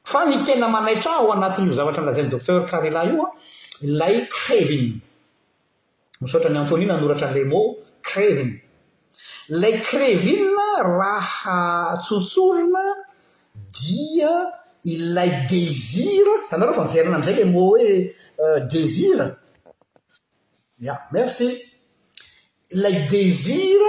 fa 0.04 0.25
ny 0.25 0.38
tena 0.45 0.67
manaitra 0.67 1.12
ho 1.21 1.32
anatin'io 1.32 1.73
zavatra 1.73 2.02
nlazainy 2.04 2.30
docter 2.30 2.65
carila 2.71 3.04
ioa 3.06 3.28
ilay 3.82 4.15
crevia 4.28 4.93
misotra 6.21 6.49
ny 6.49 6.60
antoni 6.60 6.86
nanoratra 6.86 7.32
nyle 7.32 7.45
mo 7.52 7.60
crevina 8.02 8.58
lay 9.49 9.78
crevia 9.82 10.47
raha 10.99 11.60
tsotsolona 12.04 12.86
dia 13.78 14.32
ilay 14.84 15.48
desir 15.50 16.26
zanareo 16.52 16.74
fa 16.74 16.84
miverina 16.86 17.15
amiizay 17.15 17.36
la 17.39 17.46
mo 17.52 17.60
hoe 17.72 18.15
euh, 18.44 18.60
desir 18.72 19.20
ia 20.80 20.96
mercy 21.12 21.50
ilay 22.70 22.94
desir 23.12 23.82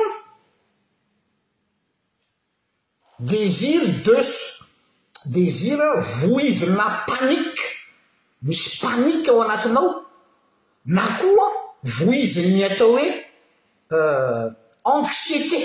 desir 3.19 3.83
des 4.07 4.33
desir 5.25 5.79
vo 6.21 6.41
izyna 6.41 6.87
panike 7.09 7.65
misy 8.43 8.71
paniky 8.83 9.31
ao 9.31 9.43
anatinao 9.43 9.91
na 10.95 11.05
koa 11.19 11.47
voizy 11.97 12.43
ny 12.55 12.65
atao 12.69 12.91
hoe 12.97 13.07
euh, 13.95 14.45
ansieté 14.95 15.61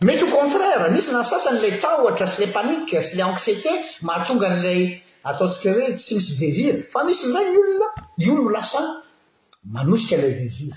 mety 0.00 0.24
o 0.24 0.28
contraire 0.36 0.88
misy 0.94 1.10
nasasanyilay 1.12 1.74
tatra 1.82 2.26
sy 2.26 2.40
la 2.44 2.52
panike 2.56 3.02
syla 3.02 3.24
ansiété 3.32 3.70
mahatonga 4.06 4.46
an'lay 4.50 4.80
ataotsika 5.28 5.68
hoe 5.76 5.90
tsy 5.98 6.14
misy 6.16 6.32
desir 6.42 6.74
fa 6.92 7.00
misy 7.06 7.26
lay 7.34 7.46
olona 7.58 7.88
iolno 8.24 8.50
lasany 8.56 8.88
manosika 9.74 10.14
n'lay 10.16 10.34
desir 10.42 10.74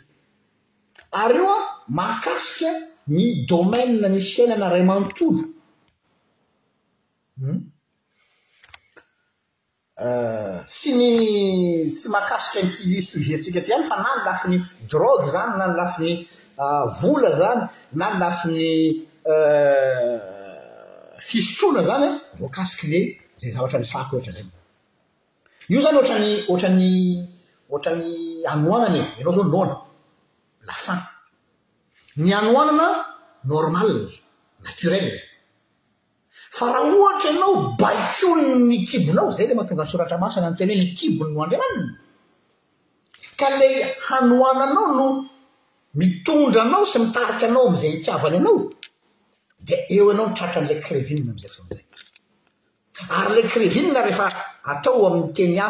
ary 1.23 1.38
eo 1.39 1.52
an 1.56 1.62
maakasika 1.97 2.88
nydomai 3.15 3.87
ny 4.13 4.21
sainana 4.31 4.67
ray 4.73 4.83
manotolo 4.89 5.41
sy 10.77 10.89
ny 10.99 11.11
tsy 11.93 12.05
mahakasiky 12.13 12.59
hmm? 12.61 12.61
euh, 12.61 12.67
ny 12.67 12.75
kily 12.75 13.01
soze 13.09 13.35
ntsika 13.37 13.62
ty 13.65 13.71
any 13.75 13.85
fa 13.89 13.95
na 14.03 14.12
ny 14.17 14.23
lafiny 14.29 14.57
drog 14.91 15.21
zany 15.33 15.51
na 15.60 15.65
ny 15.69 15.75
lafiny 15.81 16.13
euh, 16.63 16.85
vola 17.01 17.31
zany 17.41 17.62
na 17.99 18.05
ny 18.12 18.15
lafin'ny 18.23 18.69
euh, 19.33 20.17
fisotrona 21.27 21.81
zany 21.89 22.07
eh, 22.07 22.15
voakasikyle 22.39 22.99
zay 23.41 23.51
zavatra 23.55 23.79
ny 23.81 23.87
sako 23.93 24.12
ohatra 24.17 24.33
zy 24.37 24.43
io 25.73 25.79
zany 25.83 25.95
oatrany 25.99 26.29
ohatrany 26.51 26.89
ohatrany 27.71 28.07
anoagnany 28.53 28.99
e 29.05 29.19
ianao 29.19 29.35
zao 29.35 29.45
nona 29.53 29.77
lafan 30.69 30.99
ny 32.23 32.31
anoanana 32.39 32.87
normal 33.51 33.91
naturel 34.65 35.07
fa 36.57 36.65
raha 36.73 36.91
ohatra 36.97 37.29
ianao 37.33 37.53
bakon 37.81 38.39
ny 38.69 38.75
kibonao 38.89 39.29
zay 39.37 39.47
le 39.49 39.53
matongasoratra 39.59 40.17
masona 40.23 40.45
anoteny 40.49 40.73
hoe 40.75 40.81
ly 40.83 40.87
kibon 40.99 41.29
no 41.35 41.39
andri 41.45 41.57
ananny 41.63 41.85
ka 43.39 43.47
le 43.59 43.69
hanoananao 44.07 44.87
no 44.99 45.05
mitondra 45.99 46.59
anao 46.67 46.83
sy 46.91 46.97
mitarika 47.03 47.45
anao 47.49 47.63
amzay 47.69 47.91
ikiavany 47.97 48.37
anao 48.41 48.57
di 49.67 49.75
eo 49.95 50.05
ianao 50.11 50.27
tratran'la 50.37 50.75
crevine 50.85 51.21
amizay 51.31 51.51
fotonzay 51.55 51.85
aryla 53.17 53.43
crevin 53.53 53.87
rehefa 54.07 54.25
atao 54.71 54.99
aminy 55.07 55.27
tenya 55.37 55.65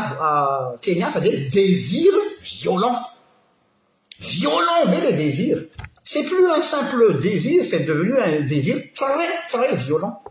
teny 0.83 0.99
hafa 1.05 1.19
de 1.25 1.31
desir 1.55 2.15
violent 2.51 2.99
violent 4.41 4.85
be 4.91 4.97
le 5.05 5.11
desir 5.23 5.59
cest 6.09 6.27
plus 6.27 6.49
un 6.55 6.61
simple 6.63 7.19
désir 7.19 7.63
c'est 7.63 7.81
devenu 7.81 8.17
un 8.19 8.41
désir 8.41 8.77
très 8.95 9.27
très 9.47 9.75
violent 9.75 10.23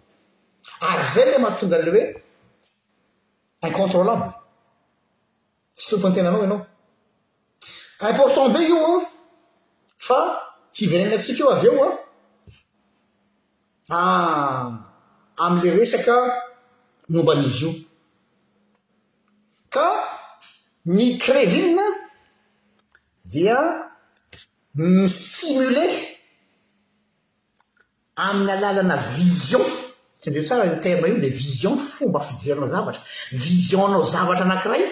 ary 0.81 1.05
zay 1.15 1.33
le 1.37 1.43
matongale 1.43 1.89
hoe 1.97 2.05
incontrôlable 3.69 4.27
tsy 5.77 5.87
tompontenanao 5.91 6.43
anao 6.47 6.63
important 8.11 8.47
be 8.55 8.61
io 8.71 8.89
fa 10.07 10.19
hiverenna 10.81 11.17
tsika 11.23 11.45
o 11.47 11.53
avy 11.55 11.67
eoa 11.69 11.89
amle 15.47 15.69
resaka 15.79 16.17
nomba 17.13 17.33
mizy 17.41 17.63
io 17.65 17.73
ka 19.75 19.89
mi 20.97 21.07
crevine 21.23 21.87
dia 23.33 23.59
mi 24.75 25.09
simole 25.09 25.87
amin'ny 28.17 28.51
alàlana 28.57 28.97
vision 29.15 29.65
tsy 30.21 30.29
ndreo 30.29 30.45
tsara 30.47 30.69
terma 30.83 31.07
io 31.09 31.17
la 31.17 31.31
vision 31.41 31.75
fomba 31.79 32.21
fijerinao 32.29 32.69
zavatra 32.75 33.03
visionnao 33.43 34.05
zavatra 34.13 34.45
anankiray 34.47 34.85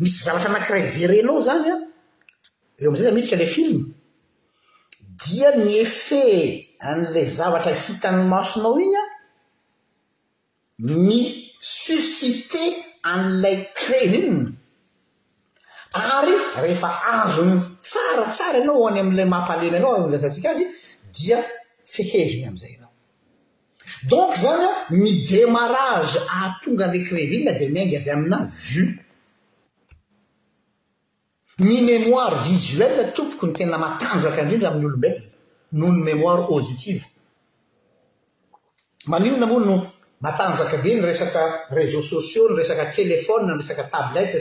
misy 0.00 0.18
zavatra 0.26 0.48
anakiray 0.50 0.82
jerenao 0.94 1.40
zany 1.46 1.68
an 1.74 1.80
eo 2.80 2.88
amizay 2.88 3.04
zay 3.06 3.14
miditra 3.16 3.36
ilay 3.38 3.52
filma 3.56 3.84
dia 5.20 5.48
my 5.64 5.72
efe 5.84 6.24
an'ilay 6.90 7.26
zavatra 7.38 7.72
hitany 7.82 8.20
masonao 8.32 8.74
iny 8.84 8.96
an 9.02 9.08
my 11.06 11.16
sussite 11.80 12.64
an'ilay 13.12 13.56
creinna 13.80 14.57
ary 15.94 16.36
hefa 16.72 16.88
azony 17.12 17.60
tsrasra 17.82 18.46
anaoany 18.62 18.98
ala 19.00 19.24
mampahaleny 19.34 19.76
anaoantiazy 19.76 20.64
afheziny 21.36 22.44
amzy 22.48 22.64
ananzany 22.76 24.64
ny 25.00 25.08
émge 25.42 26.22
atonga 26.42 26.86
lrevi 26.94 27.36
d 27.58 27.60
nyaigavy 27.74 28.08
amina 28.10 28.38
vu 28.68 28.84
ny 31.58 31.76
mémoir 31.84 32.30
visoel 32.44 32.96
tompoko 33.14 33.44
ny 33.46 33.52
tena 33.54 33.78
matanjaka 33.78 34.42
drindra 34.44 34.68
amin'n'olombelna 34.70 35.22
noho 35.72 35.92
ny 35.92 36.00
mémoir 36.10 36.38
auditivemaninona 36.52 39.46
molo 39.46 39.64
no 40.20 40.28
anjk 40.44 40.72
be 40.82 40.90
n 40.94 41.00
rakrésea 41.06 42.00
soiax 42.02 42.70
nrtelefon 42.76 43.60
stablet 43.62 44.32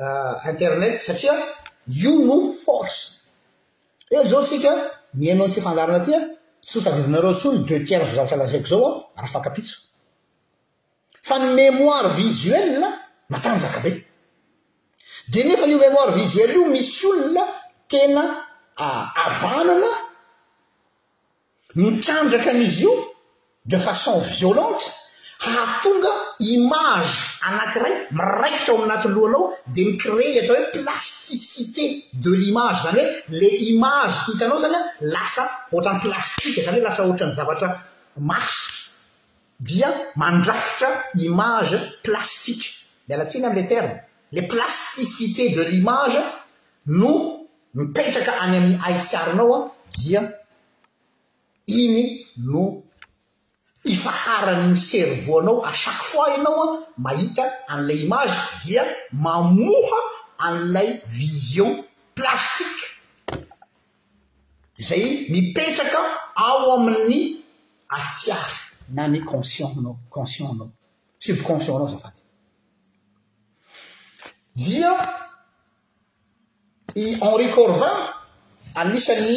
Euh, 0.00 0.34
internet 0.48 1.02
satria 1.04 1.34
io 1.86 2.14
no 2.24 2.48
force 2.50 3.28
e 4.08 4.22
zao 4.26 4.40
tsika 4.42 4.72
miainao 5.20 5.44
an 5.44 5.50
tsy 5.52 5.60
fandarana 5.60 5.98
atya 6.00 6.18
tsosavivinareo 6.64 7.30
ntsyono 7.36 7.60
deux 7.68 7.84
tierr 7.86 8.04
zo 8.08 8.14
zavotra 8.16 8.36
lazaiko 8.40 8.66
zao 8.72 8.88
an 9.16 9.22
raha 9.22 9.32
fankapitso 9.34 9.76
fa 11.26 11.34
ny 11.38 11.46
mémoire 11.56 12.08
visoela 12.18 12.88
matanjaka 13.32 13.78
be 13.84 13.92
de 15.32 15.40
nefa 15.46 15.64
nyo 15.66 15.76
mémoire 15.82 16.12
visoel 16.18 16.50
io 16.56 16.66
misy 16.72 17.04
olona 17.10 17.44
tena 17.90 18.22
euh, 18.84 19.04
avanana 19.26 19.90
mitanjaka 21.80 22.50
amizy 22.54 22.84
io 22.86 22.94
de 23.70 23.76
façon 23.76 24.18
violente 24.36 24.88
raha 25.44 25.64
tonga 25.84 26.12
image 26.50 27.12
anankiray 27.48 27.92
miraikitrao 28.18 28.76
amianaty 28.76 29.08
lohanao 29.14 29.44
dia 29.74 29.84
micre 29.90 30.26
atao 30.40 30.58
hoe 30.58 30.70
plasticité 30.76 31.84
de 32.24 32.30
l'image 32.40 32.78
zany 32.86 33.02
hoe 33.02 33.12
le 33.40 33.50
image 33.70 34.16
hitanao 34.28 34.58
zany 34.64 34.76
a 34.78 34.82
lasa 35.14 35.42
ohatra'ny 35.74 36.00
plastike 36.04 36.60
zany 36.66 36.78
hoe 36.80 36.86
lasa 36.88 37.00
ohatra 37.06 37.26
ny 37.30 37.34
zavatra 37.38 37.68
masy 38.28 38.58
dia 39.68 39.88
mandrafotra 40.20 40.88
image 41.26 41.76
plastiqe 42.06 42.68
mi 43.06 43.14
alatsina 43.14 43.46
amile 43.50 43.64
terny 43.72 43.92
la 44.36 44.42
plasticité 44.52 45.42
de 45.56 45.62
l'image 45.70 46.18
no 47.00 47.10
mipetraka 47.76 48.32
any 48.44 48.54
amin'ny 48.60 48.74
ai 48.86 48.94
tsyarinao 49.06 49.54
an 49.58 49.62
dia 49.98 50.20
iny 51.66 52.02
no 52.50 52.62
ifaharan'ny 53.84 54.76
servea 54.76 55.38
anao 55.40 55.64
acaque 55.70 56.04
fois 56.10 56.30
ianaoan 56.36 56.70
mahita 56.98 57.44
an'ilay 57.72 58.02
image 58.06 58.36
dia 58.64 58.84
mamoha 59.12 60.00
an'ilay 60.38 60.90
vision 61.08 61.84
plastike 62.14 62.82
zay 64.88 65.26
mipetraka 65.32 66.00
ao 66.34 66.72
amin'ny 66.78 67.42
atiary 67.96 68.58
na 68.94 69.08
ny 69.08 69.20
consien 69.30 69.72
nao 69.82 69.96
consient 70.10 70.54
nao 70.58 70.70
subconsion 71.18 71.78
nao 71.78 71.88
zafaty 71.94 72.22
viai 74.64 74.94
henri 77.22 77.48
corvin 77.54 77.98
anisan'ny 78.80 79.34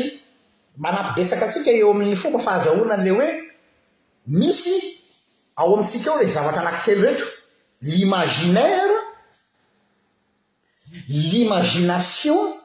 manampibetsaka 0.84 1.46
atsika 1.48 1.72
eo 1.80 1.92
amin'ny 1.94 2.16
fomba 2.22 2.40
fahazahoanan'ley 2.46 3.14
hoe 3.18 3.30
misy 4.28 5.00
ao 5.56 5.74
amitsika 5.76 6.12
eo 6.12 6.20
le 6.20 6.28
zavatra 6.28 6.62
anakitely 6.62 7.02
reheto 7.02 7.26
limaginaire 7.82 8.98
l'imagination 11.08 12.56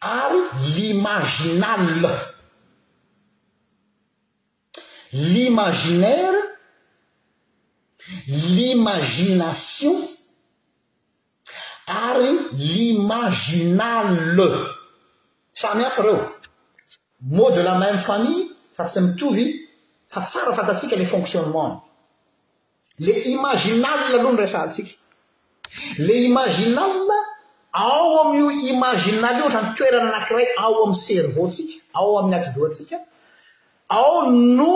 ary 0.00 0.40
limaginale 0.76 2.10
l'imaginaire 5.12 6.38
l'imagination 8.38 10.08
ary 11.86 12.38
l'imaginale 12.52 14.48
samy 15.52 15.84
afo 15.84 16.02
reo 16.02 16.32
mo 17.20 17.50
de 17.50 17.62
la 17.62 17.78
même 17.78 17.98
famille 17.98 18.50
fa 18.76 18.84
tsy 18.88 19.00
mitovy 19.00 19.61
fa 20.12 20.20
tsara 20.20 20.52
fatatsika 20.52 20.96
la 20.96 21.06
fonctionnement 21.06 21.82
le 22.98 23.12
imaginale 23.34 24.04
aloha 24.14 24.32
norasatsika 24.32 24.90
le 25.98 26.14
imaginal 26.28 26.90
ao 27.72 28.08
ami''io 28.24 28.50
imaginalyio 28.50 29.44
hatra 29.44 29.60
nytoerana 29.62 30.08
anakiray 30.14 30.46
ao 30.56 30.84
amiy 30.84 30.94
servea 31.04 31.48
tsika 31.48 31.78
ao 31.94 32.18
amin'ny 32.18 32.36
atido 32.36 32.68
tsika 32.68 32.98
ao 33.88 34.28
no 34.30 34.72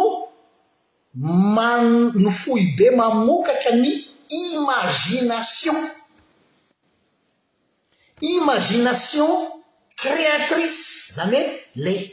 ano 1.69 2.31
fohi 2.31 2.67
be 2.79 2.91
mamokatra 2.91 3.71
ny 3.83 3.91
imagination 4.31 5.77
imagination 8.21 9.56
créatrice 9.97 11.15
zany 11.15 11.37
hoe 11.37 11.63
le 11.75 12.13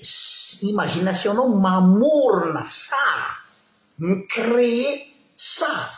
imaginationnao 0.61 1.49
mamorona 1.49 2.63
sara 2.65 3.37
ny 3.99 4.25
créer 4.27 5.01
sara 5.37 5.91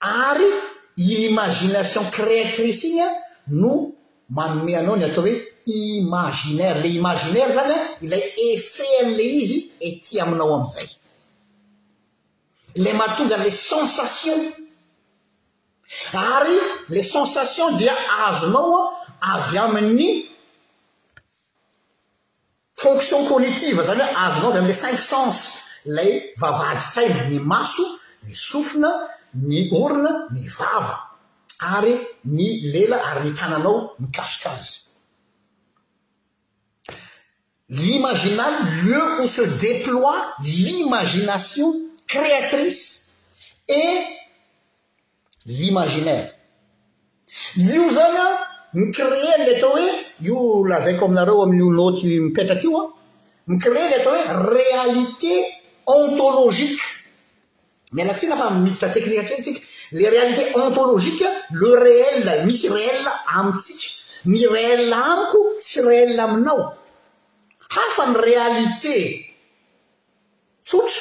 ary 0.00 0.48
imagination 0.96 2.04
créatrice 2.10 2.84
ignya 2.86 3.08
no 3.48 3.92
manome 4.30 4.74
anao 4.76 4.96
ny 4.96 5.04
atao 5.04 5.24
hoe 5.24 5.44
imaginaire 5.66 6.80
le 6.82 6.88
imaginaire 6.88 7.52
zany 7.54 7.72
an 7.74 7.86
ilay 8.02 8.22
efet 8.36 8.94
an'le 9.04 9.22
izy 9.22 9.72
ety 9.80 10.20
aminao 10.20 10.54
ami'izay 10.54 10.88
ilay 12.76 12.94
mahatongan 12.96 13.44
le 13.44 13.50
sensation 13.50 14.40
ary 16.14 16.56
le 16.88 17.02
sensation 17.02 17.76
dia 17.76 17.92
azonao 18.24 18.72
a 18.76 19.07
avy 19.20 19.58
ami'ny 19.58 20.24
fonction 22.76 23.26
cognitiva 23.26 23.82
zany 23.84 24.02
hoe 24.04 24.18
avy 24.26 24.40
nao 24.40 24.48
avy 24.50 24.58
amilay 24.58 24.76
cinq 24.76 25.00
cens 25.00 25.38
lay 25.86 26.32
vavaadytsaina 26.36 27.28
ny 27.30 27.38
maso 27.40 27.84
ny 28.26 28.34
sofina 28.34 28.90
ny 29.34 29.68
orine 29.72 30.10
ny 30.30 30.48
vava 30.56 31.00
ary 31.60 31.94
ny 32.24 32.48
lela 32.72 32.98
ary 33.10 33.30
ny 33.30 33.34
tananao 33.34 33.92
mikasokao 33.98 34.56
izy 34.62 34.86
limaginaly 37.68 38.56
lieu 38.84 39.24
o 39.24 39.26
se 39.26 39.42
déploi 39.60 40.18
l'imagination 40.42 41.72
créatrice 42.06 43.12
et 43.66 44.04
l'imaginaire 45.46 46.34
io 47.56 47.90
zany 47.90 48.16
a 48.16 48.47
micreely 48.72 49.54
atao 49.56 49.70
hoe 49.70 49.90
io 50.28 50.64
lazaiko 50.68 51.04
aminareo 51.06 51.42
amin'n'onaoty 51.42 52.20
mipetraky 52.20 52.64
io 52.66 52.78
an 52.78 52.92
micreely 53.46 53.94
atao 53.94 54.12
hoe 54.12 54.22
réalité 54.56 55.32
ontôlogiqe 55.86 56.82
mialatsina 57.92 58.34
afa 58.34 58.50
miditra 58.50 58.88
tekniu 58.92 59.24
trentsika 59.24 59.60
le 59.92 60.06
réalité 60.14 60.42
ontôlozika 60.54 61.28
le 61.60 61.68
reel 61.84 62.44
misy 62.46 62.68
reel 62.68 63.06
amitsika 63.38 63.86
my 64.30 64.46
rel 64.54 64.92
amiko 64.92 65.38
sy 65.62 65.80
rel 65.88 66.20
aminao 66.20 66.72
hafa 67.74 68.04
ny 68.10 68.16
réalité 68.30 68.96
tsotra 70.66 71.00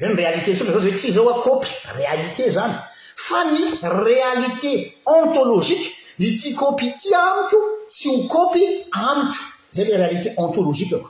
zany 0.00 0.14
réalité 0.14 0.54
tsotra 0.54 0.72
zao 0.72 0.80
da 0.82 0.88
oe 0.90 0.96
tsy 0.98 1.12
zao 1.12 1.28
akopy 1.34 1.68
réalité 1.98 2.50
zany 2.50 2.74
fa 3.16 3.44
ny 3.44 3.60
réalité 4.04 4.72
ontôloziqe 5.04 5.95
itikopy 6.24 6.86
ity 6.86 7.12
amitro 7.14 7.60
tsy 7.92 8.08
ho 8.16 8.20
kopy 8.32 8.64
amitro 9.08 9.44
zay 9.74 9.84
le 9.88 9.94
réalité 10.00 10.28
ontolozika 10.42 10.98
ko 11.02 11.08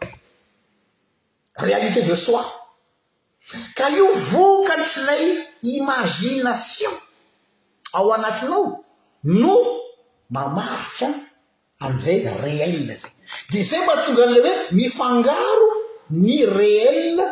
réalité 1.66 2.00
de 2.02 2.14
soi 2.24 2.42
ka 3.76 3.86
io 3.96 4.06
vokatsylay 4.32 5.24
imagination 5.78 6.92
ao 7.96 8.08
anatinao 8.16 8.66
no 9.40 9.56
mamaritra 10.34 11.08
anizay 11.84 12.18
réelne 12.44 12.94
zay 13.00 13.12
de 13.52 13.58
zay 13.70 13.80
matonga 13.86 14.22
an'le 14.26 14.40
hoe 14.44 14.52
mifangaro 14.78 15.68
ny 16.24 16.36
reele 16.58 17.26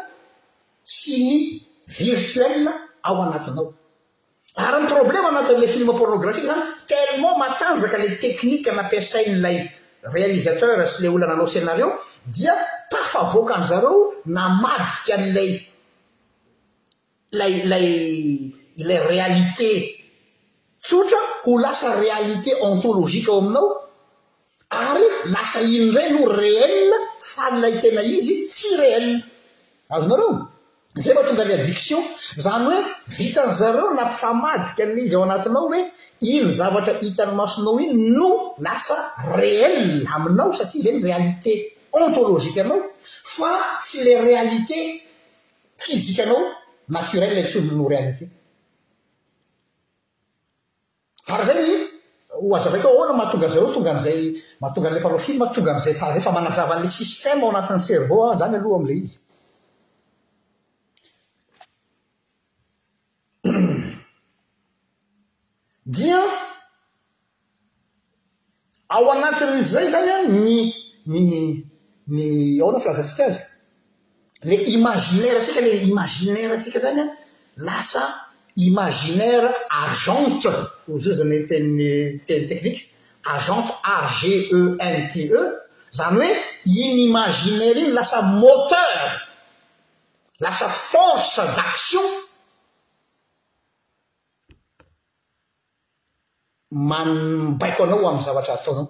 sy 0.97 1.17
ny 1.25 1.33
virtoele 1.97 2.71
ao 3.09 3.17
anatinao 3.23 3.67
ary 4.57 4.83
ny 4.87 4.87
problèma 4.87 5.29
anatin'ila 5.35 5.67
filma 5.67 5.93
pornografika 5.99 6.47
zany 6.47 6.63
telment 6.89 7.37
matanjaka 7.43 7.97
la 7.99 8.07
teknika 8.23 8.71
nampiasain'ilay 8.79 9.57
réalisateur 10.15 10.79
sy 10.87 11.03
lay 11.03 11.09
olana 11.11 11.35
anao 11.35 11.47
senario 11.51 11.89
dia 12.37 12.55
tafavoaka 12.91 13.55
an'zareo 13.59 13.95
namadika 14.37 15.13
an'ilay 15.19 15.51
lay 17.35 17.55
lay 17.71 17.87
ilay 18.79 19.01
réalité 19.11 19.71
tsotra 20.83 21.19
ho 21.47 21.59
lasa 21.65 21.89
réalité 22.01 22.51
ontôlogika 22.69 23.33
ao 23.33 23.41
aminao 23.43 23.69
ary 24.71 25.07
lasa 25.35 25.61
iny 25.67 25.91
dray 25.93 26.09
no 26.15 26.23
reele 26.41 26.97
fa 27.21 27.51
nylay 27.51 27.75
tena 27.83 28.03
izy 28.17 28.35
tsy 28.55 28.71
reela 28.81 29.19
azonareo 29.95 30.54
zay 30.95 31.15
mahatonga 31.15 31.45
le 31.45 31.55
adiction 31.55 32.01
zany 32.39 32.65
hoe 32.71 32.79
vitan' 33.17 33.53
zareo 33.61 33.89
na 33.95 34.03
mpifamadika 34.09 34.85
n'izy 34.87 35.15
ao 35.17 35.25
anatinao 35.25 35.67
hoe 35.69 35.81
ino 36.33 36.51
zavatra 36.59 36.95
hitan'ny 37.03 37.35
masonao 37.41 37.81
iny 37.81 38.15
no 38.19 38.33
lasa 38.59 38.97
reel 39.37 40.07
aminao 40.15 40.55
satria 40.59 40.83
zany 40.85 41.01
réalité 41.09 41.53
ontôlozikaanao 41.97 42.79
fa 43.35 43.51
tsy 43.83 43.97
le 44.07 44.15
réalité 44.29 44.79
fiikanao 45.85 46.41
natrellatso 46.95 47.59
no 47.67 47.89
réaiary 47.91 48.15
zay 51.49 51.65
hoazavake 52.43 52.87
aoana 52.89 53.13
mahatonganzare 53.19 53.67
tonga 53.75 53.99
zay 53.99 54.19
mahatonga 54.61 54.91
l 54.95 55.03
palofila 55.03 55.47
tonga 55.55 55.71
amzay 55.75 55.93
y 56.19 56.25
fa 56.27 56.31
manazavan'la 56.37 56.89
siseme 56.89 57.43
ao 57.43 57.51
anatin'ny 57.51 57.81
servenyola 57.81 58.91
dian 65.95 66.27
ao 68.95 69.05
anatiny 69.17 69.63
zay 69.73 69.87
zany 69.95 70.11
an 70.19 70.25
ny 70.45 70.57
ni 71.13 71.19
ny 72.15 72.25
ao 72.63 72.71
na 72.73 72.79
fa 72.83 72.89
lazantsik 72.91 73.21
azy 73.27 73.41
le 74.51 74.57
imaginaire 74.77 75.39
atsika 75.41 75.61
le 75.67 75.73
imaginaire 75.91 76.53
atsika 76.57 76.79
zany 76.85 77.01
an 77.05 77.11
lasa 77.67 78.05
imaginaire 78.69 79.49
argente 79.83 80.51
o 80.91 80.91
zay 81.05 81.15
zama 81.21 81.37
teyteny 81.49 82.45
technique 82.51 82.81
argente 83.35 83.73
agente 83.97 85.23
zany 85.99 86.17
hoe 86.19 86.31
iny 86.83 86.99
imaginaire 87.11 87.79
iny 87.83 87.93
lasa 87.99 88.19
moteur 88.43 89.01
lasa 90.45 90.67
force 90.91 91.41
d'action 91.57 92.07
manbaiko 96.75 97.83
anao 97.85 98.09
am' 98.09 98.23
zavatra 98.27 98.55
ataonao 98.55 98.87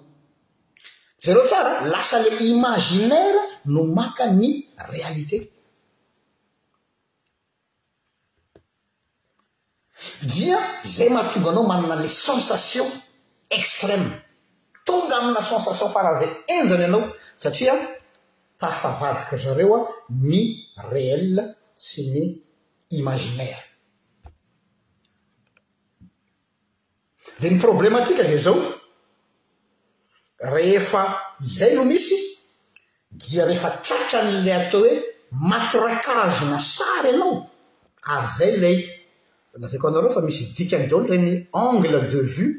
zareo 1.23 1.43
tsara 1.47 1.73
lasa 1.91 2.19
la 2.19 2.29
imaginaire 2.53 3.41
no 3.73 3.81
maka 3.97 4.23
ny 4.39 4.49
réalité 4.91 5.37
dia 10.31 10.57
zay 10.95 11.09
mahatonga 11.15 11.49
anao 11.51 11.65
mananala 11.71 12.03
sensation 12.25 12.87
extreme 13.57 14.09
tonga 14.85 15.15
amina 15.21 15.41
sensation 15.49 15.89
fa 15.93 15.99
raha 16.05 16.19
zay 16.19 16.29
enjana 16.55 16.83
ianao 16.85 17.03
satria 17.41 17.73
kafavadika 18.59 19.35
zareo 19.43 19.75
a 19.77 19.79
ny 20.09 20.41
réelle 20.91 21.41
sy 21.85 22.01
ny 22.13 22.21
imaginaire 22.97 23.61
dia 27.39 27.51
ny 27.51 27.59
problematika 27.59 28.23
zay 28.23 28.37
zao 28.39 28.55
rehefa 30.53 31.03
zay 31.43 31.75
no 31.75 31.83
misy 31.85 32.15
dia 33.29 33.43
rehefa 33.49 33.69
traotran'lay 33.85 34.55
atao 34.61 34.79
hoe 34.83 34.95
matirakaze 35.49 36.43
na 36.51 36.59
sary 36.75 37.09
ianao 37.11 37.35
ary 38.13 38.27
zay 38.37 38.51
lay 38.63 38.75
lazayko 39.61 39.87
anaroa 39.87 40.13
fa 40.15 40.21
misy 40.23 40.43
dika 40.57 40.77
any 40.79 40.87
dao 40.87 40.99
no 41.01 41.07
reny 41.11 41.47
angle 41.53 42.01
de 42.11 42.19
vue 42.35 42.51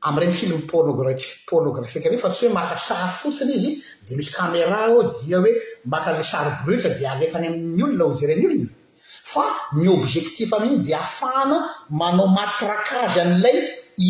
ami 0.00 0.16
ireny 0.18 0.32
filmy 0.38 0.58
pornogra- 0.70 1.44
pornographika 1.50 2.08
rey 2.08 2.18
fa 2.20 2.30
tsy 2.32 2.46
hoe 2.48 2.54
maka 2.56 2.76
sary 2.80 3.12
fotsiny 3.22 3.52
izy 3.58 3.70
dia 4.08 4.16
misy 4.16 4.32
kamera 4.32 4.86
ao 4.88 5.12
dia 5.20 5.38
hoe 5.44 5.52
maka 5.84 6.10
anla 6.12 6.22
sary 6.24 6.50
brute 6.64 6.88
dia 6.98 7.12
alefany 7.12 7.46
ami'n' 7.50 7.82
olona 7.84 8.04
ho 8.08 8.14
jeren' 8.20 8.44
olona 8.46 8.70
fa 9.30 9.44
ny 9.72 9.88
obzectif 9.88 10.52
amiiny 10.54 10.84
di 10.84 10.92
ahafaana 10.94 11.56
manao 11.98 12.26
matirakazy 12.36 13.20
an'ilay 13.24 13.58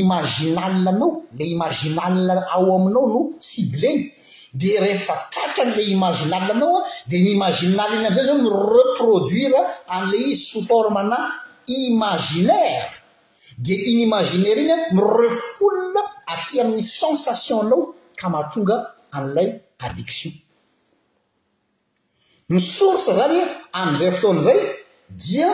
imaginala 0.01 0.91
anao 0.91 1.09
lay 1.39 1.49
imaginal 1.55 2.43
ao 2.55 2.65
aminao 2.77 3.07
no 3.13 3.21
sibleny 3.39 4.11
dia 4.59 4.81
rehefa 4.83 5.15
tratra 5.31 5.63
an'ilay 5.69 5.87
imaginala 5.95 6.49
anao 6.55 6.77
an 6.83 6.83
dia 7.09 7.21
myimazinal 7.25 7.91
iny 7.95 8.07
am'izay 8.07 8.27
zao 8.27 8.39
mireproduira 8.47 9.61
an'ilay 9.95 10.23
izy 10.27 10.43
sosfforme 10.51 11.03
na 11.11 11.19
imazinaire 11.67 12.91
dia 13.57 13.79
iny 13.91 14.03
imaginaira 14.09 14.61
iny 14.67 14.75
a 14.75 14.81
mire 14.95 15.29
folona 15.31 16.03
aty 16.33 16.61
amin'ny 16.61 16.83
sensation 16.83 17.63
nao 17.71 17.83
ka 18.19 18.27
mahatonga 18.33 18.77
an'ilay 19.17 19.49
addiction 19.85 20.33
ny 22.51 22.59
sorse 22.61 23.11
zany 23.19 23.39
am'izay 23.79 24.13
fotona 24.13 24.43
zay 24.43 24.74
dia 25.09 25.53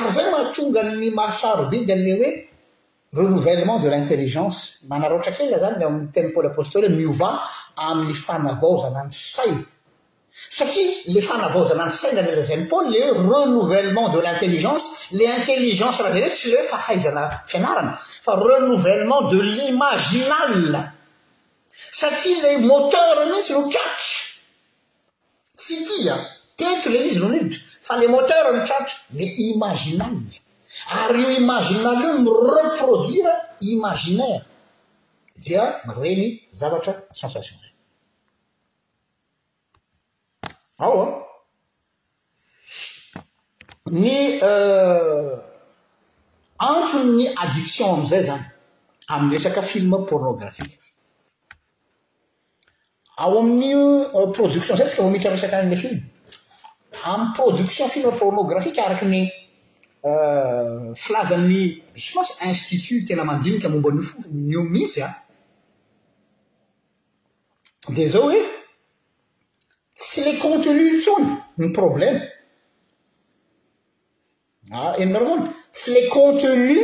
ary 0.00 0.08
zay 0.10 0.30
mahatonga 0.32 0.80
anny 0.80 1.10
mahasaro 1.10 1.68
biby 1.70 1.92
ay 1.92 2.12
hoe 2.12 2.48
renovellement 3.12 3.78
de 3.80 3.88
l'intelligence 3.88 4.80
manaroatra 4.88 5.30
akela 5.32 5.58
zany 5.58 5.84
amin'ny 5.84 6.12
temopoly 6.12 6.48
apostole 6.48 6.88
miova 6.88 7.40
amin'ny 7.76 8.14
fanavaozana 8.14 9.02
ny 9.04 9.10
sai 9.12 9.54
satria 10.36 11.14
le 11.14 11.20
fanavaozana 11.28 11.84
ny 11.86 11.90
sainga 12.00 12.22
lelazan'ny 12.26 12.66
pôly 12.70 12.88
lee 12.94 13.08
renouvellement 13.40 14.08
de 14.14 14.20
l'intelligence 14.20 14.86
le 15.18 15.24
intelligence 15.40 15.98
rahazay 16.00 16.28
re 16.28 16.30
tsy 16.38 16.50
le 16.54 16.60
fahaizana 16.70 17.24
fianarana 17.50 17.94
fa 18.24 18.32
renouvellement 18.50 19.22
de 19.32 19.38
l'imaginal 19.52 20.92
satria 22.00 22.38
le 22.46 22.54
moteur 22.70 23.14
mihitsy 23.32 23.52
notratra 23.52 24.02
tsy 25.60 25.74
tia 25.88 26.16
teto 26.58 26.90
le 26.92 26.98
izy 27.08 27.18
noninitra 27.18 27.60
fa 27.86 27.94
le 28.00 28.06
moteur 28.14 28.44
notratra 28.54 28.94
le 29.18 29.26
imaginale 29.52 30.20
ary 31.06 31.22
o 31.28 31.30
imaginale 31.42 32.02
io 32.06 32.16
mi 32.24 32.32
reproduira 32.58 33.34
imaginaire 33.74 34.44
dia 35.44 35.64
mireny 35.86 36.24
zavatra 36.58 36.92
sensation 37.22 37.56
aoa 40.84 41.06
ny 44.00 44.16
euh, 44.48 45.34
antony 46.70 47.24
addiction 47.42 47.88
amizay 47.94 48.22
zany 48.28 48.44
amiy 49.12 49.32
resaka 49.36 49.62
film 49.70 49.92
pornograhika 50.10 50.80
ao 53.22 53.38
amin'n'o 53.40 53.82
euh, 54.16 54.28
prodiction 54.36 54.76
zay 54.76 54.86
ntsika 54.86 55.02
vao 55.02 55.10
mihitra 55.12 55.32
resaka 55.34 55.56
'la 55.62 55.76
film 55.82 55.98
amy 57.14 57.26
production 57.36 57.88
film 57.94 58.08
pornograhikua 58.20 58.82
araky 58.86 59.06
ny 59.12 59.20
euh, 60.08 60.84
filazan'ny 61.02 61.62
sepansy 62.02 62.32
institut 62.52 63.00
tena 63.06 63.24
mandinika 63.28 63.66
momba 63.72 63.88
nifo 63.96 64.16
no 64.50 64.60
mihitsy 64.72 65.00
a 65.08 65.10
dia 67.94 68.08
zao 68.14 68.26
oe 68.30 68.55
tsy 69.96 70.20
le 70.30 70.38
contenu 70.40 71.00
tsony 71.00 71.26
ny 71.58 71.70
problèma 71.72 72.20
a 74.72 74.76
ah, 74.76 74.94
amina 75.00 75.18
ro 75.18 75.32
on 75.36 75.42
tsy 75.72 75.88
le 75.94 76.02
contenu 76.16 76.78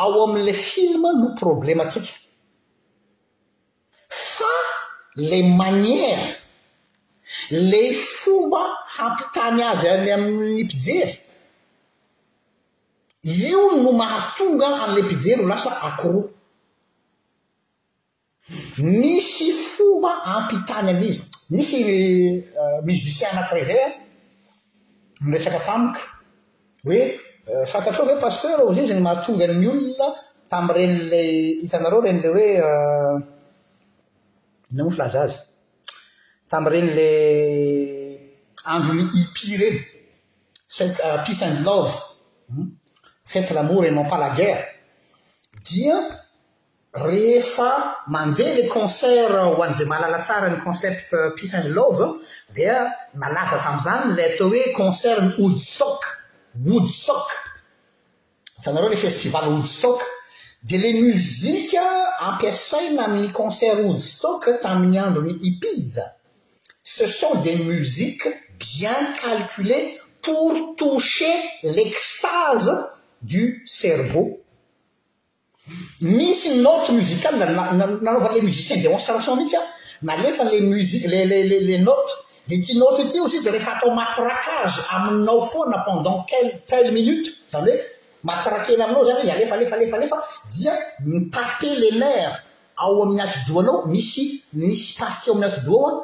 ao 0.00 0.22
amila 0.24 0.54
filma 0.70 1.10
no 1.20 1.26
problèma 1.42 1.84
atsika 1.84 2.12
fa 4.08 4.52
le 5.28 5.38
manièra 5.58 6.26
ley 7.70 7.92
fomba 7.94 8.62
hampitany 8.96 9.62
azy 9.70 9.86
a 9.88 9.94
ami'ny 10.14 10.64
pijery 10.70 11.14
io 13.48 13.62
no 13.82 13.90
mahatonga 14.00 14.68
ale 14.84 15.02
pijery 15.10 15.42
o 15.44 15.48
lasa 15.52 15.70
acro 15.88 16.22
misy 19.00 19.48
fomba 19.68 20.10
ampitany 20.34 20.88
am 20.90 21.02
izy 21.08 21.22
misy 21.50 21.82
euh, 22.54 22.78
mizisian 22.86 23.34
anatyravaya 23.34 23.86
niretraka 25.26 25.60
tamaka 25.66 26.00
hoe 26.86 27.00
euh, 27.50 27.64
fatatra 27.70 28.04
ve 28.08 28.14
paskerozay 28.22 28.86
zegny 28.88 29.02
mahatonga'ny 29.06 29.64
olona 29.72 30.08
tam'y 30.50 30.72
renyilay 30.76 31.30
hitanareo 31.62 32.00
renylay 32.06 32.52
hoe 32.64 32.74
na 34.74 34.80
euh, 34.80 34.84
moafalaza 34.86 35.20
azy 35.26 35.36
tamy'y 36.50 36.70
renyilay 36.74 37.18
androny 38.74 39.04
ipy 39.22 39.44
reny 39.60 39.78
ct 40.74 40.98
piec 41.26 41.40
an 41.48 41.54
love 41.68 41.92
hmm? 42.52 42.68
fety 43.30 43.52
lamo 43.58 43.82
reny 43.82 43.96
mapalagerre 43.98 44.64
dia 45.68 45.96
reefa 46.92 47.98
mande 48.08 48.40
le 48.56 48.66
concert 48.68 49.30
oanzay 49.56 49.86
malala 49.86 50.18
tsara 50.18 50.48
ny 50.50 50.58
concept 50.58 51.12
euh, 51.14 51.30
picin 51.30 51.62
love 51.70 52.18
dia 52.54 52.92
malaza 53.14 53.58
tamizany 53.58 54.14
le 54.16 54.34
ata 54.34 54.44
hoe 54.44 54.72
concert 54.72 55.38
woodstock 55.38 56.02
woodstock 56.66 57.28
fanareo 58.62 58.88
le 58.88 58.96
festival 58.96 59.46
woodstock 59.48 60.02
di 60.62 60.78
les 60.78 61.00
muziques 61.00 61.78
ampiasaina 62.20 63.04
amin'ny 63.04 63.30
concert 63.32 63.78
woodstock 63.84 64.60
tamin'ny 64.60 64.98
andro 64.98 65.22
ny 65.22 65.38
ipiza 65.42 66.06
ce 66.82 67.06
sont 67.06 67.36
des 67.44 67.54
muziques 67.56 68.28
bien 68.58 68.96
calculées 69.22 69.96
pour 70.22 70.74
toucher 70.76 71.32
l'extase 71.62 72.96
du 73.22 73.62
cerveau 73.66 74.39
misy 76.00 76.62
note 76.62 76.90
musicaly 76.92 77.38
da 77.38 77.46
nanaovan'la 77.50 78.42
musicien 78.42 78.76
démonstration 78.82 79.36
mhitsy 79.36 79.56
a 79.56 79.60
nalefan'le 80.02 80.60
msilele 80.70 81.78
notes 81.78 82.12
de 82.48 82.56
ti 82.58 82.78
notes 82.78 83.12
ty 83.12 83.20
ozizy 83.20 83.50
rehefa 83.50 83.76
atao 83.76 83.94
matirakaze 83.94 84.80
aminao 84.90 85.46
foana 85.50 85.84
pendant 85.86 86.26
qelle 86.28 86.62
telle 86.66 86.90
minute 86.92 87.30
zany 87.52 87.70
hoe 87.70 87.78
matirakena 88.22 88.84
aminao 88.84 89.04
zany 89.04 89.30
alefaefaefa 89.30 89.96
lefa 89.98 90.16
dia 90.56 90.72
mitate 91.06 91.70
le 91.80 91.90
lare 91.98 92.36
ao 92.76 93.02
amin'ny 93.02 93.20
atidoanao 93.20 93.86
misy 93.86 94.44
misy 94.52 94.98
paky 94.98 95.30
ao 95.30 95.34
amin'ny 95.36 95.50
atido 95.52 95.70
ao 95.78 95.88
an 95.90 95.96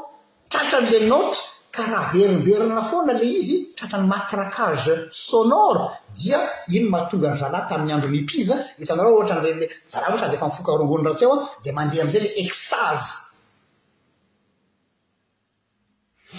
tratran'le 0.50 1.00
notes 1.08 1.40
karaha 1.76 2.10
verimberina 2.12 2.82
foana 2.82 3.12
lay 3.12 3.36
izy 3.38 3.76
tratra 3.76 4.00
ny 4.00 4.08
maatrakaze 4.08 5.10
sonora 5.12 5.92
dia 6.16 6.40
ino 6.72 6.90
mahatonga 6.90 7.30
ny 7.36 7.36
zalah 7.36 7.68
tamin'ny 7.70 7.92
andro 7.94 8.08
mipiza 8.16 8.56
hitanareo 8.80 9.12
ohatra 9.20 9.36
nyrenla 9.44 9.68
zalah 9.92 10.10
va 10.12 10.18
sady 10.22 10.34
efa 10.36 10.46
mifokarongony 10.48 11.04
ra 11.08 11.14
teo 11.20 11.32
a 11.36 11.44
dia 11.62 11.72
mandeha 11.78 12.02
ami'izay 12.02 12.22
la 12.26 12.30
ekstaze 12.42 13.10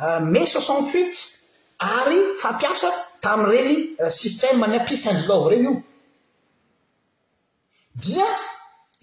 Euh, 0.00 0.20
maiy 0.20 0.46
soixante 0.46 0.92
huit 0.94 1.14
ary 1.82 2.18
fampiasa 2.38 2.86
tamiy 3.20 3.48
reny 3.50 3.78
euh, 4.00 4.10
sistème 4.10 4.58
manyapican 4.62 5.12
de 5.14 5.24
love 5.26 5.48
reny 5.50 5.64
io 5.70 5.74
dia 8.04 8.28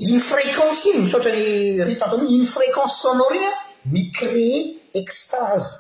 uny 0.06 0.22
fréquense 0.30 0.86
iny 0.94 1.02
misaotrany 1.04 1.84
ritatoniy 1.90 2.38
iny 2.38 2.48
fréquence 2.54 3.02
sonorina 3.02 3.52
mi 3.92 4.06
crée 4.14 4.64
ekstaze 5.02 5.74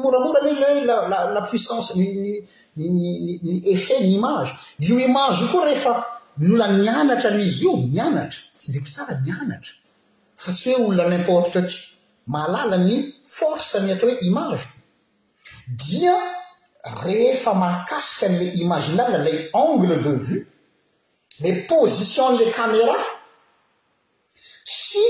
moramorany 0.05 0.55
le 0.63 0.71
lalala 0.87 1.43
puissanse 1.51 1.99
nnny 1.99 3.59
efet 3.75 4.07
ny 4.07 4.15
image 4.21 4.55
io 4.87 5.03
image 5.03 5.43
i 5.43 5.51
koa 5.51 5.67
rehefa 5.73 5.97
ny 6.39 6.51
olona 6.55 6.68
mianatra 6.85 7.30
n'izy 7.30 7.62
io 7.64 7.72
mianatra 7.95 8.39
tsy 8.59 8.72
deko 8.74 8.91
tsara 8.91 9.14
mianatra 9.24 9.72
fa 10.43 10.51
tsy 10.57 10.72
hoe 10.74 10.87
olona 10.89 11.09
nimporte 11.11 11.61
ty 11.68 11.74
mahalala 12.32 12.76
ny 12.85 12.95
forçe 13.37 13.78
ny 13.80 13.93
atao 13.93 14.09
hoe 14.09 14.18
image 14.26 14.66
dia 15.89 16.16
rehefa 17.05 17.53
mahakasika 17.62 18.26
an'la 18.30 18.47
imaginar 18.64 19.11
lay 19.26 19.39
angle 19.66 19.97
de 20.07 20.12
vue 20.26 20.41
la 21.43 21.51
positionnla 21.70 22.51
caméra 22.59 22.99
sy 24.80 25.07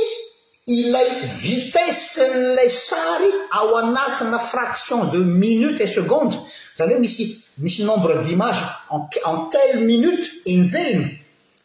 ilay 0.76 1.08
vitesse 1.42 2.24
n'lay 2.52 2.68
sary 2.88 3.30
ao 3.56 3.76
anatina 3.80 4.38
fraction 4.52 5.08
de 5.12 5.18
minutes 5.18 5.80
et 5.80 5.88
seconde 5.98 6.36
zany 6.76 6.92
hoe 6.94 7.00
misy 7.06 7.24
misy 7.64 7.80
nombre 7.90 8.12
d'image 8.24 8.64
en 8.91 9.49
telle 9.51 9.80
minute 9.85 10.26
enzeny 10.47 11.18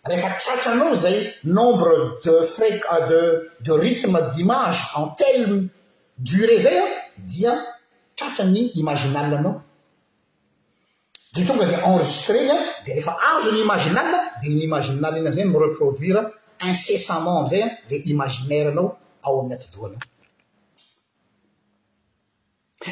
refa 0.09 0.29
tratranao 0.43 0.95
zay 0.95 1.17
nombre 1.43 2.19
de 2.23 2.33
frak 2.55 2.81
ah, 2.89 3.01
dede 3.11 3.71
rhythme 3.81 4.17
d'image 4.35 4.79
en 4.97 5.07
telle 5.09 5.67
durée 6.17 6.57
zay 6.61 6.77
a 6.77 6.83
ah, 6.83 6.95
dia 7.17 7.53
tratrany 8.15 8.71
imaginalanao 8.81 9.61
de 11.35 11.41
tonga 11.47 11.65
za 11.65 11.77
enregistregny 11.89 12.47
a 12.51 12.57
ah, 12.57 12.83
de 12.85 12.91
refa 12.93 13.11
azony 13.33 13.59
imaginala 13.65 14.19
de 14.41 14.47
iny 14.53 14.63
imaginaleiny 14.69 15.27
amzay 15.29 15.45
mireproduira 15.53 16.21
incessamment 16.69 17.37
amzay 17.41 17.61
a 17.63 17.69
de 17.89 17.95
imaginaireanao 18.13 18.87
ao 19.25 19.39
aminy 19.39 19.53
atodoanao 19.55 19.99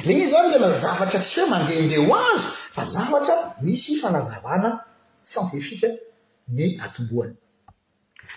lay 0.05 0.13
izy 0.15 0.31
zany 0.31 0.51
da 0.51 0.59
na 0.69 0.75
zavatra 0.77 1.19
tsy 1.23 1.39
hoe 1.39 1.49
mandehandeho 1.49 2.13
azo 2.35 2.49
fa 2.75 2.83
zavatra 2.95 3.35
misy 3.65 3.93
fanazavana 4.01 4.69
sientifika 5.29 5.87
ny 6.55 6.63
atomboany 6.85 7.35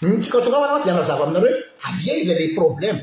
nmtiakatoka 0.03 0.57
ava 0.57 0.67
anatsy 0.69 0.87
de 0.89 0.93
anazava 0.95 1.23
aminareo 1.25 1.57
e 1.57 1.65
avia 1.87 2.15
izy 2.21 2.33
aila 2.35 2.55
problèma 2.59 3.03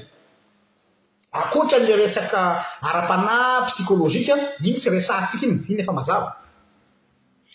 akoatra 1.40 1.78
n'lay 1.80 1.98
resaka 2.04 2.40
ara-panay 2.88 3.60
psikolozika 3.70 4.34
iny 4.66 4.78
tsy 4.80 4.90
resa 4.96 5.14
ntsika 5.22 5.46
iny 5.48 5.58
ino 5.70 5.78
lefa 5.80 5.94
mazava 6.00 6.30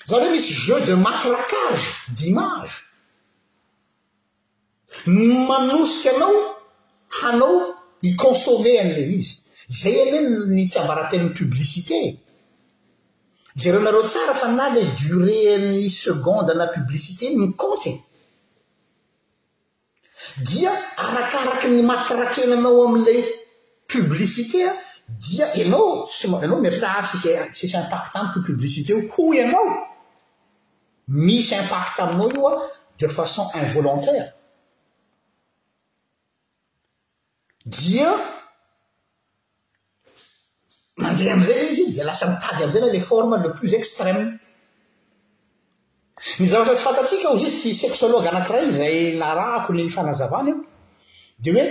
zany 0.09 0.23
hoe 0.25 0.33
misy 0.35 0.53
je 0.67 0.75
de 0.89 0.95
maclakage 1.07 1.85
dimage 2.19 2.73
n 5.15 5.17
manosika 5.49 6.11
anao 6.17 6.37
hanao 7.21 7.57
hiconsommean' 8.05 8.93
la 8.97 9.05
izy 9.19 9.42
zay 9.73 10.01
ane 10.01 10.45
ny 10.53 10.69
tsy 10.69 10.79
avara-teninny 10.79 11.33
publicité 11.33 11.99
zyreo 13.57 13.81
nareo 13.81 14.05
tsara 14.07 14.35
fa 14.35 14.49
na 14.53 14.69
la 14.75 14.83
dureny 15.01 15.89
seconde 15.89 16.53
na 16.55 16.67
publicité 16.69 17.25
mycomte 17.37 17.93
dia 20.49 20.71
arakaraky 21.05 21.69
ny 21.73 21.81
matiratena 21.91 22.57
anao 22.57 22.85
amilay 22.87 23.25
poblicitéa 23.93 24.73
dia 25.09 25.47
anao 25.63 26.05
s 26.07 26.21
anao 26.27 26.61
mirra 26.61 26.89
ary 26.99 27.07
ah, 27.41 27.49
sisisy 27.51 27.77
impact 27.77 28.15
amy 28.17 28.29
to 28.35 28.39
publicité 28.49 28.91
io 28.93 29.09
hoy 29.13 29.37
ianao 29.39 29.69
misy 31.25 31.55
impact 31.55 31.97
aminao 32.03 32.37
io 32.37 32.49
a 32.49 32.53
de 33.01 33.09
façon 33.09 33.45
involontaire 33.63 34.25
dia 37.65 38.11
amzay 41.31 41.71
izy 41.71 41.93
d 41.95 41.99
asa 42.13 42.27
miady 42.27 42.63
azay 42.79 42.91
le 42.95 43.01
forme 43.09 43.37
le 43.45 43.51
plus 43.57 43.73
extremen 43.81 44.29
tsy 46.21 46.49
fanta 46.85 47.03
ouzt 47.33 47.63
sexologe 47.83 48.29
anakiray 48.33 48.67
zay 48.79 48.97
araao 49.31 49.71
ny 49.77 49.85
fanazavay 49.95 50.49
d 51.43 51.45
oe 51.51 51.65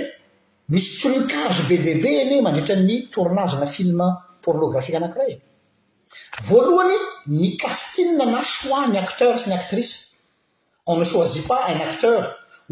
misy 0.73 1.09
tage 1.31 1.61
b 1.67 1.69
db 1.85 2.05
ny 2.29 2.35
mandritra 2.45 2.75
ny 2.77 2.97
tornazena 3.13 3.65
film 3.75 3.99
pornographia 4.45 4.97
anakray 5.01 5.31
vaoay 6.47 6.91
ny 7.37 7.47
kastin 7.61 8.17
na 8.19 8.41
soi 8.55 8.83
ny 8.91 8.97
ateur 9.03 9.35
sy 9.41 9.47
ny 9.49 9.57
atrice 9.59 9.97
e 10.89 10.91
coisi 11.11 11.41
pas 11.49 11.61
un 11.71 11.79
acteur 11.87 12.21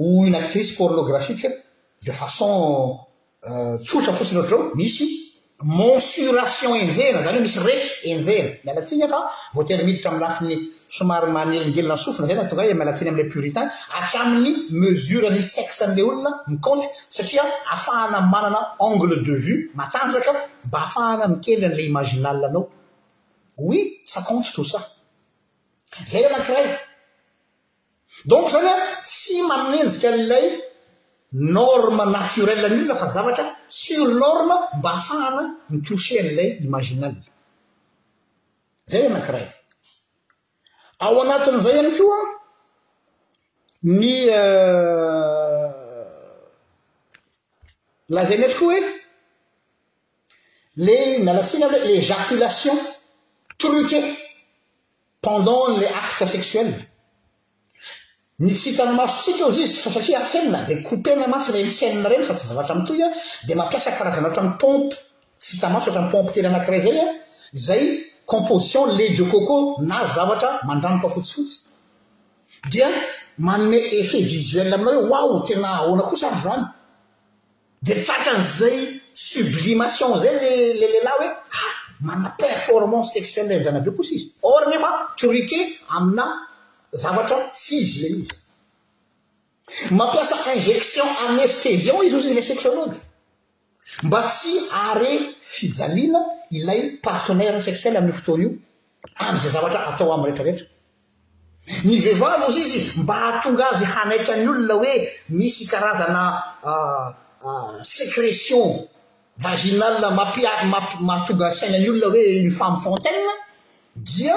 o 0.03 0.05
ny 0.31 0.35
atrice 0.39 0.71
pornographiqe 0.79 1.47
de 2.05 2.11
faon 2.19 2.55
euh, 3.49 3.75
tsotra 3.85 4.13
fotsinrhare 4.17 4.71
misy 4.77 5.09
mensuration 5.63 6.73
injena 6.75 7.19
zany 7.21 7.35
hoe 7.37 7.43
misy 7.43 7.59
resy 7.67 7.89
injena 8.13 8.49
mialatsina 8.63 9.07
fa 9.11 9.17
voaterimiditra 9.53 10.09
amiy 10.11 10.21
lafiny 10.21 10.53
somary 10.87 11.27
manelingelona 11.35 11.97
sofina 11.99 12.27
zay 12.27 12.35
ny 12.39 12.43
atonga 12.45 12.63
hoe 12.65 12.73
mialatsina 12.79 13.09
am'lay 13.11 13.27
puritan 13.33 13.67
atramin'ny 13.99 14.49
mesureny 14.81 15.41
sexe 15.55 15.81
an'lay 15.87 16.03
olona 16.11 16.31
miconty 16.51 16.87
satria 17.15 17.43
ahafahana 17.73 18.19
manana 18.33 18.59
angle 18.87 19.15
de 19.27 19.35
vues 19.45 19.61
matanjaka 19.79 20.31
mba 20.67 20.77
ahafahana 20.79 21.27
mikendry 21.33 21.65
an'la 21.69 21.83
imaginal 21.91 22.39
anao 22.47 22.63
oi 23.67 23.79
sa 24.11 24.19
conte 24.27 24.49
tot 24.55 24.67
sa 24.73 24.79
zay 26.11 26.23
anankiray 26.29 26.65
donc 28.31 28.47
zany 28.53 28.69
a 28.73 28.73
tsy 29.03 29.35
mannenjika 29.51 30.09
nlay 30.17 30.47
norme 31.33 32.05
naturelle 32.05 32.65
anionafa 32.65 33.07
zavatra 33.07 33.55
sur 33.67 34.07
norme 34.19 34.55
mba 34.79 34.89
hahafahana 34.89 35.55
ny 35.69 35.81
toche 35.83 36.19
an'ilay 36.19 36.57
imaginal 36.63 37.15
zay 38.87 39.05
anankira 39.05 39.39
e 39.39 39.53
ao 40.99 41.21
anatin'izay 41.21 41.77
any 41.79 41.91
koaa 41.97 42.25
ny 43.99 44.11
euh, 44.41 45.69
lazay 48.13 48.37
amyety 48.37 48.55
koa 48.59 48.73
hoe 48.73 48.79
ley 50.85 51.19
mialatsihna 51.25 51.67
e 51.79 51.85
les 51.87 52.01
jafulation 52.09 52.77
trukue 53.59 54.01
pendant 55.21 55.67
les 55.77 55.87
actes 56.01 56.25
sexuelle 56.25 56.73
ny 58.39 58.51
tshtanymasotsika 58.55 59.43
oiza 59.47 59.61
izy 59.63 59.77
fasatri 59.83 60.11
en 60.15 60.23
de 60.67 60.73
opeaan 60.91 61.21
eny 61.27 61.35
fa 62.27 62.33
tsy 62.35 62.45
avtrmtdaaaanhat 62.59 64.51
pompystasot 64.61 65.95
pompy 66.11 66.31
teanairayzaya 66.33 67.05
zay 67.67 67.83
composition 68.25 68.87
lait 68.97 69.13
de 69.19 69.23
coco 69.33 69.55
na 69.89 69.95
zavatra 70.15 70.49
mandranopafotsifotsid 70.67 72.83
manome 73.47 73.79
efe 74.01 74.17
visel 74.31 74.73
amina 74.75 74.91
hoe 74.97 75.05
ao 75.21 75.35
tena 75.47 75.69
oana 75.89 76.03
kosay 76.09 76.29
any 76.53 76.63
de 77.87 77.93
tratran'zay 78.05 78.75
sublimation 79.29 80.11
zay 80.23 80.31
leleila 80.81 81.11
hoe 81.17 81.27
ah, 81.57 81.71
mana 82.07 82.27
performante 82.41 83.09
sexuellezany 83.15 83.79
be 83.85 83.91
kosizy 83.97 84.25
ornema 84.53 84.89
torqe 85.19 85.59
amina 85.97 86.25
zavatra 86.91 87.49
tsy 87.53 87.75
izy 87.75 88.05
ilay 88.07 88.21
izy 88.21 88.33
mampiasa 89.91 90.35
ingection 90.55 91.07
anestesian 91.27 92.01
izy 92.05 92.15
izy 92.17 92.27
izy 92.27 92.33
la 92.35 92.41
sexologe 92.43 92.97
mba 94.03 94.21
tsy 94.23 94.53
are 94.85 95.11
fijaliana 95.41 96.19
ilay 96.57 96.81
partenaire 97.03 97.61
sexuell 97.61 97.97
amin'ny 97.97 98.15
fotoany 98.17 98.41
io 98.45 98.51
anyzay 99.23 99.49
ah, 99.49 99.53
zavatra 99.53 99.79
atao 99.89 100.13
ami'ny 100.13 100.29
retrarehetra 100.31 100.65
ny 101.87 101.95
vehivavo 102.03 102.47
ozy 102.49 102.61
izy 102.65 102.81
mba 103.01 103.13
hahatonga 103.23 103.63
azy 103.73 103.85
hanaitra 103.93 104.35
ny 104.35 104.47
olona 104.51 104.73
hoe 104.73 104.93
misy 105.37 105.63
karazana 105.71 106.23
ah, 106.69 107.05
ah, 107.45 107.67
sécrétion 107.83 108.67
vaginal 109.43 109.97
mampiaa-mahatonga 110.17 111.53
sainany 111.59 111.89
olona 111.89 112.07
hoe 112.13 112.25
uny 112.41 112.51
fame 112.59 112.79
fontainee 112.85 113.35
dia 114.09 114.35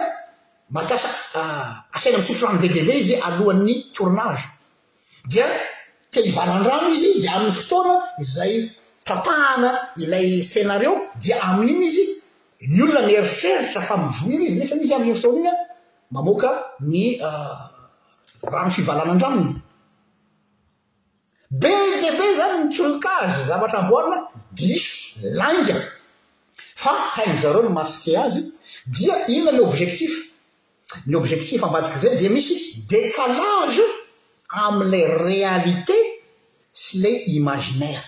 maasa 0.73 0.95
asana 1.93 2.17
ah, 2.17 2.19
misoforano 2.21 2.59
bedeile 2.63 2.93
izy 3.01 3.15
alohan'ny 3.29 3.75
tornaze 3.95 4.45
dia 5.31 5.47
teivalandrano 6.11 6.89
izy 6.97 7.21
di 7.21 7.29
amin'ny 7.29 7.53
fotoana 7.53 7.97
zay 8.21 8.55
ahana 9.07 9.71
ilay 10.03 10.41
enaeo 10.61 10.95
dia 11.21 11.37
aminy 11.45 11.85
izy 11.87 12.07
ny 12.75 12.83
olona 12.83 13.01
neritreritra 13.07 13.83
fa 13.83 13.97
mivoinyizy 13.97 14.57
nefazyamy 14.59 15.15
fotona 15.15 15.53
inyny 16.81 17.21
ah, 17.21 17.71
rano 18.53 18.71
fivalanan-dranony 18.71 19.53
be 21.61 21.73
debe 22.03 22.27
zany 22.39 22.65
mtoliazy 22.65 23.45
zavatra 23.49 23.79
aboarina 23.85 24.19
diso 24.57 25.21
lga 25.37 25.77
fa 26.75 26.93
haigny 27.15 27.39
zareony 27.43 27.79
aske 27.81 28.17
azy 28.25 28.41
dia 28.99 29.15
inona 29.29 29.51
ly 29.57 29.61
objectif 29.71 30.32
ny 31.07 31.17
objectif 31.17 31.63
ambadiky 31.65 31.99
zany 31.99 32.17
dia 32.19 32.31
misy 32.31 32.87
décalage 32.91 33.83
amila 34.49 35.01
réalité 35.25 35.97
sy 36.73 36.99
lay 37.03 37.17
imaginaire 37.39 38.05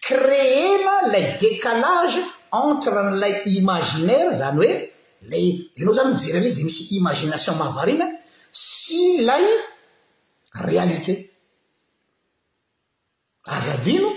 créela 0.00 0.94
lay 1.12 1.36
décalage 1.40 2.18
entre 2.50 2.92
n'ilay 3.10 3.34
imaginaire 3.58 4.28
zany 4.40 4.56
hoe 4.58 4.72
lay 5.30 5.44
anao 5.80 5.94
zany 5.94 6.12
mijery 6.18 6.38
ry 6.42 6.46
izy 6.50 6.56
de 6.60 6.64
misy 6.68 6.82
imagination 7.00 7.54
mavarina 7.60 8.06
sy 8.68 9.02
lay 9.28 9.46
réalité 10.68 11.14
ary 13.54 13.70
adino 13.76 14.10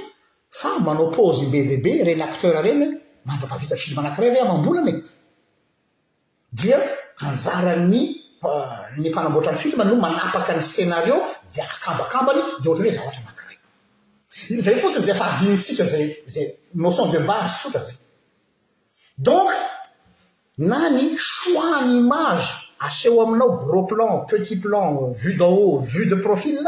fa 0.60 0.70
manao 0.86 1.08
pozy 1.18 1.46
bdb 1.54 1.86
reny 2.08 2.24
acteura 2.30 2.60
renyho 2.66 2.92
mavapahvita 3.28 3.76
fily 3.82 3.96
manaki 4.00 4.22
ra 4.22 4.28
reny 4.28 4.40
amambolany 4.46 4.92
e 4.98 5.04
dia 6.56 6.80
anjarany 7.28 8.04
eh, 8.44 8.84
ny 9.02 9.10
mpanamboatra 9.12 9.52
ny 9.54 9.60
filma 9.60 9.84
no 9.84 9.96
manapaka 10.00 10.56
ny 10.56 10.62
scénario 10.64 11.16
di 11.52 11.60
akambokambany 11.62 12.42
de 12.62 12.70
ohtra 12.70 12.84
hoe 12.86 12.94
zavatra 12.98 13.22
macre 13.28 13.56
zay 14.66 14.76
fotsiny 14.82 15.06
zay 15.08 15.18
fa 15.20 15.26
adinotsika 15.34 15.84
zy 15.92 16.02
zay 16.34 16.48
notion 16.84 17.10
de 17.12 17.20
base 17.30 17.56
sotra 17.62 17.82
zay 17.88 17.98
donc 19.28 19.52
na 20.72 20.82
ny 20.96 21.06
soany 21.18 21.90
image 22.02 22.48
aseho 22.88 23.22
aminao 23.26 23.52
gros 23.62 23.86
plan 23.92 24.14
petit 24.32 24.60
plan 24.66 24.88
vue 25.22 25.34
d'aat 25.40 25.80
vue 25.94 26.06
de 26.12 26.16
profil 26.28 26.60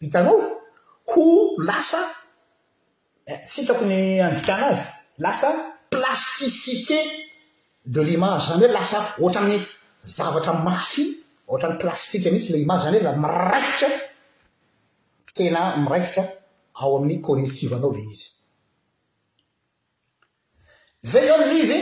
hitanao 0.00 0.38
ho 1.10 1.22
lasa 1.68 2.00
eh, 3.28 3.38
tsy 3.46 3.58
hitakony 3.62 3.98
avitaanazy 4.28 4.82
lasa 5.24 5.48
plasticité 5.92 6.98
de 7.92 8.00
l'image 8.06 8.44
zany 8.48 8.62
hoe 8.64 8.74
lasa 8.78 8.98
oatrany 9.22 9.56
zavatra 10.16 10.52
masin 10.66 11.08
ohatran'ny 11.50 11.78
plastike 11.82 12.28
mihitsy 12.32 12.50
la 12.52 12.58
image 12.64 12.82
zany 12.84 12.96
hoe 12.98 13.06
la 13.08 13.12
miraikitra 13.22 13.88
tena 15.32 15.76
miraikitra 15.76 16.24
ao 16.74 16.96
amin'ny 16.96 17.20
connitiveanao 17.26 17.92
la 17.92 17.98
izy 18.00 18.28
zay 21.02 21.24
zanylizy 21.28 21.78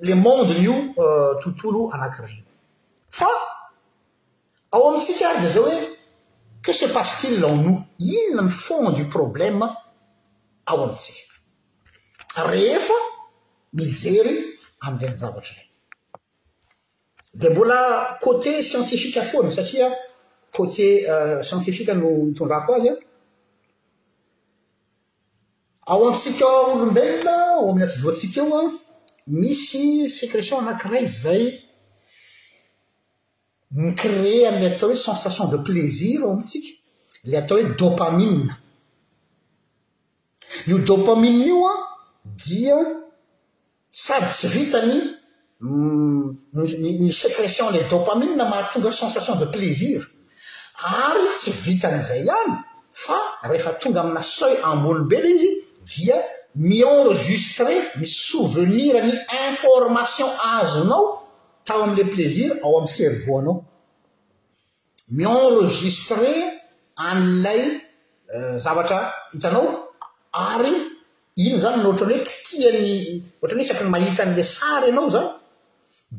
le 0.00 0.14
monde 0.14 0.54
nyio 0.58 0.72
euh, 0.96 1.32
tontolo 1.42 1.90
anakireny 1.92 2.44
fa 3.10 3.28
ao 4.70 4.88
amitsika 4.90 5.28
ary 5.30 5.40
di 5.40 5.48
zao 5.52 5.64
hoe 5.64 5.98
que 6.62 6.72
se 6.74 6.88
passe 6.88 7.26
tileano 7.28 7.72
inona 7.98 8.42
mi 8.42 8.50
fond 8.50 8.96
du 8.96 9.04
problème 9.08 9.62
ao 10.66 10.84
amitsika 10.84 11.36
rehefa 12.50 12.94
mijery 13.72 14.36
andeha 14.80 15.12
ny 15.12 15.18
zavatra 15.18 15.54
reny 15.54 15.68
de 17.34 17.48
mbola 17.50 17.78
côté 18.24 18.62
scientifiqua 18.62 19.22
fony 19.22 19.52
satria 19.52 19.90
côté 20.52 21.08
euh, 21.08 21.42
scientifiqa 21.42 21.94
no 21.94 22.32
tondrako 22.36 22.74
azy 22.74 22.88
an 22.90 22.96
ao 25.86 26.06
amitsika 26.08 26.46
olombelona 26.74 27.36
oami'y 27.62 27.84
azovoatsika 27.84 28.40
io 28.48 28.54
an 28.60 28.66
misy 29.26 30.08
sécretion 30.10 30.58
anankirai 30.60 31.04
zay 31.06 31.44
micréean'la 33.82 34.66
atao 34.74 34.88
hoe 34.90 34.96
sensation 34.96 35.44
de 35.52 35.58
plaisir 35.68 36.18
ao 36.24 36.32
amintsika 36.32 36.72
lay 37.24 37.36
atao 37.38 37.58
hoe 37.58 37.74
dopamine 37.78 38.50
io 40.68 40.78
dopamine 40.88 41.44
io 41.46 41.66
an 41.72 41.78
dia 42.44 42.78
sady 43.90 44.28
tsy 44.34 44.46
vitany 44.58 44.96
mm, 45.60 46.34
ny 47.02 47.10
sécrétion 47.22 47.70
lay 47.72 47.84
dopamine 47.90 48.40
a 48.42 48.46
mahatonga 48.52 48.90
sensation 48.90 49.36
de 49.36 49.44
plaisir 49.46 50.02
ary 50.82 51.28
tsy 51.36 51.52
vitan' 51.52 51.98
izay 51.98 52.24
hany 52.28 52.52
fa 52.92 53.18
rehefa 53.44 53.72
tonga 53.78 54.00
amina 54.00 54.22
sui 54.22 54.56
ambonly 54.64 55.04
be 55.08 55.18
lo 55.22 55.28
izy 55.28 55.52
via 55.94 56.16
mi-enregistre 56.52 57.74
mi 57.98 58.06
souvenirny 58.06 59.12
information 59.48 60.28
azonao 60.58 61.02
tao 61.64 61.82
amin'ila 61.82 62.08
plaizir 62.12 62.50
ao 62.64 62.78
amin'ny 62.78 62.92
serveaanao 62.98 63.56
mi-enregistre 65.16 66.32
an'ilay 66.96 67.62
euh, 68.34 68.56
zavatra 68.58 69.12
hitanao 69.32 69.66
ary 70.34 70.74
iny 71.36 71.58
zany 71.62 71.78
noohatrany 71.84 72.16
hoe 72.16 72.24
kitiany 72.28 72.86
oatran'n 73.40 73.60
hoe 73.60 73.66
isaky 73.66 73.84
ny 73.84 73.92
mahitan'ilay 73.96 74.48
sary 74.56 74.86
ianao 74.90 75.08
zany 75.14 75.28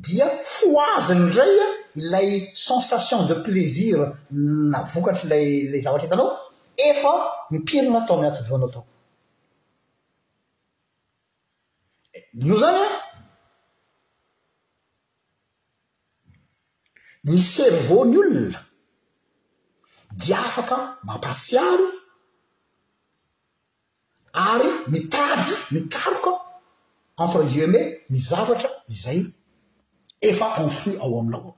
dia 0.05 0.27
foaziny 0.53 1.25
dray 1.33 1.53
a 1.65 1.71
ilay 1.95 2.49
sensation 2.55 3.25
de 3.25 3.33
plaisir 3.43 3.97
navokatry 4.31 5.27
lay 5.31 5.47
lay 5.71 5.81
zavatra 5.85 6.03
hitanao 6.07 6.29
efa 6.89 7.13
mipirina 7.51 7.97
atao 8.03 8.17
miatsydvoanao 8.21 8.69
atao 8.71 8.83
no 12.47 12.55
zany 12.61 12.81
an 12.83 12.91
mi 17.25 17.37
servany 17.53 18.13
olona 18.21 18.59
diafaka 20.21 20.77
mampatsiary 21.07 21.87
ary 24.49 24.69
mitady 24.91 25.49
mitaroka 25.73 26.31
entre 27.23 27.41
dieu 27.51 27.67
ma 27.73 27.81
mizavatra 28.11 28.69
zay 29.01 29.19
efa 30.29 30.45
infuits 30.63 31.01
ao 31.03 31.13
aminao 31.21 31.51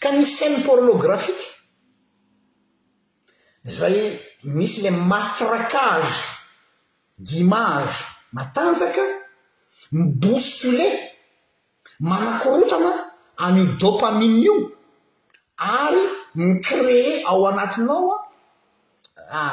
ka 0.00 0.10
ny 0.12 0.24
samy 0.24 0.58
pornograpfike 0.66 1.44
zay 3.76 3.96
misy 4.56 4.76
ila 4.86 4.92
matrakage 5.12 6.18
dimage 7.28 7.96
matanjaka 8.36 9.04
mbosolet 10.00 10.96
manakorotana 12.08 12.90
anio 13.44 13.64
dôpaminio 13.80 14.54
ary 15.80 16.02
micrée 16.46 17.08
ao 17.30 17.40
anatinao 17.48 18.08
an 18.16 18.20
ah, 19.38 19.42
a 19.42 19.52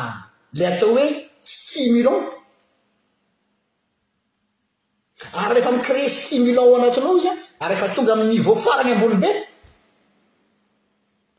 le 0.58 0.64
atao 0.72 0.90
hoe 0.96 1.06
similon 1.54 2.20
ary 5.40 5.52
rehefa 5.56 5.72
micrée 5.78 6.08
similon 6.28 6.64
ao 6.66 6.76
anatinao 6.80 7.16
izy 7.20 7.30
a 7.32 7.34
ary 7.64 7.74
refa 7.76 7.88
tonga 7.96 8.12
aminyvofaragny 8.16 8.94
ambony 8.96 9.18
be 9.24 9.30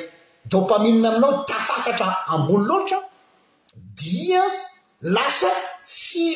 dopamine 0.51 1.06
aminao 1.10 1.43
tafakatra 1.49 2.08
ambony 2.34 2.64
loatra 2.70 2.99
dia 3.99 4.43
lasa 5.16 5.51
tsy 5.88 6.28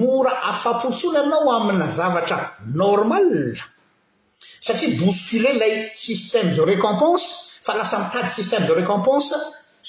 mora 0.00 0.32
afaporotsony 0.50 1.18
aminao 1.20 1.46
amina 1.58 1.86
zavatra 1.98 2.36
normala 2.78 3.44
satria 4.66 4.96
boscule 5.00 5.50
lay 5.60 5.74
système 6.04 6.56
de 6.56 6.62
récompense 6.72 7.26
fa 7.64 7.72
lasa 7.78 7.96
mitady 8.00 8.28
système 8.38 8.64
de 8.68 8.72
récompense 8.80 9.34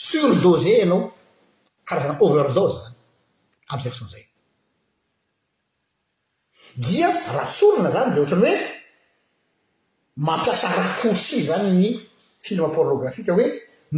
sur 0.06 0.30
dosér 0.44 0.80
ianao 0.82 1.12
karazana 1.88 2.18
overdos 2.28 2.74
zany 2.84 2.96
amzay 3.74 3.92
fotoanzay 3.96 4.24
dia 6.88 7.10
rahatsorona 7.38 7.90
zany 7.96 8.10
de 8.16 8.20
ohatrany 8.22 8.44
hoe 8.48 8.60
mampiasa 10.28 10.68
arcoursu 10.82 11.36
zany 11.50 11.70
ny 11.82 11.90
filme 12.46 12.70
pornographiqa 12.76 13.32
hoe 13.38 13.48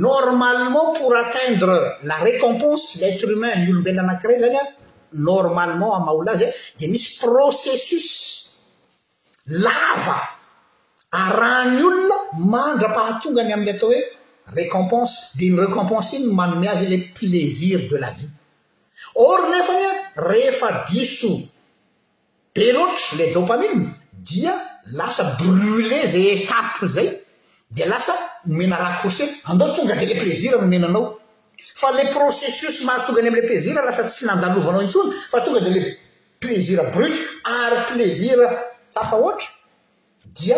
normalement 0.07 0.87
pour 0.99 1.11
atteindre 1.23 1.71
la 2.09 2.17
récompense 2.29 2.85
l'etreumain 3.01 3.53
ny 3.61 3.67
olombelona 3.71 4.03
anakiray 4.07 4.37
zany 4.43 4.57
a 4.61 4.63
normalement 5.29 5.91
amma 5.97 6.11
ola 6.19 6.31
azy 6.35 6.47
di 6.79 6.85
misy 6.91 7.07
processus 7.23 8.09
lava 9.65 10.17
arahany 11.25 11.77
olona 11.89 12.17
mandra-pamitongany 12.53 13.51
amin'ny 13.55 13.73
atao 13.77 13.89
hoe 13.93 14.01
récompense 14.55 15.35
de 15.37 15.43
ny 15.51 15.59
recompense 15.59 16.15
iny 16.19 16.31
manome 16.33 16.67
azy 16.71 16.87
la 16.91 17.03
plaizir 17.15 17.87
de 17.91 17.99
la 18.03 18.09
vie 18.15 18.29
ornefa 19.27 19.73
gny 19.79 19.87
a 19.89 19.93
rehefa 20.29 20.69
diso 20.89 21.31
beloatra 22.55 23.17
le 23.19 23.31
dopamine 23.33 23.91
dia 24.13 24.55
lasa 24.97 25.35
bruler 25.39 26.07
zay 26.07 26.27
étapo 26.45 26.87
zay 26.95 27.09
de 27.69 27.83
lasa 27.85 28.13
mena 28.57 28.77
rahakorse 28.79 29.27
andao 29.51 29.73
tonga 29.75 29.95
de 29.99 30.05
le 30.07 30.15
plaizira 30.21 30.57
menanao 30.61 31.07
fa 31.81 31.91
le 31.99 32.07
processus 32.15 32.83
may 32.87 33.03
tonga 33.05 33.19
any 33.21 33.29
amla 33.29 33.41
plaizir 33.47 33.75
lasa 33.75 34.03
tsy 34.07 34.25
nandalovanao 34.25 34.81
intsony 34.87 35.11
fa 35.31 35.41
tonga 35.41 35.59
de 35.59 35.69
le 35.75 35.81
plaizira 36.39 36.83
brute 36.95 37.19
ary 37.59 37.77
plaizira 37.91 38.47
safa 38.95 39.15
ohatra 39.19 39.47
dia 40.39 40.57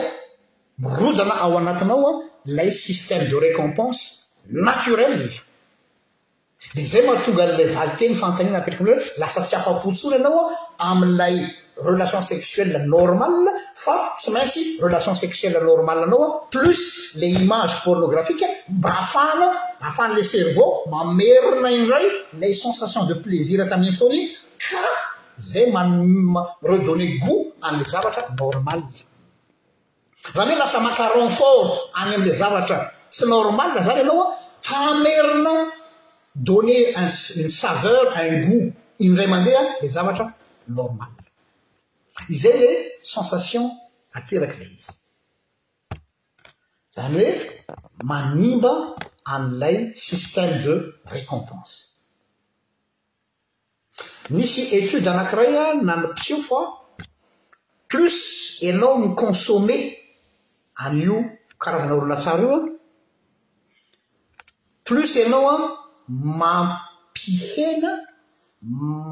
mirodana 0.78 1.34
ao 1.44 1.58
anatinaoan 1.58 2.29
la 2.46 2.72
système 2.72 3.28
de 3.30 3.36
récompense 3.36 4.36
naturel 4.50 5.30
de 6.76 6.82
zay 6.82 7.06
matonga 7.08 7.46
le 7.58 7.64
valiteny 7.76 8.16
fantanina 8.16 8.58
apet 8.60 8.76
lasa 9.18 9.42
tsy 9.42 9.56
afapotsony 9.56 10.16
anaoa 10.20 10.46
amilay 10.90 11.36
relation 11.90 12.22
sexuelle 12.32 12.78
normal 12.96 13.38
fa 13.84 13.96
tsy 14.18 14.30
maintsy 14.36 14.62
relation 14.86 15.16
sexuelle 15.24 15.60
normal 15.72 16.00
anao 16.06 16.22
a 16.28 16.30
plus 16.52 16.82
le 17.20 17.28
image 17.42 17.74
pornographique 17.86 18.46
mba 18.78 18.90
ahafaana 18.92 19.48
ahafanale 19.82 20.24
cerveau 20.34 20.70
mamerona 20.92 21.70
indray 21.78 22.08
lay 22.42 22.54
sensation 22.64 23.02
de 23.10 23.14
plaisir 23.26 23.60
tamy 23.70 23.92
fton 23.96 24.12
fa 24.70 24.84
zay 25.52 25.66
maredonne 25.74 27.08
goût 27.24 27.44
ale 27.68 27.84
zavatra 27.94 28.22
normal 28.42 28.80
zany 30.24 30.50
hoe 30.54 30.58
lasa 30.60 30.80
macaron 30.84 31.30
fort 31.38 31.72
any 32.02 32.14
amla 32.18 32.34
zavatra 32.42 32.78
sy 33.16 33.24
normalna 33.34 33.80
zany 33.88 34.02
anaoa 34.06 34.26
hamerina 34.70 35.54
donner 36.48 36.84
uny 37.00 37.52
saveur 37.62 38.04
un 38.16 38.36
goûût 38.46 38.66
indray 39.06 39.28
mandeha 39.34 39.62
le 39.82 39.88
zavatra 39.96 40.26
normal 40.78 41.12
izay 42.36 42.58
e 42.70 42.72
sensation 43.14 43.64
aterak' 44.18 44.58
lay 44.62 44.70
izy 44.80 44.94
zany 46.96 47.16
hoe 47.18 47.36
manimba 48.12 48.72
an'lay 49.36 49.78
système 50.08 50.52
de 50.66 50.74
récompense 51.16 51.74
misy 54.36 54.62
étude 54.78 55.08
anakiraya 55.14 55.64
nany 55.88 56.04
pisio 56.16 56.38
foa 56.48 56.64
plus 57.90 58.18
anao 58.70 58.94
my 59.04 59.10
consommé 59.22 59.78
anio 60.86 61.16
karazana 61.62 61.94
olonasary 61.98 62.44
ioan 62.50 62.66
plus 64.86 65.12
ianao 65.22 65.48
an 65.56 65.64
mampihena 66.42 67.92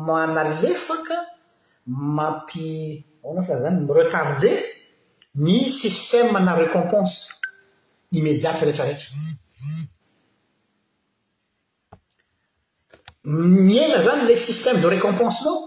mana 0.07 0.41
lefaka 0.61 1.17
mampi 2.15 2.65
ana 3.27 3.41
fa 3.47 3.53
zany 3.63 3.79
retarder 3.97 4.57
ny 5.45 5.55
sistème 5.81 6.35
na 6.45 6.51
récompanse 6.63 7.19
immédiate 8.17 8.59
reetrarehetra 8.67 9.09
miana 13.69 13.97
zany 14.05 14.21
la 14.29 14.35
système 14.47 14.77
de 14.83 14.87
récompensement 14.95 15.59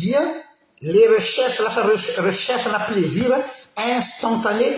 dia 0.00 0.22
le 0.94 1.02
recherche 1.16 1.58
lasa 1.64 1.80
recherche 2.30 2.68
na 2.74 2.80
plaisir 2.90 3.30
instantané 3.98 4.68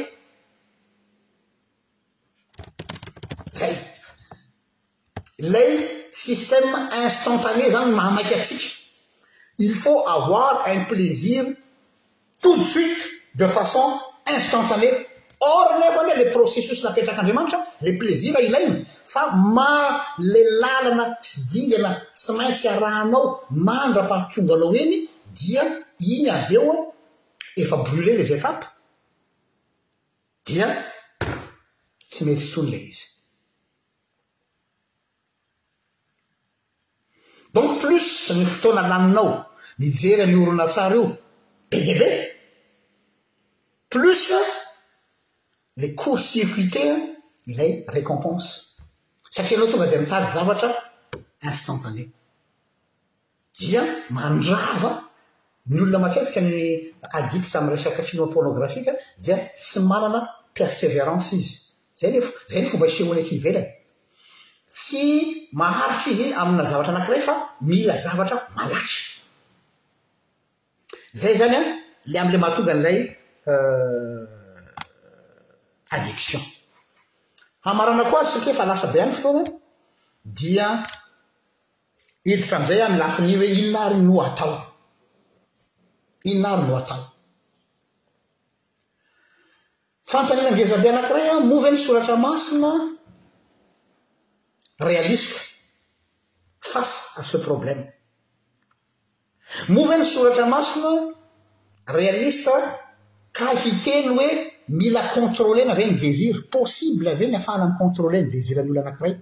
lay 5.39 6.05
système 6.11 6.75
instantané 7.05 7.71
zany 7.71 7.95
mahamaiky 7.95 8.35
atsika 8.35 8.75
il 9.59 9.75
faut 9.75 10.07
avoir 10.07 10.67
un 10.67 10.85
plaisir 10.85 11.45
tout 12.41 12.57
de 12.57 12.63
suite 12.63 13.03
de 13.37 13.47
façon 13.47 13.85
instantané 14.27 15.07
ornevoy 15.41 16.15
le 16.25 16.31
processus 16.37 16.83
natetrak' 16.83 17.19
andriamanitra 17.21 17.61
le 17.87 17.93
plaisira 18.01 18.41
ilainy 18.41 18.85
fa 19.13 19.31
ma 19.35 20.03
le 20.19 20.43
lalana 20.61 21.05
sy 21.23 21.41
dingana 21.53 21.93
sy 22.23 22.33
maintsy 22.39 22.67
arahanao 22.69 23.43
mandrapahatonganao 23.51 24.75
eny 24.83 25.07
dia 25.39 25.63
iny 26.01 26.27
avy 26.37 26.55
eo 26.57 26.73
efa 27.57 27.77
brûle 27.87 28.13
les 28.19 28.33
étapes 28.37 28.67
dia 30.47 30.69
tsy 32.11 32.25
mety 32.27 32.45
tsony 32.53 32.71
le 32.73 32.77
izy 32.91 33.18
oc 37.59 37.79
plus 37.81 38.31
ny 38.37 38.45
fotoana 38.47 38.89
laninao 38.89 39.45
mijery 39.79 40.27
ny 40.27 40.37
olona 40.43 40.67
tsara 40.69 40.95
io 40.97 41.09
be 41.71 41.79
dea 41.87 41.95
be 41.99 42.11
plusa 43.93 44.39
la 45.81 45.89
course 46.03 46.27
cirfitéa 46.33 46.95
ilay 47.51 47.73
récompanse 47.97 48.51
satria 49.33 49.57
anao 49.57 49.71
tonga 49.71 49.87
di 49.91 49.97
mitady 50.03 50.27
zavatra 50.35 50.71
instantané 51.51 52.03
dia 53.59 53.83
mandrava 54.17 54.91
ny 55.73 55.81
olona 55.81 55.99
matetika 56.03 56.41
ny 56.41 56.55
adikte 57.19 57.55
am'y 57.59 57.71
resaka 57.75 58.03
filma 58.09 58.27
pornographika 58.35 58.93
dia 59.25 59.37
tsy 59.61 59.79
manana 59.91 60.21
persévérance 60.59 61.33
izy 61.41 61.51
zay 62.01 62.13
zay 62.53 62.63
ny 62.63 62.69
fomba 62.71 62.87
iseona 62.91 63.23
fiivelany 63.31 63.69
tsy 64.79 65.03
maharitra 65.61 66.09
izy 66.13 66.27
amina 66.43 66.65
zavatra 66.71 66.93
anankiray 66.95 67.23
fa 67.29 67.35
mila 67.71 67.95
zavatra 68.05 68.37
malatra 68.57 68.99
zay 71.21 71.35
zany 71.41 71.55
an 71.61 71.65
lay 72.11 72.19
am'ila 72.23 72.39
mahatonga 72.43 72.73
an'ilay 72.75 72.99
euh, 73.53 75.95
addiction 75.97 76.43
hamarana 77.67 78.05
ko 78.11 78.15
azy 78.23 78.31
sykae 78.39 78.53
fa 78.59 78.65
lasa 78.71 78.87
be 78.93 78.99
any 79.05 79.13
fotoana 79.17 79.43
dia 80.39 80.67
iditra 82.31 82.55
amin'izay 82.57 82.81
a 82.87 82.89
milafiny 82.95 83.33
hoe 83.41 83.49
inina 83.59 83.79
ary 83.89 83.99
no 84.09 84.15
atao 84.29 84.57
inina 86.31 86.49
ary 86.55 86.63
no 86.69 86.75
atao 86.81 87.03
fantaninangezabe 90.11 90.87
anankiray 90.93 91.27
an 91.35 91.41
movy 91.51 91.69
ny 91.75 91.79
soratra 91.87 92.15
masina 92.27 92.71
réalista 94.79 95.41
fasy 96.61 97.09
ce 97.23 97.37
problèma 97.39 97.83
mova 99.69 99.97
ny 99.99 100.05
soratra 100.07 100.47
masina 100.47 101.15
réalista 101.87 102.53
ka 103.33 103.55
hiteny 103.63 104.09
hoe 104.09 104.29
mila 104.69 105.03
contrôlena 105.15 105.73
ave 105.73 105.85
gny 105.89 105.99
desira 105.99 106.39
possible 106.51 107.09
ave 107.11 107.27
ny 107.27 107.35
ahafahna 107.37 107.65
amin 107.65 107.77
contrôleny 107.83 108.31
desiran'olo 108.31 108.81
anankiray 108.81 109.17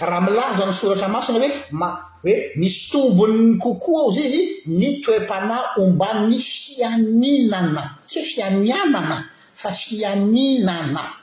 raha 0.00 0.20
milaza 0.26 0.66
ny 0.66 0.72
soratra 0.72 1.08
masina 1.08 1.38
hoe 1.38 1.50
ma 1.70 1.88
hoe 2.24 2.36
mitombonyny 2.56 3.58
kokoa 3.58 4.00
ao 4.02 4.10
izy 4.12 4.26
izy 4.26 4.42
ny 4.78 5.00
toe-panah 5.04 5.64
omban 5.82 6.28
ny 6.28 6.38
fianinana 6.40 7.82
tsy 8.06 8.18
hoe 8.18 8.24
fianianana 8.32 9.16
fa 9.54 9.70
fianinana 9.70 11.21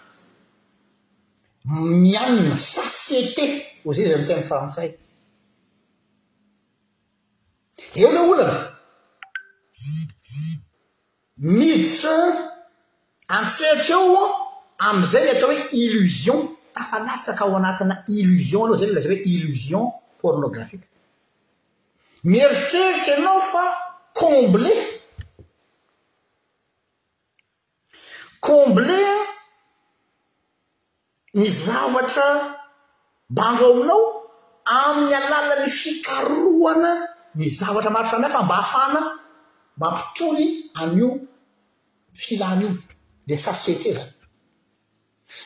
mianina 1.70 2.57
sasieté 2.57 3.63
o 3.86 3.93
zay 3.93 4.07
zamte 4.09 4.32
my 4.36 4.43
frantsay 4.49 4.89
eo 7.97 8.09
mo 8.13 8.22
olana 8.34 8.57
mits 11.57 11.99
antseatra 13.38 13.95
eo 14.01 14.22
amizay 14.88 15.26
ah, 15.28 15.32
atao 15.34 15.49
hoe 15.51 15.59
illosion 15.82 16.39
tafalatsaka 16.76 17.43
ao 17.45 17.55
anatina 17.57 17.95
illosion 18.17 18.65
anao 18.67 18.80
zay 18.82 18.89
laza 18.93 19.09
hoe 19.09 19.22
illosion 19.34 19.86
pornographika 20.22 20.88
mieritreritry 22.30 23.11
anao 23.20 23.41
fa 23.51 23.63
comble 24.20 24.74
komblet 28.45 29.29
ny 31.34 31.46
zavatra 31.52 32.58
bandro 33.30 33.70
ao 33.70 33.78
aminao 33.78 34.04
amin'ny 34.66 35.14
alàlan'ny 35.22 35.70
fikaroana 35.82 36.92
ny 37.38 37.46
zavatra 37.60 37.90
maro 37.94 38.10
ramihafa 38.14 38.42
mba 38.46 38.56
hahafana 38.62 39.02
mampitoly 39.82 40.48
anio 40.82 41.10
filan'io 42.22 42.70
le 43.28 43.36
sasieté 43.46 43.90
zany 43.98 44.06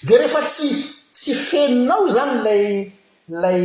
di 0.05 0.13
rehefa 0.19 0.41
tsy 0.51 0.69
tsy 1.15 1.31
feninao 1.47 2.03
zany 2.15 2.33
lay 2.47 2.63
lay 3.43 3.63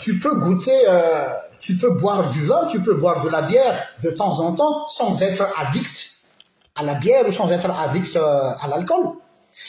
tu 0.00 0.18
peux 0.20 0.34
goûter 0.34 0.88
euh, 0.88 1.28
tu 1.60 1.76
peux 1.78 1.92
boire 1.92 2.30
du 2.30 2.44
vin 2.44 2.66
tu 2.66 2.80
peux 2.80 2.94
boire 2.94 3.22
de 3.24 3.28
la 3.28 3.42
bière 3.42 3.86
de 4.02 4.10
temps 4.10 4.38
en 4.40 4.52
temps 4.52 4.86
sans 4.88 5.22
être 5.22 5.46
adicte 5.56 6.22
à 6.74 6.82
la 6.82 6.94
bière 6.94 7.24
ou 7.28 7.32
sans 7.32 7.48
être 7.52 7.70
adicte 7.70 8.16
euh, 8.16 8.50
à 8.64 8.66
l'alcool 8.68 9.06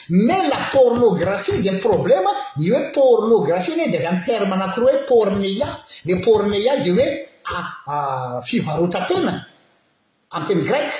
mais 0.09 0.39
la 0.53 0.61
pornographie 0.71 1.61
de 1.61 1.73
problème 1.87 2.23
i 2.57 2.71
oe 2.71 2.91
pornographie 2.93 3.75
n 3.79 3.91
de 3.93 3.97
avy 3.99 4.15
mterme 4.17 4.51
anatrooe 4.53 4.95
pornella 5.09 5.67
le 6.07 6.13
pornela 6.25 6.73
de 6.85 6.91
oe 7.03 7.07
euh, 7.87 8.41
fivarotatena 8.47 9.33
amteny 10.35 10.63
greck 10.67 10.91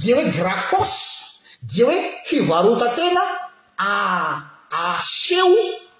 di 0.00 0.10
oe 0.18 0.24
grafos 0.36 0.94
di 1.70 1.82
oe 1.84 1.98
fivarotatena 2.28 3.24
shew 4.98 5.52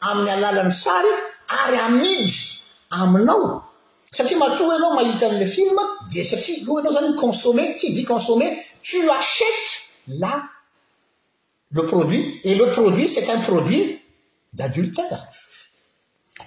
amin'ny 0.06 0.30
alalan'ny 0.36 0.72
sary 0.84 1.14
arymizy 1.48 2.62
aminao 2.90 3.64
satria 4.12 4.38
matroha 4.38 4.76
anao 4.76 4.94
mahita 4.96 5.26
an'le 5.30 5.46
film 5.46 5.78
di 6.10 6.22
satria 6.30 6.64
o 6.72 6.78
anao 6.78 6.92
zany 6.96 7.14
consomme 7.22 7.64
tidi 7.80 8.04
consomme 8.04 8.46
tu 8.84 8.98
achete 9.10 9.70
la 10.20 10.32
le 11.76 11.82
produit 11.90 12.40
et 12.44 12.54
le 12.54 12.66
produit 12.76 13.08
c'est 13.08 13.28
un 13.30 13.40
produit 13.48 14.00
d'adultere 14.52 15.18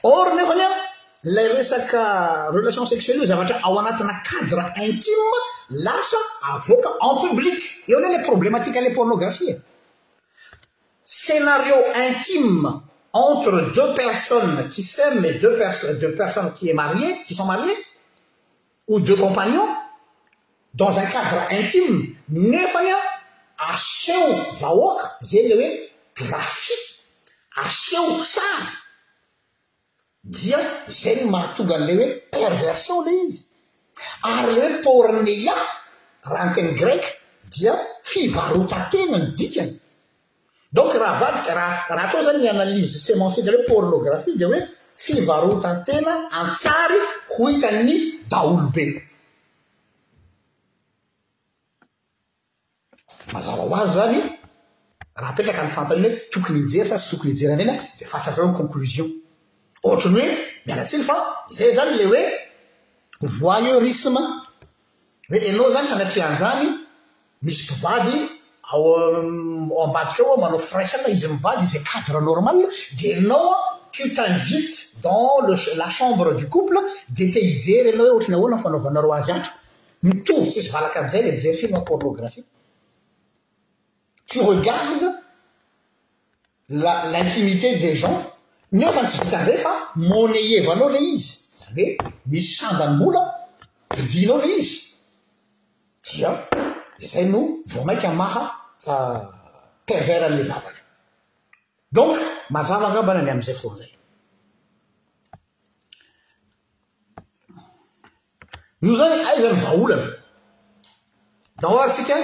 ornefany 0.04 0.62
a 0.66 0.70
la 1.24 1.44
resaka 1.56 2.02
relation 2.58 2.86
sexuelle 2.86 3.24
i 3.24 3.28
zavatra 3.28 3.60
ao 3.66 3.78
anatina 3.80 4.14
cadre 4.30 4.64
intime 4.86 5.38
lasa 5.86 6.18
avoaka 6.54 6.90
en 7.08 7.16
public 7.28 7.58
eo 7.90 8.00
ny 8.00 8.10
la 8.12 8.20
problemaatika 8.30 8.82
le 8.82 8.92
pornographie 8.98 9.54
scénario 11.06 11.76
intime 12.08 12.82
entre 13.14 13.72
deux 13.74 13.94
personnes 13.94 14.70
qui 14.70 14.84
same 14.84 15.24
e 15.26 15.28
exdeux 15.30 15.58
personnes 16.16 16.54
qui 16.54 16.70
et 16.70 16.74
mariés 16.74 17.18
qui 17.28 17.36
sont 17.36 17.46
mariés 17.46 17.76
ou 18.88 19.00
deux 19.02 19.16
compagnons 19.18 19.68
dans 20.74 20.98
un 20.98 21.06
cadre 21.06 21.38
intime 21.52 22.16
nefa 22.30 22.82
na 22.84 22.96
aseo 23.68 24.34
vahoaka 24.60 25.12
zay 25.24 25.46
le 25.50 25.56
oe 25.62 25.70
graphiqe 26.16 27.02
aseo 27.58 28.24
sary 28.34 28.70
dia 30.24 30.60
zay 30.90 31.16
ny 31.26 31.30
martonganyle 31.30 32.04
hoe 32.04 32.22
perverson 32.32 33.02
le 33.06 33.12
izy 33.28 33.48
ary 34.24 34.56
oe 34.66 34.82
pornela 34.84 35.56
rahany 36.32 36.54
teny 36.56 36.74
greqe 36.82 37.10
dia 37.56 37.76
fivarotatena 38.04 39.18
ny 39.20 39.30
dikany 39.38 39.81
donc 40.72 40.94
raha 40.96 41.20
vadika 41.26 41.54
raha 41.56 42.02
atao 42.08 42.24
zany 42.26 42.40
ny 42.44 42.50
analyze 42.50 42.94
semensikaloe 43.06 43.66
pornographie 43.68 44.36
de 44.42 44.46
oe 44.46 44.60
fivarotantena 44.96 46.14
antsary 46.40 47.00
ho 47.34 47.42
hitanny 47.50 47.98
daolobe 48.32 48.86
maaa 53.34 53.56
hoazo 53.60 53.94
zany 54.00 54.20
raha 55.22 55.32
aetraka 55.36 55.64
ny 55.66 55.72
fantany 55.78 56.00
nyhoe 56.02 56.16
tokonyjer 56.34 56.86
saytokonyjeran 56.92 57.62
re 57.68 57.74
defaatonconclosion 58.00 59.10
ohatrny 59.86 60.20
hoe 60.20 60.28
mianatsiny 60.66 61.04
fa 61.10 61.16
zay 61.58 61.72
zany 61.78 61.94
le 62.00 62.06
hoe 62.12 62.24
voyerisme 63.40 64.22
hoe 65.30 65.40
anao 65.52 65.70
zany 65.76 65.88
sanatrehan'zany 65.92 66.66
misy 67.44 67.62
mpibady 67.64 68.41
Um, 68.74 69.70
ambadiko 69.86 70.22
eo 70.24 70.38
manao 70.38 70.60
fraisea 70.60 71.08
izy 71.12 71.28
miayza 71.28 71.80
adre 71.98 72.20
normal 72.22 72.58
de 73.02 73.10
nao 73.28 73.52
tutinvite 73.92 75.02
dans 75.04 75.48
la 75.78 75.90
chambre 75.92 76.32
du 76.40 76.46
ople 76.58 76.80
deeeaaaisy 77.16 78.30
valaka 80.72 81.00
azay 81.06 81.24
le 81.24 81.32
eraa 81.50 82.36
to 84.30 84.40
regarde 84.52 85.08
l'intimité 87.14 87.76
des 87.76 87.96
gens 88.02 88.20
ny 88.72 88.84
eofatsy 88.84 89.18
zayfaaa 89.48 89.80
zay 97.14 97.26
no 97.26 97.40
vo 97.66 97.84
maiky 97.84 98.08
maha 98.22 98.61
peveranla 99.86 100.44
zavatra 100.44 100.84
donc 101.92 102.18
mazavangabana 102.50 103.22
ny 103.22 103.32
amizay 103.32 103.54
fozay 103.54 103.92
no 108.82 108.92
zany 109.00 109.18
aizany 109.32 109.58
vaolana 109.66 110.08
darytsika 111.62 112.16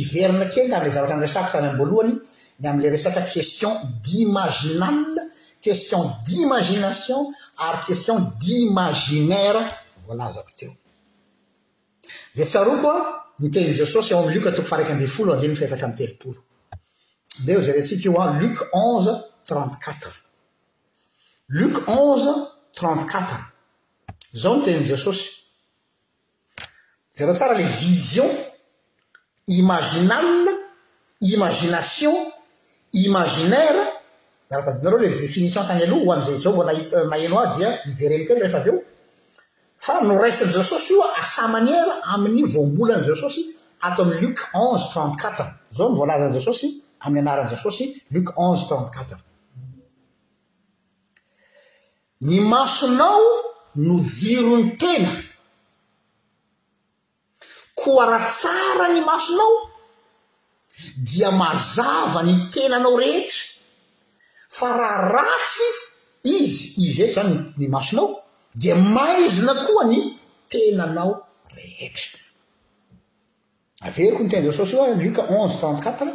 iverina 0.00 0.46
kely 0.54 0.70
amla 0.76 0.92
zavatra 0.94 1.18
resaka 1.24 1.50
fany 1.56 1.66
amboalohany 1.72 2.12
ny 2.60 2.66
amla 2.72 2.88
resaka 2.94 3.22
qestion 3.34 3.72
d'imaginale 4.04 5.20
question 5.64 6.02
d'imagination 6.26 7.20
ary 7.66 7.78
question 7.86 8.16
d'imaginaire 8.42 9.60
volazako 10.06 10.52
teo 10.58 10.72
de 12.36 12.42
tsaroa 12.46 12.78
koa 12.82 12.98
nytenyzao 13.40 13.86
sosy 13.86 14.14
ao 14.14 14.20
amin'ny 14.22 14.36
loka 14.36 14.50
atoko 14.50 14.68
faraiky 14.68 14.92
amby 14.92 15.06
folo 15.08 15.32
andiy 15.34 15.54
fa 15.56 15.64
efatra 15.64 15.84
amin 15.86 15.96
telopolo 15.96 16.40
de 17.46 17.56
o 17.56 17.62
zayreantsika 17.62 18.04
io 18.08 18.20
a 18.20 18.38
luk 18.40 18.56
onze 18.72 19.12
trente 19.48 19.76
quatre 19.84 20.12
luk 21.48 21.88
onze 21.88 22.32
trente 22.76 23.04
quatre 23.10 23.38
zao 24.42 24.56
niten'zao 24.56 24.96
saosy 24.98 25.26
zareoa 27.16 27.34
tsara 27.36 27.54
ilay 27.54 27.72
vision 27.82 28.30
imaginal 29.46 30.28
imazination 31.20 32.14
imazinaira 32.92 33.84
araha 34.50 34.66
tadinareoa 34.66 35.00
lay 35.02 35.18
definition 35.22 35.66
tany 35.66 35.82
aloha 35.82 36.04
hoan'izay 36.06 36.38
zao 36.44 36.52
avao 36.52 36.64
nahi 36.66 36.82
naino 37.10 37.38
a 37.38 37.46
dia 37.56 37.68
hiveremikoely 37.86 38.40
rehefa 38.42 38.58
avy 38.60 38.70
eo 38.70 38.84
fa 39.84 40.00
no 40.02 40.14
raisany 40.22 40.52
jesosy 40.58 40.92
io 40.94 41.04
asamaniara 41.20 41.94
amin'ny 42.14 42.44
voambolany 42.54 43.04
jesosy 43.10 43.40
ato 43.86 44.02
amin'ny 44.02 44.20
luk 44.24 44.38
onze 44.52 44.86
trente 44.92 45.14
quatre 45.20 45.46
zao 45.76 45.88
ny 45.92 45.96
voalazany 45.98 46.32
jesosy 46.38 46.66
amin'ny 47.06 47.24
anaran'i 47.24 47.50
jesosy 47.54 47.84
luk 48.14 48.26
onze 48.46 48.64
trente 48.68 48.94
quatre 48.94 49.18
ny 52.28 52.38
masonao 52.52 53.24
no 53.86 53.96
jiro 54.18 54.56
ny 54.58 54.66
tena 54.82 55.12
koa 57.80 58.06
raha 58.12 58.30
tsara 58.40 58.86
ny 58.94 59.00
masonao 59.10 59.54
dia 61.08 61.30
mazava 61.30 62.20
ny 62.26 62.34
tenanao 62.52 62.96
rehetra 62.96 63.42
fa 64.56 64.66
raha 64.78 65.08
ratsy 65.14 65.68
izy 66.38 66.60
izy 66.84 67.02
rehetra 67.02 67.22
zany 67.22 67.34
ny 67.58 67.66
masonao 67.68 68.23
di 68.56 68.72
maizina 68.72 69.54
koa 69.66 69.84
ny 69.90 70.14
tenanao 70.48 71.26
rehetra 71.54 72.18
averoko 73.82 74.22
ny 74.22 74.28
tena 74.30 74.42
zao 74.44 74.52
sosy 74.54 74.76
a 74.78 74.94
lucas 74.94 75.26
onze 75.30 75.56
trntequatre 75.60 76.12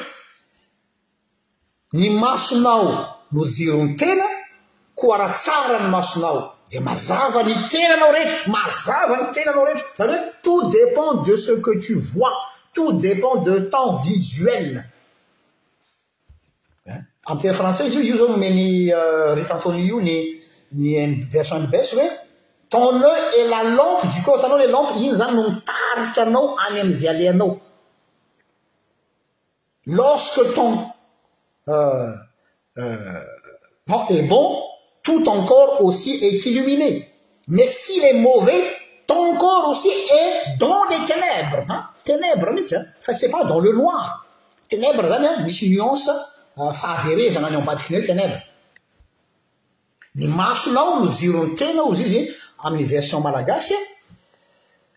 ny 1.96 2.10
masonao 2.20 3.24
no 3.32 3.44
jerony 3.48 3.96
tena 3.96 4.26
koa 4.94 5.16
raha 5.16 5.32
tsara 5.38 5.80
ny 5.80 5.88
masonao 5.88 6.52
di 6.68 6.78
mazava 6.80 7.42
ny 7.42 7.54
tenanao 7.72 8.12
rehetra 8.12 8.52
mazava 8.52 9.16
ny 9.16 9.32
tenanao 9.32 9.64
rehetra 9.64 9.88
zary 9.96 10.12
hoe 10.12 10.32
tout 10.42 10.70
dépend 10.70 11.24
de 11.24 11.36
ce 11.36 11.52
que 11.62 11.72
to 11.80 11.98
vois 12.12 12.36
tout 12.74 13.00
dépend 13.00 13.36
de 13.42 13.60
temps 13.70 14.02
visuel 14.04 14.84
amy 17.24 17.40
tena 17.40 17.54
frantçaise 17.54 17.94
io 17.94 18.02
io 18.02 18.16
zao 18.16 18.28
nomeny 18.28 18.92
euh, 18.92 19.34
retantony 19.34 19.82
io 19.86 20.00
ny 20.00 20.44
versone 21.30 21.66
bas 21.70 21.90
hoe 21.94 22.10
ton 22.68 22.96
el 23.02 23.42
et 23.42 23.48
la 23.48 23.62
lampe 23.62 24.06
du 24.14 24.22
coteanao 24.22 24.58
les 24.58 24.66
lampe 24.68 24.92
ino 25.00 25.14
zany 25.14 25.34
noontarikyanao 25.34 26.46
any 26.66 26.80
amizay 26.80 27.08
aleanao 27.10 27.58
lorsque 29.86 30.52
ton 30.54 30.72
euh, 31.68 32.12
euh, 32.78 34.10
est 34.10 34.22
bon 34.22 34.62
tout 35.02 35.28
encore 35.28 35.84
aussi 35.84 36.12
est 36.24 36.44
illuminé 36.46 37.10
mais 37.48 37.66
s'il 37.66 38.04
est 38.04 38.14
mauvais 38.18 38.62
toncorp 39.06 39.68
aussi 39.70 39.88
est 39.88 40.58
dans 40.58 40.82
les 40.90 41.00
ténèbres 41.10 41.64
ténèbres 42.04 42.50
mintsy 42.52 42.74
fa 43.00 43.14
c'es 43.14 43.30
pas 43.30 43.44
dans 43.44 43.60
le 43.60 43.72
noir 43.72 44.26
ténèbre 44.68 45.06
zany 45.08 45.26
a 45.26 45.38
misy 45.44 45.70
nuance 45.76 46.10
fahaverezana 46.80 47.46
any 47.48 47.56
ambadikiny 47.56 47.98
eeténèbre 48.00 48.38
ny 50.16 50.28
masonao 50.32 51.04
no 51.04 51.06
jirony 51.12 51.54
tena 51.56 51.82
ozy 51.84 52.02
izy 52.08 52.20
amin'ny 52.64 52.86
version 52.88 53.22
malagasy 53.22 53.74
an 53.76 53.82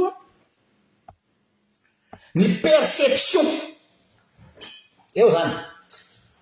io 5.20 5.26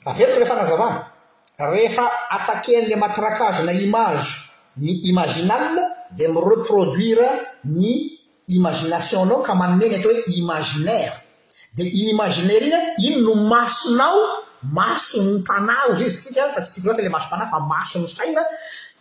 a 0.09 0.11
perepioneeala 0.17 2.13
mahairakazo 3.05 3.63
na 3.67 3.73
imaze 3.87 4.35
ny 4.77 4.91
imazinalina 5.11 5.83
di 6.09 6.27
mireproduire 6.27 7.29
ny 7.69 8.17
imagination 8.49 9.27
anao 9.29 9.43
ka 9.45 9.53
mannegny 9.55 9.97
atao 10.01 10.09
hoe 10.13 10.23
imaginaire 10.39 11.13
dia 11.77 11.85
inimaginaria 12.01 12.79
iny 12.97 13.21
no 13.23 13.35
masonao 13.45 14.17
masony 14.73 15.39
mpanaozy 15.45 16.05
izy 16.09 16.23
tsika 16.33 16.49
fa 16.55 16.61
tsy 16.65 16.75
tiko 16.81 16.89
roata 16.89 17.03
ila 17.05 17.13
masompanao 17.21 17.49
fa 17.53 17.61
masony 17.61 18.09
saina 18.09 18.43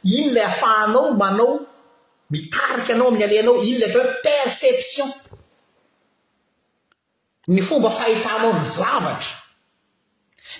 ino 0.04 0.34
lay 0.36 0.44
afahanao 0.44 1.14
manao 1.22 1.60
mitariky 2.32 2.92
anao 2.92 3.08
amin'ny 3.08 3.24
aleanao 3.26 3.56
ino 3.64 3.78
lay 3.80 3.88
ata 3.92 3.98
hoe 4.04 4.14
perception 4.28 5.10
ny 7.48 7.62
fomba 7.64 7.88
fahitanao 7.90 8.52
ny 8.54 8.64
zavatra 8.80 9.36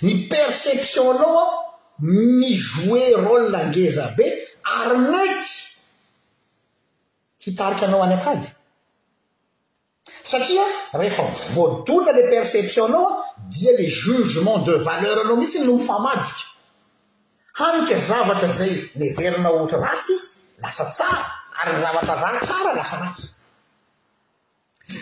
ny 0.02 0.12
perception 0.32 1.06
anao 1.14 1.30
ao 1.44 1.50
ny 2.40 2.50
joe 2.56 3.14
rôle 3.20 3.52
angeza 3.60 4.08
be 4.16 4.26
ary 4.80 4.96
naitsy 4.98 5.67
hitarika 7.44 7.86
anao 7.86 8.02
any 8.02 8.14
akay 8.14 8.38
satria 10.30 10.64
rehefa 10.98 11.22
voadota 11.54 12.12
la 12.16 12.22
perception 12.34 12.90
nao 12.92 13.06
a 13.10 13.12
dia 13.54 13.72
le 13.78 13.86
jugement 14.02 14.58
de 14.66 14.72
valeuranao 14.86 15.36
mihitsy 15.36 15.58
ny 15.60 15.66
nomifamadika 15.66 16.44
hanika 17.58 17.96
zavatra 18.08 18.48
zay 18.58 18.74
ny 18.98 19.06
verina 19.16 19.48
oatro 19.52 19.78
ratsy 19.84 20.12
lasa 20.62 20.84
tsara 20.94 21.24
ary 21.62 21.70
ny 21.72 21.80
zavatra 21.82 22.14
raritsara 22.22 22.70
lasa 22.78 22.96
ratsy 23.02 23.28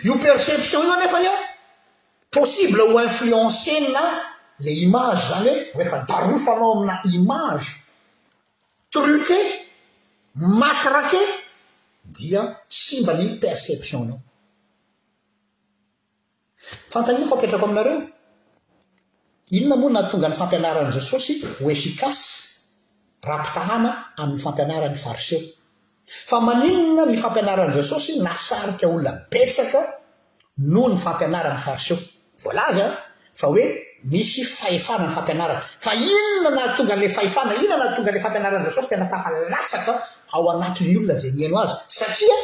io 0.07 0.15
perception 0.25 0.81
io 0.87 0.93
anefa 0.93 1.17
any 1.17 1.27
a 1.33 1.35
possible 2.37 2.81
ho 2.81 2.99
influencenna 3.09 4.03
le 4.63 4.71
image 4.83 5.23
zany 5.29 5.53
hoe 5.73 5.83
refa 5.83 5.97
darofa 6.07 6.51
anao 6.55 6.71
amina 6.73 6.95
image 7.13 7.69
truke 8.93 9.39
makrake 10.59 11.23
ia 12.23 12.57
simba 12.67 13.13
ny 13.13 13.37
perceptionnao 13.41 14.19
fantaniany 16.91 17.27
fampetraka 17.29 17.65
aminareo 17.65 17.99
inona 19.57 19.75
moa 19.81 19.91
nahatonga 19.91 20.29
ny 20.29 20.35
fampianaran' 20.41 20.91
jesosy 20.95 21.33
ho 21.61 21.65
efikasy 21.73 22.27
rahampitahana 23.27 23.89
amin'ny 24.21 24.39
fampianaran'ny 24.45 24.97
fariseo 25.05 25.39
fa 26.27 26.37
maninona 26.47 27.03
ny 27.11 27.17
fampianaran' 27.23 27.73
jesosy 27.77 28.13
nasarika 28.27 28.85
olona 28.87 29.11
betsaka 29.31 29.79
noho 30.73 30.87
ny 30.93 30.97
fampianaran'ny 31.05 31.61
fariseo 31.67 31.97
volazy 32.43 32.81
an 32.87 32.93
fa 33.39 33.47
hoe 33.51 33.65
misy 34.11 34.43
fahefana 34.57 35.03
ny 35.07 35.13
fampianarana 35.17 35.61
fa 35.85 35.91
inona 36.09 36.49
naatonga 36.59 36.95
nla 36.99 37.09
faefana 37.17 37.51
inona 37.63 37.77
natonga 37.89 38.11
n'la 38.11 38.21
fampianaranjesosy 38.25 38.87
tina 38.91 39.05
tafalatsaka 39.11 39.93
ao 40.31 40.49
anatiny 40.51 40.97
olona 40.97 41.13
zay 41.21 41.31
ny 41.35 41.41
haino 41.43 41.59
azy 41.63 41.75
satria 41.99 42.35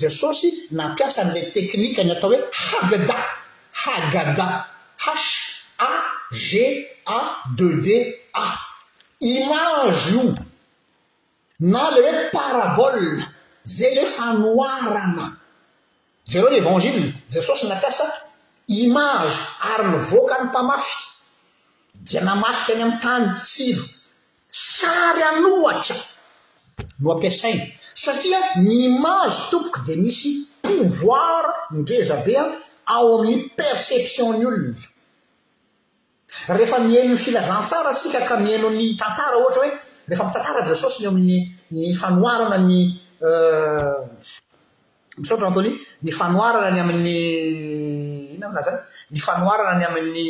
jesosy 0.00 0.48
nampiasa 0.78 1.18
an'la 1.24 1.42
teknikany 1.54 2.10
atao 2.14 2.28
hoe 2.32 2.40
hagada 2.60 3.16
hagada 3.82 4.46
hsh 4.96 5.70
a 5.78 5.90
ga 6.30 7.20
de 7.56 7.68
d 7.82 7.88
a 8.32 8.44
image 9.20 10.10
io 10.14 10.24
na 11.72 11.82
lay 11.94 12.02
hoe 12.06 12.24
parabola 12.32 13.24
zay 13.76 13.90
le 13.94 14.04
fanoarana 14.16 15.26
za 16.30 16.38
reo 16.40 16.50
lévangilia 16.54 17.12
jesosy 17.32 17.64
nampiasa 17.68 18.04
image 18.80 19.36
ary 19.70 19.84
nyvoakany 19.92 20.44
mpamafy 20.48 20.96
dia 22.06 22.20
namafy 22.20 22.62
teny 22.66 22.82
ami'y 22.82 23.00
tany 23.02 23.24
tsivo 23.44 23.84
sary 24.50 25.22
anohatra 25.30 25.96
no 27.00 27.12
ampiasai 27.12 27.74
satria 27.94 28.38
ny 28.62 28.70
image 28.88 29.36
tomboko 29.50 29.80
dia 29.86 29.96
misy 29.96 30.32
povoara 30.62 31.52
mgeza 31.76 32.16
be 32.24 32.34
an 32.38 32.50
ao 32.86 33.06
amin'ny 33.18 33.50
perception-ny 33.56 34.44
olona 34.46 34.80
rehefa 36.56 36.78
miano 36.86 37.06
nny 37.12 37.18
filazantsara 37.18 37.88
antsika 37.92 38.20
ka 38.28 38.34
miainon'ny 38.44 38.96
tantara 39.00 39.36
ohatra 39.40 39.60
hoe 39.62 39.70
rehefa 40.08 40.24
mitantara 40.28 40.60
jesosy 40.68 41.00
y 41.04 41.06
amin'ny 41.10 41.38
ny 41.70 41.94
fanoarana 42.00 42.58
ny 42.68 42.78
euh, 43.22 44.04
misotraantoni 45.18 45.72
ny 46.02 46.10
fanoarana 46.18 46.68
ny 46.74 46.80
amin'ny 46.84 47.16
ino 48.36 48.46
aminazy 48.48 48.66
zany 48.68 48.80
ny 49.14 49.18
fanoarana 49.26 49.72
ny 49.78 49.84
amin'ny 49.90 50.24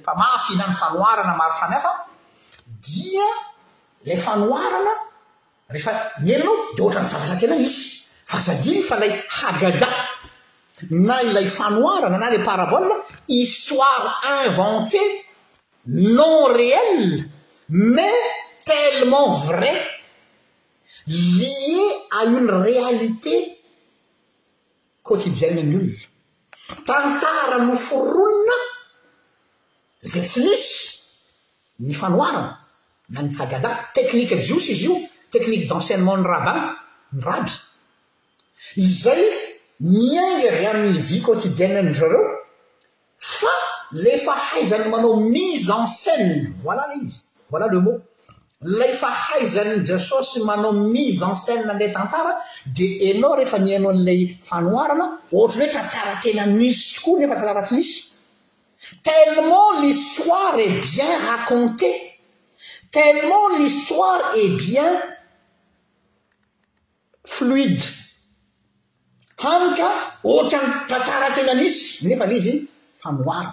mpamafy 0.00 0.52
na 0.58 0.66
ny 0.68 0.74
fanoarana 0.74 1.34
maro 1.36 1.54
samy 1.60 1.74
hafa 1.74 1.92
dia 2.84 3.28
la 4.06 4.16
fanoarana 4.16 4.94
rehefa 5.70 6.12
niena 6.22 6.42
anao 6.42 6.54
de 6.76 6.82
ohatra 6.82 7.02
ny 7.02 7.08
zavatra 7.08 7.36
tena 7.40 7.56
izy 7.56 8.10
fa 8.30 8.38
zadiny 8.38 8.82
fa 8.88 8.96
lay 8.98 9.12
hagada 9.28 9.88
na 10.90 11.20
ilay 11.22 11.46
fanoarana 11.48 12.18
na 12.18 12.30
la 12.30 12.38
parabole 12.44 12.94
hissoire 13.28 14.20
inventé 14.44 15.00
non 15.86 16.44
réelle 16.56 17.24
mais 17.68 18.22
tellement 18.64 19.34
vrai 19.46 19.74
lie 21.06 21.82
aiony 22.20 22.50
réalité 22.68 23.34
qotidiae 25.02 25.50
ny 25.54 25.64
olona 25.74 26.04
tantara 26.86 27.58
noforonina 27.66 28.56
zay 30.10 30.26
tsy 30.28 30.40
nisy 30.46 30.74
ny 31.86 31.94
fanoarana 32.00 32.42
na 33.12 33.18
ny 33.22 33.32
hagada 33.38 33.70
teknikua 33.94 34.36
josy 34.48 34.72
izy 34.74 34.86
io 34.86 34.96
tecnique 35.30 35.66
d'ansenement 35.68 36.16
ny 36.18 36.24
raby 36.26 36.50
a 36.50 37.38
aanigvy 40.18 40.18
e 40.62 40.66
aminny 40.68 40.98
vi 41.00 41.20
kôtidienndrreo 41.24 42.20
fa 43.16 43.54
ley 44.02 44.18
fahaizany 44.24 44.86
manao 44.92 45.14
mise 45.34 45.70
en 45.70 45.86
cene 45.86 46.54
volà 46.64 46.84
la 46.90 46.96
izy 47.02 47.22
volà 47.50 47.66
le 47.72 47.80
mot 47.86 48.00
lay 48.78 48.90
fahaizanyjesosy 49.02 50.42
manao 50.48 50.72
mise 50.72 51.22
en 51.24 51.36
cendra 51.36 51.78
tantara 51.94 52.34
d 52.66 52.78
anao 53.10 53.36
ehefa 53.38 53.58
manaolaaoaana 53.62 55.06
oatrny 55.32 55.64
hoe 55.66 55.74
tantaratena 55.76 56.46
miskoa 56.60 57.18
nefatataratsy 57.20 57.74
misy 57.80 57.96
tellement 59.02 59.80
lhistoire 59.82 60.58
et 60.66 60.74
bien 60.92 61.12
raconté 61.30 61.90
tellement 62.90 63.46
l'histoire 63.58 64.22
et 64.36 64.48
bien 64.66 64.90
flouide 67.34 67.86
hanyka 69.42 69.88
oatran'ny 70.32 70.72
takaratena 70.92 71.52
anisy 71.56 72.08
nefa 72.08 72.26
leizy 72.30 72.48
iny 72.52 72.60
fanoara 73.02 73.52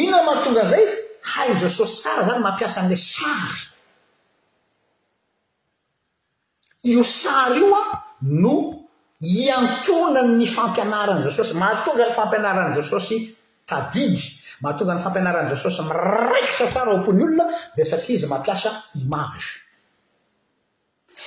iona 0.00 0.18
mahatonga 0.28 0.60
an'izay 0.64 0.84
hay 1.32 1.48
jesosy 1.62 1.94
tsara 2.02 2.22
zany 2.28 2.40
mampiasa 2.46 2.76
an'la 2.82 2.96
sary 3.16 3.62
io 6.90 7.02
sary 7.20 7.58
io 7.64 7.68
a 7.80 7.82
no 8.44 8.54
iantonany 9.42 10.46
fampianarany 10.56 11.20
jesosy 11.26 11.52
mahatonga 11.62 12.04
ny 12.08 12.12
fampianarany 12.18 12.70
jesosy 12.78 13.16
tadidy 13.70 14.22
mahatonga 14.62 14.92
ny 14.96 15.00
fampianarani 15.04 15.48
jesosy 15.52 15.80
miraikisa 15.90 16.64
tsara 16.72 16.90
opony 16.98 17.20
olona 17.26 17.44
de 17.76 17.82
satria 17.90 18.16
izy 18.18 18.26
mampiasa 18.34 18.70
image 19.02 19.48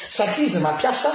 satria 0.10 0.46
izy 0.46 0.60
mampiasa 0.60 1.12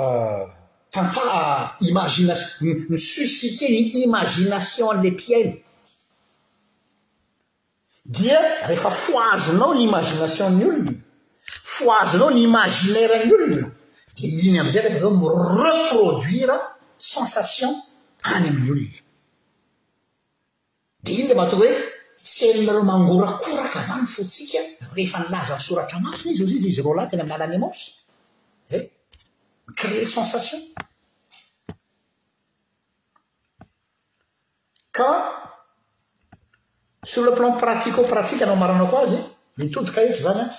euh, 0.00 0.44
tankaa 0.90 1.76
imaginatio 1.80 2.74
ny 2.90 2.98
sussite 2.98 3.66
ny 3.70 3.80
imagination 4.04 4.90
anle 4.92 5.10
piany 5.20 5.50
dia 8.14 8.38
rehefa 8.68 8.90
foazonao 8.90 9.74
ny 9.74 9.82
imaginationny 9.90 10.62
olona 10.68 10.92
foazonao 11.74 12.30
ny 12.36 12.42
imaginairany 12.50 13.30
olona 13.36 13.68
di 14.16 14.24
iny 14.48 14.58
amiizay 14.60 14.82
rehefa 14.82 14.98
veo 15.04 15.10
mireproduira 15.22 16.56
sensation 17.14 17.72
any 18.34 18.48
amin'n' 18.48 18.70
olona 18.72 18.96
dia 21.04 21.16
iny 21.18 21.26
lay 21.28 21.36
mahatonga 21.38 21.64
hoe 21.66 21.95
s 22.26 22.42
elinaro 22.42 22.82
mangora 22.82 23.38
koraka 23.38 23.86
zany 23.86 24.06
fotsika 24.06 24.58
rehefa 24.96 25.18
nilaza 25.18 25.56
nsoratra 25.56 26.00
masina 26.00 26.34
izy 26.34 26.42
ozy 26.44 26.56
izy 26.58 26.68
izy 26.68 26.82
rôoa 26.82 26.96
lahy 26.96 27.10
tena 27.10 27.24
malany 27.24 27.54
amaosy 27.56 27.92
e 28.70 28.90
crée 29.78 30.06
sensation 30.06 30.60
ka 34.90 35.10
sor 37.04 37.24
le 37.26 37.32
plan 37.36 37.52
pratico 37.62 38.02
pratika 38.02 38.44
anao 38.44 38.56
marana 38.56 38.86
ko 38.90 38.98
azy 38.98 39.18
mitotika 39.58 40.02
eata 40.02 40.22
zany 40.24 40.40
an 40.42 40.50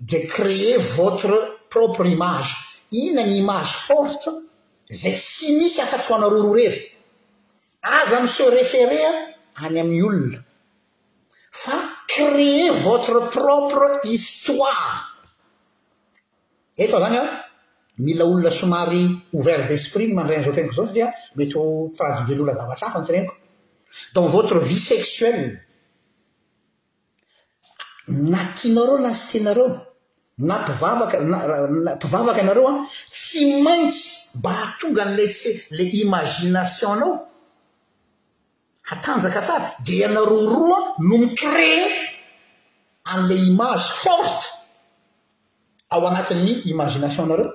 de 0.00 0.18
créer 0.34 0.78
votre 0.96 1.34
propre 1.70 2.08
image 2.10 2.52
ina 2.90 3.22
nyimage 3.22 3.72
forte 3.86 4.28
zay 4.90 5.12
tsy 5.16 5.46
misy 5.58 5.80
afatsy 5.80 6.08
hoanareo 6.12 6.42
roa 6.42 6.54
rery 6.58 6.82
aza 7.82 8.16
amiy 8.18 8.32
se 8.36 8.44
reférean 8.56 9.16
any 9.64 9.78
amin'ny 9.80 10.02
olona 10.08 10.38
fa 11.62 11.76
créer 12.16 12.70
votre 12.86 13.16
propre 13.36 13.86
histoire 14.02 14.94
etao 16.82 17.00
zany 17.02 17.16
an 17.22 17.28
mila 18.04 18.24
olona 18.24 18.50
somary 18.50 19.02
overt 19.36 19.64
d'esprit 19.68 20.08
ny 20.08 20.14
mandrayan'izao 20.14 20.54
teniko 20.56 20.74
zao 20.74 20.86
satria 20.86 21.06
mety 21.36 21.54
o 21.60 21.62
traduien'olona 21.96 22.58
zavatra 22.60 22.86
afa 22.88 23.00
n 23.00 23.06
teneniko 23.08 23.37
dans 24.14 24.26
votre 24.26 24.58
vie 24.58 24.78
sexuell 24.78 25.60
na 28.08 28.38
tinareo 28.56 28.98
na 28.98 29.12
sy 29.14 29.38
tenareo 29.38 29.80
na 30.38 30.62
mpivavaka 30.62 31.18
nana 31.20 31.94
mpivavaka 31.96 32.40
ianareo 32.40 32.68
a 32.68 32.70
ah, 32.72 32.78
tsy 33.10 33.62
maintsy 33.62 34.38
mba 34.38 34.50
hatonga 34.52 35.02
an'le 35.04 35.26
se 35.28 35.50
le 35.76 35.84
imagination 36.02 36.94
nao 36.96 37.12
hatanjaka 38.88 39.40
tsara 39.44 39.68
dia 39.84 40.06
ianareo 40.08 40.40
roa 40.52 40.78
an 40.78 41.04
no 41.06 41.14
micrée 41.18 41.84
an' 43.04 43.26
la 43.28 43.34
image 43.34 43.86
forte 44.02 44.46
ao 45.90 46.06
anatin'ny 46.08 46.54
imagination 46.72 47.24
anareo 47.26 47.52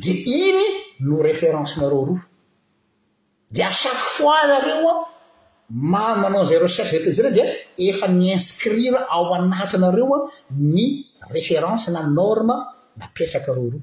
di 0.00 0.12
iny 0.48 0.64
no 1.06 1.22
référencenareo 1.22 2.04
roa 2.08 2.22
dia 3.50 3.68
a 3.68 3.72
chaque 3.72 4.04
fois 4.16 4.40
anareoa 4.44 4.92
ah, 4.96 5.07
mano 5.70 6.22
manao 6.22 6.42
izay 6.44 6.58
recherche 6.64 6.96
epezy 6.96 7.22
re 7.22 7.30
dia 7.36 7.46
efa 7.88 8.06
ny 8.08 8.24
inskrira 8.38 9.00
ao 9.12 9.34
anatinareoan 9.36 10.22
ny 10.74 10.84
référence 11.36 11.88
na 11.94 12.00
norme 12.18 12.54
napetrakareo 12.98 13.68
reo 13.72 13.80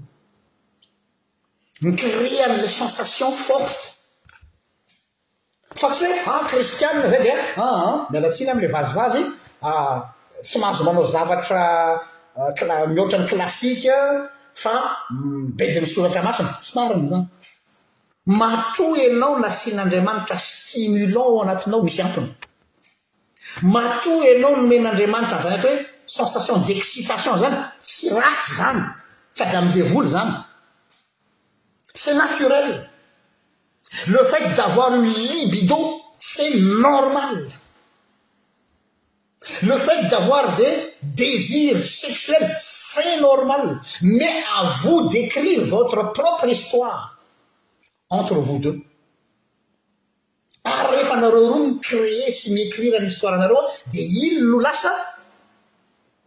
ny 1.84 1.92
crean'la 2.02 2.70
sensation 2.80 3.32
forte 3.48 3.84
fa 5.82 5.88
tsy 5.96 6.06
hoe 6.06 6.18
a 6.32 6.34
ah, 6.34 6.42
kristiane 6.50 7.06
zay 7.12 7.22
dia 7.26 7.38
a 7.42 7.46
ah, 7.66 7.84
ah, 7.90 7.96
mi 8.10 8.16
alatsina 8.18 8.52
amlay 8.54 8.70
vazovazy 8.76 9.24
sy 10.50 10.58
mahazo 10.62 10.84
manao 10.88 11.06
zavatra 11.16 11.62
mihoatra 12.94 13.18
n'ny 13.20 13.30
klassika 13.34 13.96
fa 14.64 14.74
mm, 15.12 15.24
mibediny 15.48 15.88
soratra 15.94 16.22
masina 16.28 16.52
sy 16.66 16.72
marina 16.76 17.08
zany 17.12 17.26
mato 18.26 18.96
anao 18.96 19.38
lasin'andriamanitra 19.40 20.36
stimulant 20.38 21.30
o 21.30 21.42
anatinao 21.44 21.84
misy 21.84 22.02
ampony 22.02 22.30
mato 23.74 24.12
anao 24.32 24.52
nomen'andriamanitra 24.58 25.38
nzany 25.40 25.56
ata 25.58 25.68
hoe 25.70 25.84
sensation 26.16 26.58
d'excitation 26.66 27.36
zany 27.44 27.58
sy 27.94 28.08
raty 28.20 28.52
zany 28.58 28.82
sady 29.38 29.56
ami 29.60 29.72
de 29.76 29.82
voly 29.92 30.10
zany 30.16 30.32
c'est 31.94 32.16
naturel 32.16 32.70
le 34.08 34.22
fait 34.32 34.48
d'avoir 34.58 34.92
un 34.92 35.06
libidox 35.06 35.86
c'est 36.20 36.56
normal 36.82 37.48
le 39.62 39.78
fait 39.78 40.02
d'avoir 40.10 40.56
des 40.58 40.76
désirs 41.04 41.78
sexuels 41.86 42.58
c'est 42.60 43.22
normal 43.22 43.80
mais 44.02 44.36
avos 44.58 45.10
décrir 45.10 45.64
votre 45.66 46.12
propre 46.14 46.48
histoire 46.48 47.15
entre 48.10 48.36
vous 48.36 48.60
deux 48.60 48.80
arrehefa 50.64 51.16
nareo 51.20 51.50
ro 51.54 51.60
nycréer 51.68 52.32
sy 52.32 52.54
miécriranyhistoirenareoa 52.54 53.70
di 53.88 54.02
ino 54.28 54.50
lo 54.52 54.60
lasa 54.60 54.90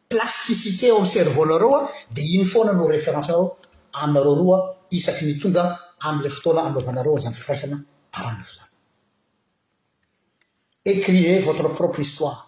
plasticité 0.09 0.91
ao 0.91 0.99
amiy 0.99 1.09
serveunareo 1.11 1.77
a 1.77 1.91
dea 2.11 2.25
ino 2.35 2.45
foana 2.45 2.73
no 2.73 2.87
référencenareo 2.89 3.57
aminareo 3.93 4.35
roa 4.35 4.57
isaky 4.91 5.25
nitonga 5.27 5.63
amle 6.07 6.29
fotoana 6.29 6.61
aaovanareo 6.69 7.19
zany 7.21 7.35
firaisana 7.35 7.77
arahanofo 8.13 8.53
zany 8.59 8.69
écrivez 10.85 11.39
votre 11.41 11.69
propre 11.79 12.01
histoire 12.01 12.39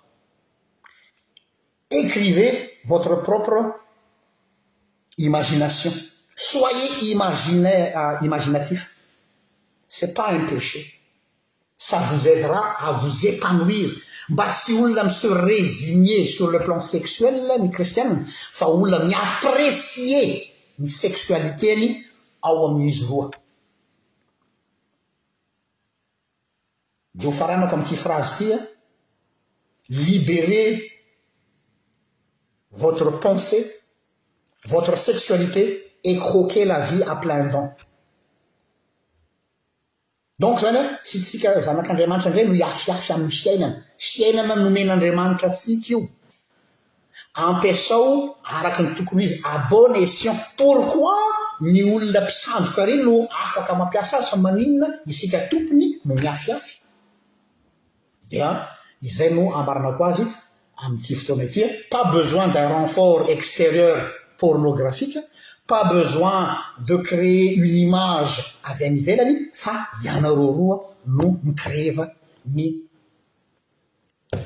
écriver 1.90 2.52
votre 2.85 3.15
propre 3.23 3.59
imagination 5.19 5.93
soyez 6.35 7.12
imaginimaginatif 7.12 8.82
euh, 8.82 8.99
c'est 9.93 10.15
pas 10.15 10.29
un 10.29 10.47
péché 10.47 10.95
ça 11.77 11.99
vous 11.99 12.29
aidera 12.29 12.77
à 12.87 12.93
vous 13.03 13.12
épanouir 13.27 13.91
mba 14.29 14.47
sy 14.55 14.73
olona 14.79 15.03
mi 15.09 15.12
se 15.12 15.27
résigner 15.27 16.25
sur 16.27 16.49
le 16.53 16.61
plan 16.67 16.81
sexuel 16.81 17.35
ny 17.62 17.71
christiann 17.77 18.12
fa 18.59 18.67
olona 18.69 18.99
mi 19.07 19.15
apprécier 19.29 20.27
ny 20.79 20.89
sexualité 21.05 21.67
any 21.75 21.89
ao 22.49 22.59
amiisy 22.69 23.03
voa 23.11 23.29
bo 27.21 27.31
faranako 27.41 27.75
amty 27.81 27.97
phrase 28.05 28.33
tya 28.45 28.59
libérer 30.07 30.71
votre 32.83 33.11
pensée 33.25 33.65
votre 34.75 34.97
sexualité 35.09 35.62
et 36.05 36.17
croquer 36.17 36.65
la 36.65 36.79
vie 36.89 37.03
à 37.03 37.17
plein 37.17 37.47
dent 37.55 37.71
donc 40.41 40.59
zany 40.59 40.77
a 40.81 40.85
tsy 41.05 41.19
tsika 41.27 41.51
zanak'andriamanitra 41.67 42.31
ndray 42.31 42.47
no 42.49 42.55
hiafiafy 42.61 43.11
amin'ny 43.15 43.35
fiainana 43.41 43.73
fiainana 44.09 44.55
nomen'andriamanitra 44.65 45.47
antsika 45.53 45.87
io 45.93 46.01
ampiasao 47.47 48.09
araky 48.57 48.81
ny 48.85 48.91
tokony 48.99 49.23
izy 49.27 49.37
abonation 49.55 50.37
porqoa 50.59 51.17
ny 51.73 51.81
olona 51.95 52.21
mpisandokareny 52.25 53.01
no 53.09 53.15
afaka 53.43 53.73
mampiasa 53.81 54.15
azy 54.21 54.33
maninana 54.45 54.87
isika 55.11 55.39
tompony 55.51 55.87
no 56.07 56.12
my 56.21 56.29
afiafy 56.35 56.73
dia 58.31 58.49
izay 59.09 59.31
no 59.37 59.43
amarina 59.59 59.91
ko 59.99 60.03
azy 60.11 60.25
ami'yti 60.83 61.12
fotoana 61.19 61.47
tya 61.55 61.67
pa 61.93 61.99
besoin 62.17 62.47
d'un 62.55 62.69
renfort 62.75 63.23
extérieur 63.37 63.97
pornographiqe 64.41 65.19
pa 65.71 65.85
bezoin 65.87 66.51
de 66.83 66.97
créer 67.09 67.49
une 67.65 67.77
image 67.87 68.35
avy 68.65 68.85
an'ny 68.87 68.99
ivelany 69.01 69.35
fa 69.55 69.75
ianareo 70.05 70.47
roa 70.59 70.77
no 71.17 71.27
mikreeva 71.45 72.05
ny 72.57 72.65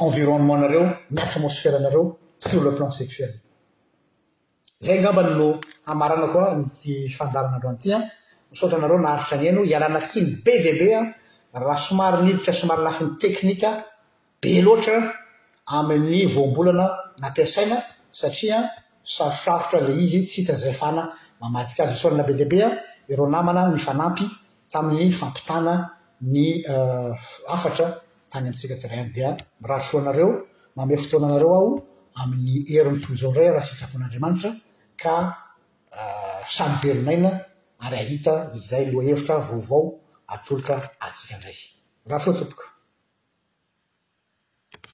environnement 0.07 0.59
nareo 0.65 0.85
ny 1.13 1.19
atmosferenareo 1.23 2.05
sur 2.39 2.61
le 2.63 2.73
plan 2.77 2.91
sexuel 2.91 3.33
zay 4.85 5.01
ngamban 5.01 5.29
no 5.39 5.49
amarana 5.93 6.29
koa 6.35 6.49
nti 6.63 6.91
fandaranandro 7.17 7.69
any 7.71 7.79
ity 7.81 7.93
an 7.99 8.03
msaotra 8.53 8.77
anareo 8.79 8.99
naaritra 8.99 9.35
any 9.39 9.49
ano 9.49 9.63
ialana 9.73 10.01
tsy 10.01 10.21
ny 10.23 10.31
be 10.45 10.53
vebean 10.65 11.07
raha 11.55 11.77
somary 11.87 12.23
nivitra 12.27 12.53
somary 12.61 12.83
lafi 12.85 13.03
n'ny 13.05 13.17
teknika 13.25 13.71
be 14.43 14.51
loatra 14.67 14.97
amin'ny 15.79 16.27
voambolana 16.35 16.87
nampiasaina 17.19 17.77
satria 18.11 18.59
sarosarotra 19.05 19.79
ila 19.81 19.95
izy 19.95 20.23
tsy 20.25 20.41
itazay 20.43 20.73
fana 20.73 21.13
mamadika 21.41 21.85
azy 21.85 21.95
sonyla 21.97 22.23
be 22.25 22.33
lehibean 22.33 22.73
ireo 23.09 23.27
namana 23.29 23.69
ny 23.73 23.79
fanampy 23.79 24.25
tamin'ny 24.73 25.13
fampitana 25.13 25.75
ny 26.33 26.65
eh, 26.73 27.13
afatra 27.55 27.87
tany 28.31 28.45
amitsika 28.49 28.75
tsiray 28.75 28.99
any 29.01 29.11
dia 29.15 29.31
ra 29.69 29.77
soanareo 29.91 30.29
mame 30.77 30.95
fotoana 31.03 31.27
anareo 31.29 31.53
aho 31.57 31.71
amin'ny 32.21 32.65
herony 32.75 33.01
tozondray 33.07 33.49
raha 33.55 33.67
sitrapon'andriamanitra 33.71 34.51
ka 35.03 35.15
eh, 35.99 36.41
sanobelonaina 36.57 37.31
ary 37.85 37.97
ahita 38.05 38.33
izay 38.59 38.85
loa 38.93 39.05
hevitra 39.09 39.37
vaovao 39.49 39.83
atolotra 40.35 40.77
atsika 41.07 41.35
ndraky 41.39 41.67
raha 42.11 42.23
soa 42.25 42.35
tompoka 42.41 42.74